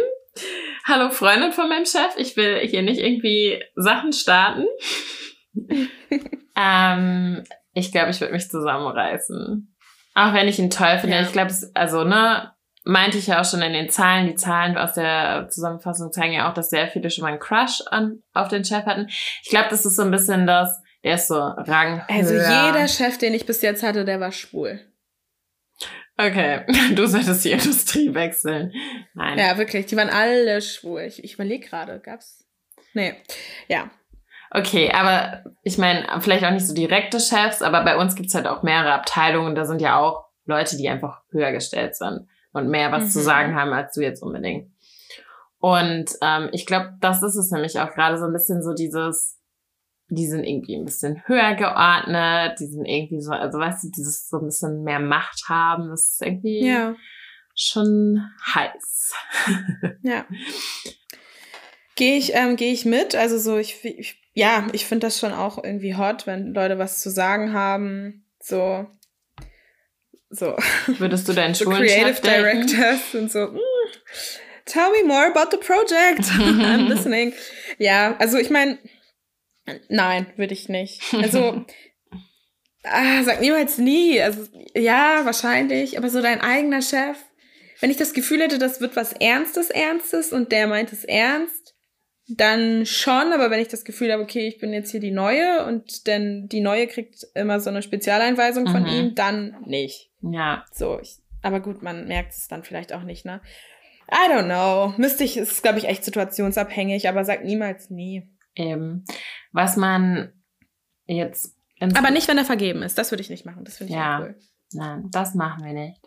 Hallo 0.89 1.11
Freundin 1.11 1.51
von 1.51 1.69
meinem 1.69 1.85
Chef, 1.85 2.15
ich 2.17 2.35
will 2.35 2.57
hier 2.67 2.81
nicht 2.81 2.99
irgendwie 2.99 3.63
Sachen 3.75 4.11
starten. 4.11 4.65
ähm, 6.57 7.43
ich 7.73 7.91
glaube, 7.91 8.09
ich 8.09 8.19
würde 8.19 8.33
mich 8.33 8.49
zusammenreißen. 8.49 9.75
Auch 10.15 10.33
wenn 10.33 10.47
ich 10.47 10.57
ihn 10.57 10.71
toll 10.71 10.97
finde. 10.97 11.17
Ja. 11.17 11.21
Ich 11.21 11.31
glaube, 11.31 11.53
also, 11.75 12.05
ne, 12.05 12.53
meinte 12.85 13.19
ich 13.19 13.27
ja 13.27 13.39
auch 13.39 13.45
schon 13.45 13.61
in 13.61 13.73
den 13.73 13.89
Zahlen. 13.89 14.25
Die 14.25 14.33
Zahlen 14.33 14.79
aus 14.79 14.93
der 14.93 15.47
Zusammenfassung 15.51 16.11
zeigen 16.11 16.33
ja 16.33 16.49
auch, 16.49 16.55
dass 16.55 16.71
sehr 16.71 16.87
viele 16.87 17.11
schon 17.11 17.21
mal 17.21 17.29
einen 17.29 17.39
Crush 17.39 17.83
an, 17.91 18.23
auf 18.33 18.47
den 18.47 18.65
Chef 18.65 18.87
hatten. 18.87 19.05
Ich 19.43 19.49
glaube, 19.51 19.67
das 19.69 19.85
ist 19.85 19.95
so 19.95 20.01
ein 20.01 20.11
bisschen 20.11 20.47
das, 20.47 20.81
der 21.03 21.15
ist 21.15 21.27
so 21.27 21.35
Rang. 21.35 22.01
Also 22.07 22.33
jeder 22.33 22.87
Chef, 22.87 23.19
den 23.19 23.35
ich 23.35 23.45
bis 23.45 23.61
jetzt 23.61 23.83
hatte, 23.83 24.05
der 24.05 24.19
war 24.19 24.31
schwul. 24.31 24.88
Okay, 26.19 26.65
du 26.95 27.07
solltest 27.07 27.45
die 27.45 27.51
Industrie 27.51 28.13
wechseln. 28.13 28.73
Nein. 29.13 29.39
Ja, 29.39 29.57
wirklich, 29.57 29.85
die 29.85 29.95
waren 29.95 30.09
alle 30.09 30.61
schwul. 30.61 31.03
Ich, 31.03 31.23
ich 31.23 31.35
überlege 31.35 31.65
gerade, 31.65 32.01
gab's? 32.01 32.45
Nee, 32.93 33.13
ja. 33.69 33.89
Okay, 34.51 34.91
aber 34.91 35.45
ich 35.63 35.77
meine, 35.77 36.05
vielleicht 36.19 36.43
auch 36.43 36.51
nicht 36.51 36.67
so 36.67 36.73
direkte 36.73 37.21
Chefs, 37.21 37.61
aber 37.61 37.85
bei 37.85 37.95
uns 37.95 38.15
gibt's 38.15 38.35
halt 38.35 38.47
auch 38.47 38.63
mehrere 38.63 38.91
Abteilungen. 38.91 39.55
Da 39.55 39.63
sind 39.63 39.79
ja 39.79 39.97
auch 39.97 40.25
Leute, 40.45 40.75
die 40.75 40.89
einfach 40.89 41.21
höher 41.31 41.53
gestellt 41.53 41.95
sind 41.95 42.27
und 42.51 42.67
mehr 42.67 42.91
was 42.91 43.05
mhm. 43.05 43.09
zu 43.11 43.19
sagen 43.21 43.55
haben 43.55 43.71
als 43.71 43.93
du 43.93 44.01
jetzt 44.01 44.21
unbedingt. 44.21 44.69
Und 45.59 46.09
ähm, 46.21 46.49
ich 46.51 46.65
glaube, 46.65 46.95
das 46.99 47.23
ist 47.23 47.35
es 47.35 47.49
nämlich 47.51 47.79
auch 47.79 47.93
gerade 47.93 48.17
so 48.17 48.25
ein 48.25 48.33
bisschen 48.33 48.61
so 48.61 48.73
dieses, 48.73 49.38
die 50.09 50.27
sind 50.27 50.43
irgendwie 50.43 50.75
ein 50.75 50.85
bisschen 50.85 51.21
höher 51.25 51.55
geordnet, 51.55 52.59
die 52.59 52.65
sind 52.65 52.85
irgendwie 52.85 53.21
so, 53.21 53.31
also 53.31 53.59
weißt 53.59 53.83
du, 53.83 53.89
dieses 53.89 54.27
so 54.27 54.37
ein 54.37 54.45
bisschen 54.45 54.83
mehr 54.83 54.99
Macht 54.99 55.43
haben, 55.47 55.89
das 55.89 56.11
ist 56.11 56.21
irgendwie 56.21 56.65
ja. 56.65 56.95
schon 57.55 58.21
heiß. 58.53 59.13
ja. 60.01 60.25
Gehe 61.95 62.17
ich, 62.17 62.33
ähm, 62.33 62.55
gehe 62.55 62.73
ich 62.73 62.85
mit, 62.85 63.15
also 63.15 63.37
so, 63.37 63.57
ich, 63.57 63.83
ich 63.83 64.19
ja, 64.33 64.67
ich 64.71 64.85
finde 64.85 65.07
das 65.07 65.19
schon 65.19 65.33
auch 65.33 65.61
irgendwie 65.63 65.95
hot, 65.95 66.25
wenn 66.25 66.53
Leute 66.53 66.79
was 66.79 67.01
zu 67.01 67.09
sagen 67.09 67.53
haben, 67.53 68.25
so, 68.39 68.87
so. 70.29 70.55
Würdest 70.87 71.27
du 71.27 71.33
deinen 71.33 71.55
so 71.55 71.65
Creative 71.65 72.21
Directors 72.21 73.13
und 73.13 73.31
so, 73.31 73.47
mm, 73.47 73.59
tell 74.65 74.89
me 74.91 75.05
more 75.05 75.25
about 75.25 75.51
the 75.51 75.57
project. 75.57 76.21
I'm 76.39 76.87
listening. 76.87 77.33
Ja, 77.79 78.15
also 78.17 78.37
ich 78.37 78.49
meine, 78.49 78.77
Nein, 79.89 80.27
würde 80.35 80.53
ich 80.53 80.69
nicht. 80.69 81.01
Also, 81.13 81.65
ah, 82.83 83.23
sag 83.23 83.41
niemals 83.41 83.77
nie. 83.77 84.21
Also, 84.21 84.47
ja, 84.75 85.21
wahrscheinlich, 85.25 85.97
aber 85.97 86.09
so 86.09 86.21
dein 86.21 86.41
eigener 86.41 86.81
Chef. 86.81 87.17
Wenn 87.79 87.91
ich 87.91 87.97
das 87.97 88.13
Gefühl 88.13 88.41
hätte, 88.41 88.57
das 88.57 88.81
wird 88.81 88.95
was 88.95 89.13
Ernstes, 89.13 89.69
Ernstes 89.69 90.33
und 90.33 90.51
der 90.51 90.67
meint 90.67 90.91
es 90.91 91.05
ernst, 91.05 91.75
dann 92.27 92.85
schon, 92.85 93.33
aber 93.33 93.49
wenn 93.49 93.59
ich 93.59 93.69
das 93.69 93.85
Gefühl 93.85 94.11
habe, 94.11 94.21
okay, 94.21 94.47
ich 94.47 94.59
bin 94.59 94.73
jetzt 94.73 94.91
hier 94.91 94.99
die 94.99 95.11
Neue 95.11 95.65
und 95.65 96.05
denn 96.05 96.47
die 96.47 96.61
Neue 96.61 96.87
kriegt 96.87 97.25
immer 97.33 97.59
so 97.59 97.69
eine 97.69 97.81
Spezialeinweisung 97.81 98.67
von 98.67 98.83
mhm. 98.83 98.89
ihm, 98.89 99.15
dann 99.15 99.55
nicht. 99.65 100.11
Ja. 100.21 100.65
So, 100.71 100.99
ich, 100.99 101.17
aber 101.41 101.59
gut, 101.59 101.81
man 101.81 102.07
merkt 102.07 102.33
es 102.33 102.47
dann 102.47 102.63
vielleicht 102.63 102.93
auch 102.93 103.03
nicht, 103.03 103.25
ne? 103.25 103.41
I 104.11 104.31
don't 104.31 104.45
know. 104.45 104.93
Müsste 104.97 105.23
ich, 105.23 105.37
ist, 105.37 105.61
glaube 105.61 105.77
ich, 105.77 105.85
echt 105.85 106.03
situationsabhängig, 106.03 107.07
aber 107.07 107.23
sag 107.23 107.43
niemals 107.43 107.89
nie. 107.89 108.27
Eben. 108.55 109.05
Was 109.51 109.77
man 109.77 110.33
jetzt. 111.05 111.55
Aber 111.79 112.11
nicht, 112.11 112.27
wenn 112.27 112.37
er 112.37 112.45
vergeben 112.45 112.83
ist. 112.83 112.97
Das 112.97 113.11
würde 113.11 113.21
ich 113.21 113.29
nicht 113.29 113.45
machen. 113.45 113.63
Das 113.63 113.77
finde 113.77 113.93
ich 113.93 113.97
ja 113.97 114.19
cool. 114.19 114.35
Nein, 114.73 115.07
das 115.11 115.33
machen 115.33 115.63
wir 115.63 115.73
nicht. 115.73 116.01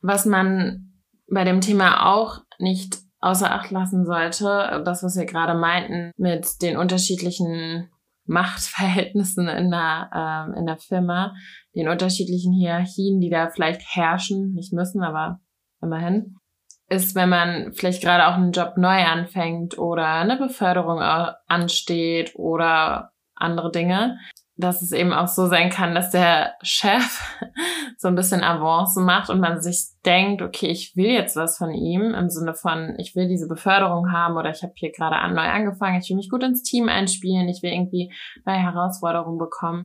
Was 0.00 0.26
man 0.26 0.92
bei 1.30 1.44
dem 1.44 1.60
Thema 1.60 2.12
auch 2.12 2.42
nicht 2.58 2.98
außer 3.20 3.50
Acht 3.50 3.70
lassen 3.70 4.04
sollte, 4.04 4.82
das, 4.84 5.02
was 5.02 5.16
wir 5.16 5.26
gerade 5.26 5.58
meinten, 5.58 6.12
mit 6.16 6.62
den 6.62 6.76
unterschiedlichen 6.76 7.90
Machtverhältnissen 8.24 9.48
in 9.48 9.70
der, 9.70 10.10
ähm, 10.14 10.54
in 10.54 10.66
der 10.66 10.78
Firma, 10.78 11.34
den 11.74 11.88
unterschiedlichen 11.88 12.52
Hierarchien, 12.52 13.20
die 13.20 13.30
da 13.30 13.50
vielleicht 13.50 13.82
herrschen, 13.94 14.52
nicht 14.52 14.72
müssen, 14.72 15.02
aber 15.02 15.40
immerhin 15.82 16.36
ist, 16.90 17.14
wenn 17.14 17.28
man 17.28 17.72
vielleicht 17.72 18.02
gerade 18.02 18.26
auch 18.26 18.34
einen 18.34 18.52
Job 18.52 18.76
neu 18.76 19.04
anfängt 19.04 19.78
oder 19.78 20.06
eine 20.06 20.36
Beförderung 20.36 21.00
ansteht 21.00 22.32
oder 22.34 23.12
andere 23.36 23.70
Dinge, 23.70 24.18
dass 24.56 24.82
es 24.82 24.92
eben 24.92 25.12
auch 25.12 25.28
so 25.28 25.46
sein 25.46 25.70
kann, 25.70 25.94
dass 25.94 26.10
der 26.10 26.54
Chef 26.62 27.40
so 27.96 28.08
ein 28.08 28.16
bisschen 28.16 28.42
Avance 28.42 29.00
macht 29.00 29.30
und 29.30 29.40
man 29.40 29.60
sich 29.62 29.86
denkt, 30.04 30.42
okay, 30.42 30.66
ich 30.66 30.96
will 30.96 31.10
jetzt 31.10 31.36
was 31.36 31.58
von 31.58 31.72
ihm 31.72 32.12
im 32.12 32.28
Sinne 32.28 32.54
von, 32.54 32.94
ich 32.98 33.14
will 33.14 33.28
diese 33.28 33.48
Beförderung 33.48 34.12
haben 34.12 34.36
oder 34.36 34.50
ich 34.50 34.62
habe 34.62 34.72
hier 34.76 34.90
gerade 34.90 35.16
an, 35.16 35.34
neu 35.34 35.48
angefangen, 35.48 36.00
ich 36.00 36.10
will 36.10 36.16
mich 36.16 36.28
gut 36.28 36.42
ins 36.42 36.62
Team 36.62 36.88
einspielen, 36.88 37.48
ich 37.48 37.62
will 37.62 37.72
irgendwie 37.72 38.12
neue 38.44 38.58
Herausforderungen 38.58 39.38
bekommen. 39.38 39.84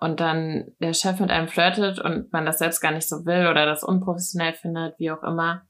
und 0.00 0.20
dann 0.20 0.66
der 0.80 0.94
Chef 0.94 1.20
mit 1.20 1.30
einem 1.30 1.48
flirtet 1.48 1.98
und 1.98 2.32
man 2.32 2.46
das 2.46 2.58
selbst 2.58 2.80
gar 2.80 2.92
nicht 2.92 3.08
so 3.08 3.26
will 3.26 3.48
oder 3.48 3.66
das 3.66 3.82
unprofessionell 3.82 4.54
findet, 4.54 4.98
wie 4.98 5.10
auch 5.10 5.22
immer, 5.22 5.67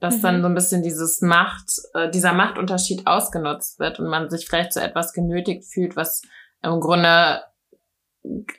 dass 0.00 0.18
mhm. 0.18 0.22
dann 0.22 0.42
so 0.42 0.48
ein 0.48 0.54
bisschen 0.54 0.82
dieses 0.82 1.20
Macht, 1.20 1.70
äh, 1.94 2.10
dieser 2.10 2.32
Machtunterschied 2.32 3.06
ausgenutzt 3.06 3.78
wird 3.78 3.98
und 4.00 4.08
man 4.08 4.30
sich 4.30 4.46
vielleicht 4.46 4.72
zu 4.72 4.80
so 4.80 4.84
etwas 4.84 5.12
genötigt 5.12 5.64
fühlt, 5.64 5.96
was 5.96 6.22
im 6.62 6.80
Grunde 6.80 7.42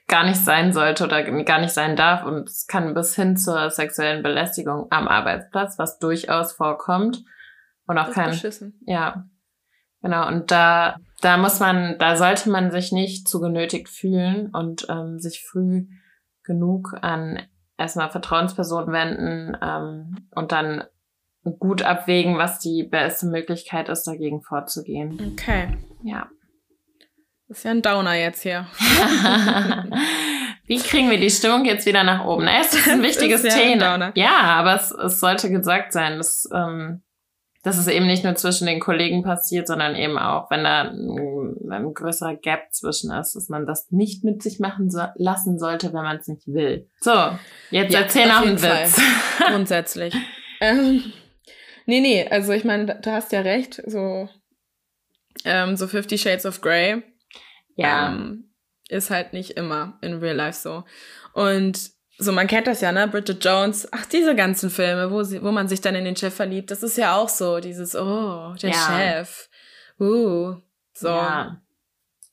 gar 0.08 0.26
nicht 0.26 0.44
sein 0.44 0.74
sollte 0.74 1.04
oder 1.04 1.24
gar 1.44 1.60
nicht 1.60 1.74
sein 1.74 1.96
darf. 1.96 2.24
Und 2.24 2.50
es 2.50 2.68
kann 2.68 2.94
bis 2.94 3.16
hin 3.16 3.36
zur 3.36 3.70
sexuellen 3.72 4.24
Belästigung 4.24 4.88
am 4.92 5.08
Arbeitsplatz, 5.08 5.80
was 5.80 5.98
durchaus 5.98 6.54
vorkommt. 6.54 7.24
Und 7.88 7.98
auch 7.98 8.12
kein. 8.12 8.40
Ja. 8.86 9.26
Genau. 10.02 10.28
Und 10.28 10.52
da, 10.52 10.98
da 11.22 11.38
muss 11.38 11.60
man, 11.60 11.98
da 11.98 12.16
sollte 12.16 12.50
man 12.50 12.72
sich 12.72 12.92
nicht 12.92 13.28
zu 13.28 13.40
genötigt 13.40 13.90
fühlen 13.90 14.52
und 14.54 14.86
ähm, 14.90 15.20
sich 15.20 15.44
früh 15.44 15.88
genug 16.44 16.94
an 17.02 17.42
erstmal 17.78 18.12
Vertrauenspersonen 18.12 18.92
wenden 18.92 19.58
ähm, 19.62 20.30
und 20.36 20.52
dann 20.52 20.84
gut 21.52 21.84
abwägen, 21.84 22.38
was 22.38 22.60
die 22.60 22.84
beste 22.84 23.28
Möglichkeit 23.28 23.90
ist, 23.90 24.04
dagegen 24.04 24.42
vorzugehen. 24.42 25.34
Okay. 25.34 25.78
Ja. 26.04 26.30
Das 27.48 27.60
ist 27.60 27.64
ja 27.64 27.72
ein 27.72 27.82
Downer 27.82 28.16
jetzt 28.16 28.42
hier. 28.42 28.66
Wie 30.68 30.80
kriegen 30.80 31.12
wir 31.12 31.20
die 31.20 31.30
Stimmung 31.30 31.64
jetzt 31.66 31.86
wieder 31.86 32.04
nach 32.04 32.26
oben? 32.26 32.48
Es 32.48 32.74
ist 32.74 32.90
ein 32.90 33.04
wichtiges 33.04 33.44
ist 33.44 33.56
Thema. 33.56 34.12
Ja, 34.16 34.42
aber 34.56 34.76
es, 34.76 34.92
es 34.92 35.20
sollte 35.20 35.52
gesagt 35.52 35.94
sein, 35.94 36.18
dass, 36.18 36.50
ähm, 36.52 37.04
dass 37.62 37.78
es 37.78 37.88
eben 37.88 38.08
nicht 38.08 38.24
nur 38.24 38.34
zwischen 38.34 38.66
den 38.66 38.80
Kollegen 38.80 39.22
passiert, 39.22 39.68
sondern 39.68 39.96
eben 39.96 40.18
auch, 40.18 40.50
wenn 40.50 40.64
da 40.64 40.90
ein, 40.90 41.56
ein 41.70 41.94
größerer 41.94 42.36
Gap 42.36 42.74
zwischen 42.74 43.12
ist, 43.12 43.36
dass 43.36 43.48
man 43.48 43.68
das 43.68 43.92
nicht 43.92 44.24
mit 44.24 44.42
sich 44.42 44.60
machen 44.60 44.90
so, 44.90 45.04
lassen 45.16 45.60
sollte, 45.60 45.94
wenn 45.94 46.04
man 46.04 46.18
es 46.18 46.28
nicht 46.28 46.48
will. 46.48 46.90
So, 47.02 47.14
jetzt 47.70 47.94
ja, 47.94 48.00
erzähl 48.00 48.28
noch 48.28 48.42
einen 48.42 48.60
Witz. 48.60 49.00
Grundsätzlich. 49.48 50.16
ähm, 50.62 51.14
nee, 51.86 52.02
nee, 52.02 52.28
also 52.30 52.52
ich 52.52 52.64
meine, 52.64 53.00
du 53.02 53.12
hast 53.12 53.32
ja 53.32 53.42
recht, 53.42 53.82
so, 53.86 54.30
ähm, 55.44 55.76
so 55.76 55.88
Fifty 55.88 56.18
Shades 56.18 56.46
of 56.46 56.62
Grey 56.62 57.04
ja. 57.76 58.10
Ähm, 58.10 58.52
ist 58.90 59.10
halt 59.10 59.34
nicht 59.34 59.52
immer 59.52 59.98
in 60.02 60.20
Real 60.20 60.36
Life 60.36 60.60
so. 60.60 60.84
Und 61.34 61.92
so, 62.18 62.32
man 62.32 62.48
kennt 62.48 62.68
das 62.68 62.82
ja, 62.82 62.92
ne? 62.92 63.08
Bridget 63.08 63.44
Jones, 63.44 63.92
ach, 63.92 64.06
diese 64.06 64.36
ganzen 64.36 64.70
Filme, 64.70 65.12
wo 65.12 65.24
sie, 65.24 65.44
wo 65.44 65.52
man 65.52 65.68
sich 65.68 65.82
dann 65.82 65.96
in 65.96 66.06
den 66.06 66.16
Chef 66.16 66.34
verliebt, 66.34 66.72
das 66.72 66.82
ist 66.82 66.98
ja 66.98 67.16
auch 67.16 67.28
so, 67.28 67.60
dieses, 67.60 67.96
oh, 67.96 68.56
der 68.62 68.70
ja. 68.70 68.76
Chef. 68.76 69.50
Uh, 70.00 70.56
so. 70.94 71.10
Ja. 71.10 71.62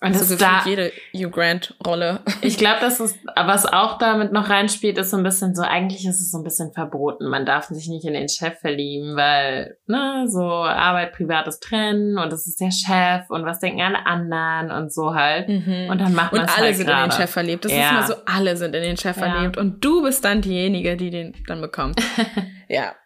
Und 0.02 0.16
also 0.16 0.34
das 0.34 0.38
da, 0.38 0.68
jede 0.68 0.90
Hugh 1.14 1.30
Grant-Rolle. 1.30 2.20
Ich 2.40 2.58
glaube, 2.58 2.78
das 2.80 2.98
ist, 2.98 3.16
was 3.36 3.66
auch 3.66 3.98
damit 3.98 4.32
noch 4.32 4.50
reinspielt, 4.50 4.98
ist 4.98 5.10
so 5.10 5.16
ein 5.16 5.22
bisschen 5.22 5.54
so, 5.54 5.62
eigentlich 5.62 6.04
ist 6.04 6.20
es 6.20 6.32
so 6.32 6.38
ein 6.38 6.42
bisschen 6.44 6.72
verboten. 6.72 7.28
Man 7.28 7.46
darf 7.46 7.66
sich 7.66 7.86
nicht 7.86 8.04
in 8.04 8.14
den 8.14 8.28
Chef 8.28 8.58
verlieben, 8.58 9.14
weil, 9.14 9.76
ne, 9.86 10.26
so 10.28 10.42
Arbeit, 10.42 11.12
Privates 11.12 11.60
trennen 11.60 12.18
und 12.18 12.32
das 12.32 12.48
ist 12.48 12.60
der 12.60 12.72
Chef 12.72 13.30
und 13.30 13.44
was 13.44 13.60
denken 13.60 13.80
alle 13.80 14.04
anderen 14.04 14.72
und 14.72 14.92
so 14.92 15.14
halt. 15.14 15.48
Mhm. 15.48 15.86
Und 15.88 16.00
dann 16.00 16.14
macht 16.14 16.32
man 16.32 16.42
Und 16.42 16.48
alle 16.48 16.66
halt 16.66 16.76
sind 16.76 16.86
grade. 16.86 17.04
in 17.04 17.10
den 17.10 17.16
Chef 17.16 17.30
verliebt. 17.30 17.64
Das 17.64 17.70
ja. 17.72 17.78
ist 17.78 17.90
immer 17.90 18.06
so, 18.08 18.14
alle 18.26 18.56
sind 18.56 18.74
in 18.74 18.82
den 18.82 18.96
Chef 18.96 19.16
ja. 19.16 19.30
verliebt 19.30 19.56
und 19.56 19.84
du 19.84 20.02
bist 20.02 20.24
dann 20.24 20.40
diejenige, 20.40 20.96
die 20.96 21.10
den 21.10 21.32
dann 21.46 21.60
bekommt. 21.60 22.00
ja. 22.68 22.96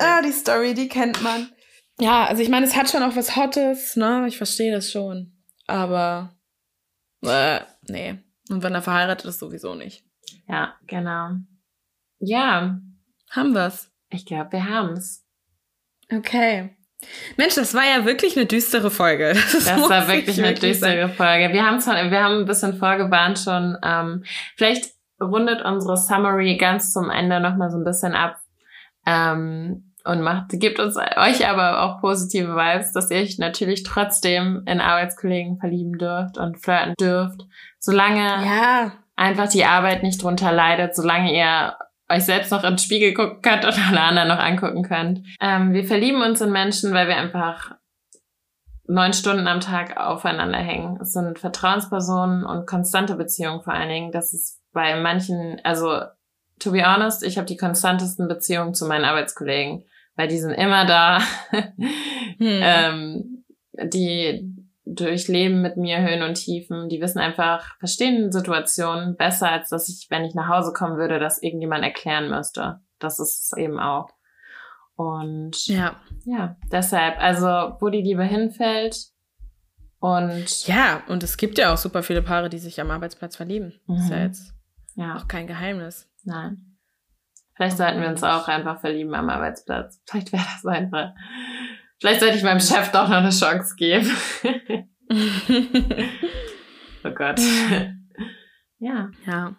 Ah, 0.00 0.22
die 0.22 0.32
Story, 0.32 0.72
die 0.72 0.88
kennt 0.88 1.22
man. 1.22 1.50
Ja, 2.00 2.24
also 2.24 2.42
ich 2.42 2.48
meine, 2.48 2.64
es 2.64 2.74
hat 2.74 2.88
schon 2.88 3.02
auch 3.02 3.16
was 3.16 3.36
Hottes, 3.36 3.96
ne? 3.96 4.24
Ich 4.26 4.38
verstehe 4.38 4.72
das 4.72 4.90
schon. 4.90 5.33
Aber 5.66 6.34
äh, 7.22 7.60
nee. 7.82 8.18
Und 8.50 8.62
wenn 8.62 8.74
er 8.74 8.82
verheiratet 8.82 9.26
ist, 9.26 9.38
sowieso 9.38 9.74
nicht. 9.74 10.04
Ja, 10.46 10.74
genau. 10.86 11.30
Ja. 12.18 12.78
Haben 13.30 13.54
wir's? 13.54 13.90
Ich 14.10 14.26
glaube, 14.26 14.52
wir 14.52 14.68
haben's. 14.68 15.26
Okay. 16.12 16.76
Mensch, 17.36 17.54
das 17.54 17.74
war 17.74 17.84
ja 17.84 18.04
wirklich 18.04 18.36
eine 18.36 18.46
düstere 18.46 18.90
Folge. 18.90 19.34
Das, 19.52 19.64
das 19.64 19.90
war 19.90 20.08
wirklich 20.08 20.38
eine 20.38 20.48
wirklich 20.48 20.72
düstere 20.72 21.08
sein. 21.08 21.16
Folge. 21.16 21.52
Wir 21.52 21.66
haben 21.66 21.80
schon, 21.80 21.94
wir 22.10 22.22
haben 22.22 22.40
ein 22.40 22.46
bisschen 22.46 22.76
vorgewarnt 22.76 23.38
schon. 23.38 23.76
Ähm, 23.82 24.24
vielleicht 24.56 24.92
rundet 25.20 25.62
unsere 25.64 25.96
Summary 25.96 26.56
ganz 26.56 26.92
zum 26.92 27.10
Ende 27.10 27.40
nochmal 27.40 27.70
so 27.70 27.78
ein 27.78 27.84
bisschen 27.84 28.14
ab. 28.14 28.40
Ähm, 29.06 29.83
und 30.04 30.20
macht, 30.20 30.50
gibt 30.50 30.78
uns 30.78 30.96
euch 30.96 31.48
aber 31.48 31.82
auch 31.82 32.00
positive 32.00 32.54
Vibes, 32.54 32.92
dass 32.92 33.10
ihr 33.10 33.18
euch 33.18 33.38
natürlich 33.38 33.82
trotzdem 33.82 34.62
in 34.66 34.80
Arbeitskollegen 34.80 35.58
verlieben 35.58 35.98
dürft 35.98 36.36
und 36.36 36.58
flirten 36.58 36.94
dürft, 37.00 37.42
solange 37.78 38.20
ja. 38.20 38.92
einfach 39.16 39.48
die 39.48 39.64
Arbeit 39.64 40.02
nicht 40.02 40.22
drunter 40.22 40.52
leidet, 40.52 40.94
solange 40.94 41.34
ihr 41.34 41.74
euch 42.10 42.24
selbst 42.24 42.52
noch 42.52 42.64
ins 42.64 42.84
Spiegel 42.84 43.14
gucken 43.14 43.40
könnt 43.40 43.64
und 43.64 43.88
alle 43.88 44.00
anderen 44.00 44.28
noch 44.28 44.38
angucken 44.38 44.82
könnt. 44.82 45.26
Ähm, 45.40 45.72
wir 45.72 45.84
verlieben 45.84 46.20
uns 46.20 46.40
in 46.42 46.52
Menschen, 46.52 46.92
weil 46.92 47.08
wir 47.08 47.16
einfach 47.16 47.72
neun 48.86 49.14
Stunden 49.14 49.46
am 49.46 49.60
Tag 49.60 49.96
aufeinander 49.96 50.58
hängen. 50.58 50.98
Es 51.00 51.12
sind 51.12 51.38
Vertrauenspersonen 51.38 52.44
und 52.44 52.66
konstante 52.66 53.14
Beziehungen 53.14 53.62
vor 53.62 53.72
allen 53.72 53.88
Dingen. 53.88 54.12
Das 54.12 54.34
ist 54.34 54.60
bei 54.74 55.00
manchen, 55.00 55.58
also 55.64 56.02
to 56.58 56.72
be 56.72 56.84
honest, 56.84 57.22
ich 57.22 57.38
habe 57.38 57.46
die 57.46 57.56
konstantesten 57.56 58.28
Beziehungen 58.28 58.74
zu 58.74 58.86
meinen 58.86 59.06
Arbeitskollegen 59.06 59.84
weil 60.16 60.28
die 60.28 60.38
sind 60.38 60.52
immer 60.52 60.86
da. 60.86 61.20
hm. 61.50 62.38
ähm, 62.38 63.44
die 63.82 64.50
durchleben 64.86 65.62
mit 65.62 65.76
mir 65.76 66.00
Höhen 66.02 66.22
und 66.22 66.34
Tiefen. 66.34 66.88
Die 66.88 67.00
wissen 67.00 67.18
einfach, 67.18 67.76
verstehen 67.78 68.30
Situationen 68.30 69.16
besser, 69.16 69.50
als 69.50 69.70
dass 69.70 69.88
ich, 69.88 70.08
wenn 70.10 70.24
ich 70.24 70.34
nach 70.34 70.48
Hause 70.48 70.72
kommen 70.72 70.98
würde, 70.98 71.18
das 71.18 71.42
irgendjemand 71.42 71.82
erklären 71.84 72.28
müsste. 72.28 72.80
Das 72.98 73.18
ist 73.18 73.52
es 73.52 73.58
eben 73.58 73.80
auch. 73.80 74.10
Und 74.96 75.66
ja, 75.66 75.96
ja, 76.24 76.56
deshalb, 76.70 77.18
also 77.18 77.46
wo 77.80 77.88
die 77.88 78.02
Liebe 78.02 78.22
hinfällt 78.22 79.14
und 80.04 80.66
ja, 80.66 81.02
und 81.08 81.22
es 81.22 81.38
gibt 81.38 81.56
ja 81.56 81.72
auch 81.72 81.78
super 81.78 82.02
viele 82.02 82.20
Paare, 82.20 82.50
die 82.50 82.58
sich 82.58 82.78
am 82.78 82.90
Arbeitsplatz 82.90 83.36
verlieben. 83.36 83.80
Mhm. 83.86 83.96
Ist 83.96 84.10
ja 84.10 84.18
jetzt 84.18 84.54
ja. 84.96 85.16
auch 85.16 85.26
kein 85.26 85.46
Geheimnis. 85.46 86.06
Nein. 86.24 86.73
Vielleicht 87.56 87.76
sollten 87.76 88.00
wir 88.00 88.08
uns 88.08 88.22
auch 88.22 88.48
einfach 88.48 88.80
verlieben 88.80 89.14
am 89.14 89.30
Arbeitsplatz. 89.30 90.02
Vielleicht 90.08 90.32
wäre 90.32 90.42
das 90.42 90.66
einfach. 90.66 91.12
Vielleicht 92.00 92.20
sollte 92.20 92.36
ich 92.36 92.42
meinem 92.42 92.60
Chef 92.60 92.90
doch 92.90 93.08
noch 93.08 93.18
eine 93.18 93.30
Chance 93.30 93.74
geben. 93.76 94.10
oh 97.04 97.10
Gott. 97.10 97.40
ja. 98.78 99.10
Ja. 99.26 99.56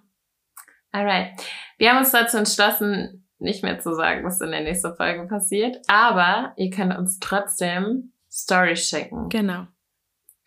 Alright. 0.92 1.32
Wir 1.78 1.90
haben 1.90 2.00
uns 2.00 2.12
dazu 2.12 2.38
entschlossen, 2.38 3.28
nicht 3.40 3.64
mehr 3.64 3.80
zu 3.80 3.94
sagen, 3.94 4.24
was 4.26 4.42
in 4.42 4.52
der 4.52 4.62
nächsten 4.62 4.96
Folge 4.96 5.28
passiert. 5.28 5.78
Aber 5.88 6.54
ihr 6.58 6.70
könnt 6.70 6.98
uns 6.98 7.20
trotzdem 7.20 8.14
Stories 8.32 8.88
schicken. 8.88 9.30
Genau. 9.30 9.68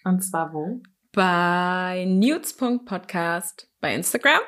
Und 0.05 0.23
zwar 0.23 0.53
wo? 0.53 0.81
Bei 1.13 2.05
nudes.podcast 2.07 3.71
bei 3.81 3.95
Instagram. 3.95 4.41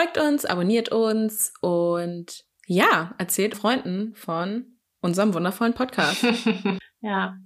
Folgt 0.00 0.16
uns, 0.16 0.46
abonniert 0.46 0.88
uns 0.88 1.52
und 1.60 2.46
ja, 2.66 3.14
erzählt 3.18 3.54
Freunden 3.54 4.14
von 4.14 4.64
unserem 5.02 5.34
wundervollen 5.34 5.74
Podcast. 5.74 6.22
ja, 7.02 7.36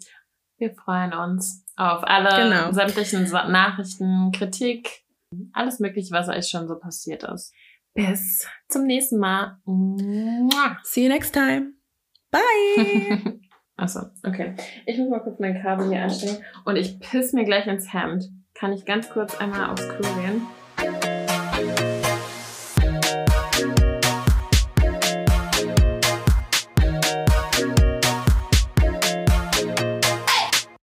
wir 0.58 0.72
freuen 0.76 1.12
uns 1.14 1.66
auf 1.74 2.04
alle 2.04 2.28
genau. 2.28 2.70
sämtlichen 2.70 3.24
Nachrichten, 3.24 4.30
Kritik, 4.30 5.02
alles 5.52 5.80
Mögliche, 5.80 6.12
was 6.12 6.28
euch 6.28 6.46
schon 6.46 6.68
so 6.68 6.78
passiert 6.78 7.24
ist. 7.24 7.52
Bis 7.92 8.46
zum 8.68 8.84
nächsten 8.84 9.18
Mal. 9.18 9.58
See 10.84 11.02
you 11.02 11.08
next 11.08 11.34
time. 11.34 11.72
Bye. 12.30 13.40
Achso, 13.76 14.10
okay. 14.22 14.54
Ich 14.86 14.96
muss 14.98 15.10
mal 15.10 15.24
kurz 15.24 15.40
mein 15.40 15.60
Kabel 15.60 15.88
hier 15.88 16.04
anstellen 16.04 16.38
und 16.64 16.76
ich 16.76 17.00
piss 17.00 17.32
mir 17.32 17.44
gleich 17.44 17.66
ins 17.66 17.92
Hemd. 17.92 18.30
Kann 18.54 18.72
ich 18.72 18.84
ganz 18.84 19.10
kurz 19.10 19.34
einmal 19.40 19.70
aufs 19.70 19.88
Klo 19.88 20.08
gehen? 20.22 20.46